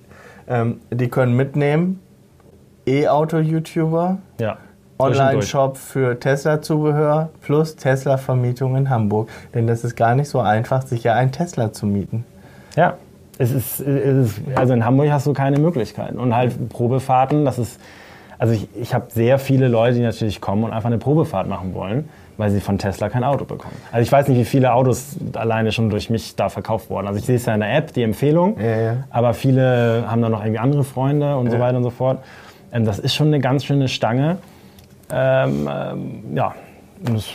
ähm, 0.48 0.80
die 0.92 1.10
können 1.10 1.36
mitnehmen, 1.36 2.00
E-Auto-YouTuber, 2.86 4.20
ja, 4.40 4.58
Online-Shop 5.00 5.78
für 5.78 6.20
Tesla-Zubehör 6.20 7.30
plus 7.42 7.76
Tesla-Vermietung 7.76 8.76
in 8.76 8.90
Hamburg. 8.90 9.30
Denn 9.54 9.68
das 9.68 9.84
ist 9.84 9.96
gar 9.96 10.16
nicht 10.16 10.30
so 10.30 10.40
einfach, 10.40 10.84
sich 10.84 11.04
ja 11.04 11.14
einen 11.14 11.32
Tesla 11.32 11.74
zu 11.74 11.86
mieten. 11.86 12.24
Ja, 12.76 12.98
es 13.38 13.52
ist, 13.52 13.80
es 13.80 14.38
ist, 14.38 14.42
also 14.56 14.74
in 14.74 14.84
Hamburg 14.86 15.12
hast 15.12 15.28
du 15.28 15.34
keine 15.34 15.60
Möglichkeiten. 15.60 16.18
Und 16.18 16.36
halt 16.36 16.70
Probefahrten, 16.70 17.46
das 17.46 17.60
ist 17.60 17.80
also 18.40 18.54
ich, 18.54 18.68
ich 18.80 18.94
habe 18.94 19.06
sehr 19.10 19.40
viele 19.40 19.68
Leute, 19.68 19.96
die 19.96 20.02
natürlich 20.02 20.42
kommen 20.42 20.64
und 20.64 20.72
einfach 20.72 20.88
eine 20.88 20.98
Probefahrt 20.98 21.48
machen 21.48 21.74
wollen, 21.74 22.10
weil 22.38 22.52
sie 22.52 22.60
von 22.60 22.78
Tesla 22.78 23.10
kein 23.10 23.24
Auto 23.24 23.46
bekommen. 23.46 23.76
Also 23.92 24.04
ich 24.04 24.12
weiß 24.12 24.28
nicht, 24.28 24.38
wie 24.38 24.46
viele 24.46 24.74
Autos 24.74 25.18
alleine 25.34 25.72
schon 25.72 25.90
durch 25.90 26.10
mich 26.10 26.36
da 26.36 26.50
verkauft 26.50 26.90
wurden. 26.90 27.08
Also 27.08 27.20
ich 27.20 27.26
sehe 27.26 27.36
es 27.36 27.46
ja 27.46 27.54
in 27.54 27.62
der 27.62 27.76
App, 27.76 27.94
die 27.94 28.04
Empfehlung, 28.04 28.60
ja, 28.60 28.76
ja. 28.78 28.98
aber 29.10 29.34
viele 29.34 30.06
haben 30.08 30.22
dann 30.22 30.32
noch 30.32 30.42
irgendwie 30.42 30.60
andere 30.60 30.84
Freunde 30.84 31.36
und 31.38 31.48
ja. 31.48 31.54
so 31.54 31.60
weiter 31.60 31.78
und 31.78 31.84
so 31.84 31.90
fort. 31.90 32.20
Ähm, 32.72 32.86
das 32.86 33.00
ist 33.00 33.16
schon 33.16 33.28
eine 33.28 33.40
ganz 33.40 33.66
schöne 33.66 33.88
Stange. 33.88 34.38
Ähm, 35.12 35.70
ähm, 35.72 36.24
ja, 36.36 36.54
das, 37.04 37.28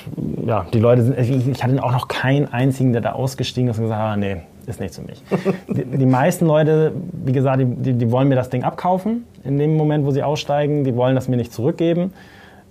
ja, 0.47 0.67
die 0.73 0.81
Leute 0.81 1.03
sind, 1.03 1.19
ich 1.19 1.63
hatte 1.63 1.83
auch 1.83 1.93
noch 1.93 2.09
keinen 2.09 2.53
einzigen, 2.53 2.93
der 2.93 3.01
da 3.01 3.13
ausgestiegen 3.13 3.71
ist 3.71 3.79
und 3.79 3.85
gesagt 3.85 4.01
hat, 4.01 4.13
ah, 4.13 4.17
nee, 4.17 4.39
ist 4.67 4.81
nichts 4.81 4.97
für 4.97 5.05
mich. 5.05 5.23
die, 5.69 5.85
die, 5.85 6.07
meisten 6.07 6.47
Leute, 6.47 6.93
wie 7.25 7.33
gesagt, 7.33 7.61
die, 7.61 7.67
die, 7.67 7.93
die, 7.95 8.11
wollen 8.11 8.29
mir 8.29 8.35
das 8.35 8.51
Ding 8.51 8.65
abkaufen 8.65 9.25
in 9.45 9.59
dem 9.59 9.77
Moment, 9.77 10.05
wo 10.05 10.11
sie 10.11 10.23
aussteigen. 10.23 10.85
Die 10.85 10.97
wollen 10.97 11.15
das 11.15 11.29
mir 11.29 11.37
nicht 11.37 11.53
zurückgeben. 11.53 12.13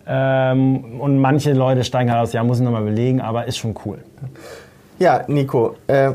Ähm, 0.08 1.00
und 1.00 1.20
manche 1.20 1.54
Leute 1.54 1.84
steigen 1.84 2.12
halt 2.12 2.24
aus, 2.24 2.34
ja, 2.34 2.44
muss 2.44 2.60
ich 2.60 2.66
nochmal 2.66 2.82
überlegen, 2.82 3.22
aber 3.22 3.46
ist 3.46 3.58
schon 3.58 3.76
cool. 3.86 4.00
Ja, 5.00 5.24
Nico, 5.28 5.76
äh, 5.88 6.12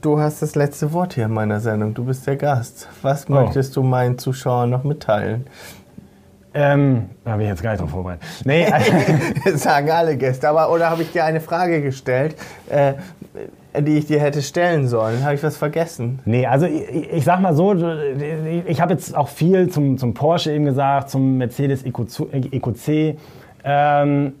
du 0.00 0.18
hast 0.18 0.42
das 0.42 0.54
letzte 0.54 0.92
Wort 0.92 1.14
hier 1.14 1.26
in 1.26 1.32
meiner 1.32 1.60
Sendung. 1.60 1.94
Du 1.94 2.04
bist 2.04 2.26
der 2.26 2.36
Gast. 2.36 2.88
Was 3.02 3.28
oh. 3.28 3.32
möchtest 3.32 3.76
du 3.76 3.82
meinen 3.82 4.18
Zuschauern 4.18 4.70
noch 4.70 4.84
mitteilen? 4.84 5.46
Ähm, 6.54 7.10
da 7.24 7.32
habe 7.32 7.42
ich 7.42 7.48
jetzt 7.48 7.62
gar 7.62 7.72
nicht 7.72 7.80
drauf 7.82 7.90
vorbereitet. 7.90 8.24
Nee, 8.44 8.66
also 9.44 9.56
sagen 9.58 9.90
alle 9.90 10.16
Gäste. 10.16 10.48
Aber, 10.48 10.72
oder 10.72 10.90
habe 10.90 11.02
ich 11.02 11.12
dir 11.12 11.24
eine 11.24 11.40
Frage 11.40 11.82
gestellt? 11.82 12.36
Äh, 12.68 12.94
die 13.80 13.98
ich 13.98 14.06
dir 14.06 14.20
hätte 14.20 14.42
stellen 14.42 14.88
sollen. 14.88 15.22
Habe 15.24 15.34
ich 15.34 15.42
was 15.42 15.56
vergessen? 15.56 16.20
Nee, 16.24 16.46
also 16.46 16.66
ich, 16.66 17.12
ich 17.12 17.24
sag 17.24 17.40
mal 17.40 17.54
so, 17.54 17.74
ich 18.66 18.80
habe 18.80 18.92
jetzt 18.92 19.16
auch 19.16 19.28
viel 19.28 19.68
zum, 19.68 19.98
zum 19.98 20.14
Porsche 20.14 20.52
eben 20.52 20.64
gesagt, 20.64 21.10
zum 21.10 21.38
Mercedes 21.38 21.84
EQC. 21.84 23.18
Ähm, 23.64 24.32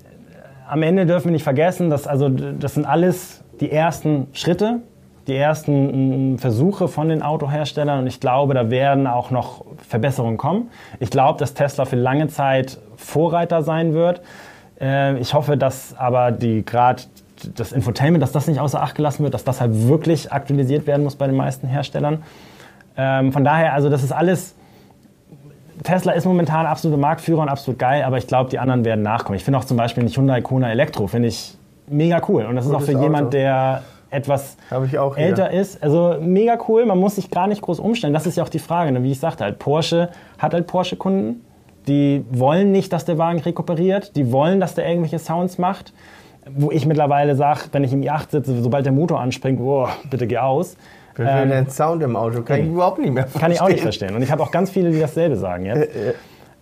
am 0.68 0.82
Ende 0.82 1.06
dürfen 1.06 1.26
wir 1.26 1.32
nicht 1.32 1.44
vergessen, 1.44 1.90
dass 1.90 2.06
also 2.06 2.28
das 2.28 2.74
sind 2.74 2.86
alles 2.86 3.42
die 3.60 3.70
ersten 3.70 4.28
Schritte, 4.32 4.80
die 5.28 5.36
ersten 5.36 6.34
mm, 6.34 6.38
Versuche 6.38 6.88
von 6.88 7.08
den 7.08 7.22
Autoherstellern 7.22 8.00
und 8.00 8.06
ich 8.06 8.18
glaube, 8.18 8.54
da 8.54 8.70
werden 8.70 9.06
auch 9.06 9.30
noch 9.30 9.64
Verbesserungen 9.86 10.38
kommen. 10.38 10.70
Ich 11.00 11.10
glaube, 11.10 11.38
dass 11.38 11.54
Tesla 11.54 11.84
für 11.84 11.96
lange 11.96 12.28
Zeit 12.28 12.78
Vorreiter 12.96 13.62
sein 13.62 13.92
wird. 13.92 14.22
Äh, 14.80 15.18
ich 15.18 15.34
hoffe, 15.34 15.56
dass 15.56 15.94
aber 15.96 16.32
die 16.32 16.64
gerade 16.64 17.02
das 17.54 17.72
Infotainment, 17.72 18.22
dass 18.22 18.32
das 18.32 18.48
nicht 18.48 18.58
außer 18.58 18.82
Acht 18.82 18.96
gelassen 18.96 19.22
wird, 19.22 19.34
dass 19.34 19.44
das 19.44 19.60
halt 19.60 19.86
wirklich 19.86 20.32
aktualisiert 20.32 20.86
werden 20.86 21.04
muss 21.04 21.16
bei 21.16 21.26
den 21.26 21.36
meisten 21.36 21.68
Herstellern. 21.68 22.24
Ähm, 22.96 23.32
von 23.32 23.44
daher, 23.44 23.74
also 23.74 23.90
das 23.90 24.02
ist 24.02 24.12
alles. 24.12 24.54
Tesla 25.84 26.12
ist 26.12 26.24
momentan 26.24 26.66
absoluter 26.66 26.98
Marktführer 26.98 27.42
und 27.42 27.48
absolut 27.48 27.78
geil, 27.78 28.02
aber 28.02 28.18
ich 28.18 28.26
glaube, 28.26 28.50
die 28.50 28.58
anderen 28.58 28.84
werden 28.84 29.02
nachkommen. 29.02 29.36
Ich 29.36 29.44
finde 29.44 29.60
auch 29.60 29.64
zum 29.64 29.76
Beispiel 29.76 30.02
den 30.02 30.12
Hyundai 30.12 30.40
Kona 30.40 30.72
Elektro, 30.72 31.06
finde 31.06 31.28
ich 31.28 31.56
mega 31.86 32.20
cool. 32.28 32.46
Und 32.46 32.56
das 32.56 32.66
ist 32.66 32.74
auch 32.74 32.82
für 32.82 32.98
jemand, 32.98 33.32
der 33.32 33.82
etwas 34.10 34.56
älter 35.16 35.50
ist. 35.50 35.82
Also 35.82 36.16
mega 36.20 36.58
cool, 36.68 36.86
man 36.86 36.98
muss 36.98 37.16
sich 37.16 37.30
gar 37.30 37.46
nicht 37.46 37.62
groß 37.62 37.78
umstellen. 37.80 38.14
Das 38.14 38.26
ist 38.26 38.36
ja 38.36 38.44
auch 38.44 38.48
die 38.48 38.58
Frage, 38.58 38.92
ne? 38.92 39.02
wie 39.02 39.12
ich 39.12 39.20
sagte, 39.20 39.44
halt 39.44 39.58
Porsche 39.58 40.10
hat 40.38 40.54
halt 40.54 40.66
Porsche-Kunden, 40.66 41.44
die 41.86 42.24
wollen 42.30 42.72
nicht, 42.72 42.92
dass 42.92 43.04
der 43.04 43.18
Wagen 43.18 43.40
rekuperiert, 43.40 44.16
die 44.16 44.32
wollen, 44.32 44.60
dass 44.60 44.74
der 44.74 44.88
irgendwelche 44.88 45.18
Sounds 45.18 45.58
macht 45.58 45.92
wo 46.54 46.70
ich 46.70 46.86
mittlerweile 46.86 47.34
sage, 47.34 47.60
wenn 47.72 47.84
ich 47.84 47.92
im 47.92 48.02
i8 48.02 48.30
sitze, 48.30 48.60
sobald 48.62 48.84
der 48.86 48.92
Motor 48.92 49.20
anspringt, 49.20 49.58
boah, 49.58 49.90
bitte 50.10 50.26
geh 50.26 50.38
aus. 50.38 50.76
Wie 51.16 51.22
ähm, 51.22 51.50
den 51.50 51.68
Sound 51.68 52.02
im 52.02 52.16
Auto 52.16 52.42
kann 52.42 52.60
ich 52.60 52.66
überhaupt 52.66 52.98
nicht 52.98 53.12
mehr 53.12 53.24
verstehen. 53.24 53.40
Kann 53.40 53.52
ich 53.52 53.60
auch 53.60 53.68
nicht 53.68 53.82
verstehen. 53.82 54.14
Und 54.14 54.22
ich 54.22 54.30
habe 54.30 54.42
auch 54.42 54.50
ganz 54.50 54.70
viele, 54.70 54.90
die 54.90 55.00
dasselbe 55.00 55.36
sagen 55.36 55.66
jetzt. 55.66 55.90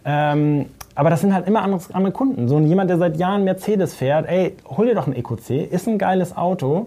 ähm, 0.05 0.67
aber 0.95 1.11
das 1.11 1.21
sind 1.21 1.35
halt 1.35 1.47
immer 1.47 1.63
andere, 1.63 1.81
andere 1.93 2.13
Kunden. 2.13 2.49
So 2.49 2.59
jemand, 2.59 2.89
der 2.89 2.97
seit 2.97 3.19
Jahren 3.19 3.45
Mercedes 3.45 3.95
fährt, 3.95 4.27
ey, 4.29 4.57
hol 4.67 4.87
dir 4.87 4.95
doch 4.95 5.07
ein 5.07 5.15
EQC, 5.15 5.71
ist 5.71 5.87
ein 5.87 5.99
geiles 5.99 6.35
Auto 6.37 6.87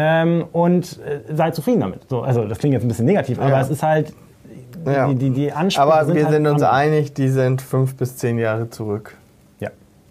ähm, 0.00 0.44
und 0.52 1.00
äh, 1.00 1.34
sei 1.34 1.50
zufrieden 1.50 1.80
damit. 1.80 2.08
So, 2.08 2.22
also 2.22 2.44
das 2.44 2.58
klingt 2.58 2.72
jetzt 2.72 2.84
ein 2.84 2.88
bisschen 2.88 3.06
negativ, 3.06 3.40
aber 3.40 3.50
ja. 3.50 3.60
es 3.60 3.68
ist 3.68 3.82
halt 3.82 4.12
ja. 4.86 5.08
die, 5.08 5.16
die, 5.16 5.30
die 5.30 5.52
Ansprüche 5.52 5.82
Aber 5.82 6.06
wir 6.06 6.14
sind, 6.14 6.24
halt 6.24 6.34
sind 6.34 6.46
uns 6.46 6.62
einig, 6.62 7.14
die 7.14 7.28
sind 7.28 7.60
fünf 7.60 7.96
bis 7.96 8.16
zehn 8.16 8.38
Jahre 8.38 8.70
zurück. 8.70 9.16
Ja. 9.58 9.70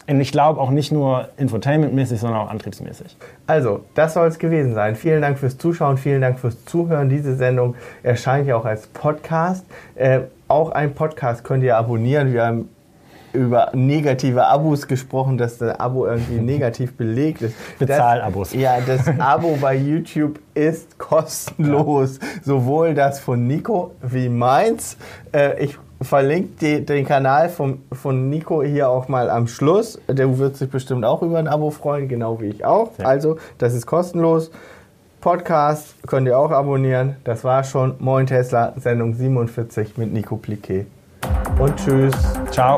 Und 0.10 0.20
ich 0.20 0.34
glaube 0.34 0.60
auch 0.60 0.72
nicht 0.72 0.92
nur 0.92 1.30
infotainmentmäßig, 1.38 2.20
sondern 2.20 2.42
auch 2.42 2.50
antriebsmäßig. 2.50 3.16
Also, 3.48 3.86
das 3.96 4.14
soll 4.14 4.28
es 4.28 4.40
gewesen 4.40 4.74
sein. 4.74 4.98
Vielen 4.98 5.22
Dank 5.22 5.40
fürs 5.40 5.58
Zuschauen, 5.58 5.98
vielen 5.98 6.20
Dank 6.20 6.38
fürs 6.38 6.66
Zuhören. 6.66 7.08
Diese 7.08 7.38
Sendung 7.38 7.76
erscheint 8.04 8.46
ja 8.46 8.58
auch 8.58 8.66
als 8.66 8.88
Podcast. 8.88 9.66
Äh, 9.96 10.20
auch 10.50 10.72
ein 10.72 10.96
Podcast 10.96 11.46
könnt 11.46 11.64
ihr 11.64 11.78
abonnieren. 11.78 12.34
Wir 12.34 12.46
haben 12.46 12.70
über 13.34 13.72
negative 13.74 14.46
Abos 14.46 14.88
gesprochen, 14.88 15.38
dass 15.38 15.58
das 15.58 15.80
Abo 15.80 16.06
irgendwie 16.06 16.40
negativ 16.42 16.96
belegt 16.96 17.42
ist. 17.42 17.56
Bezahlabos. 17.80 18.52
Das, 18.52 18.62
ja, 18.62 18.80
das 18.86 19.08
Abo 19.20 19.58
bei 19.60 19.76
YouTube 19.76 20.40
ist 20.54 20.98
kostenlos. 20.98 22.20
Ja. 22.22 22.28
Sowohl 22.44 22.94
das 22.94 23.20
von 23.20 23.48
Nico 23.48 23.92
wie 24.02 24.30
meins. 24.30 24.98
Äh, 25.34 25.64
ich 25.64 25.78
verlinke 26.02 26.50
die, 26.62 26.86
den 26.86 27.06
Kanal 27.06 27.50
vom, 27.50 27.80
von 27.92 28.30
Nico 28.30 28.64
hier 28.64 28.90
auch 28.90 29.08
mal 29.08 29.30
am 29.30 29.48
Schluss. 29.48 30.00
Der 30.08 30.38
wird 30.38 30.58
sich 30.58 30.70
bestimmt 30.70 31.06
auch 31.06 31.22
über 31.22 31.40
ein 31.40 31.48
Abo 31.48 31.72
freuen, 31.72 32.08
genau 32.08 32.40
wie 32.40 32.48
ich 32.48 32.66
auch. 32.66 32.92
Ja. 32.98 33.06
Also, 33.06 33.38
das 33.58 33.74
ist 33.74 33.86
kostenlos. 33.86 34.52
Podcast 35.22 35.96
könnt 36.06 36.28
ihr 36.28 36.38
auch 36.38 36.52
abonnieren. 36.52 37.18
Das 37.24 37.44
war 37.44 37.64
schon 37.64 37.96
Moin 38.00 38.28
Tesla, 38.28 38.74
Sendung 38.78 39.14
47 39.16 39.98
mit 39.98 40.14
Nico 40.14 40.38
Pliquet. 40.38 40.86
Und 41.60 41.76
tschüss. 41.76 42.14
Ciao. 42.52 42.78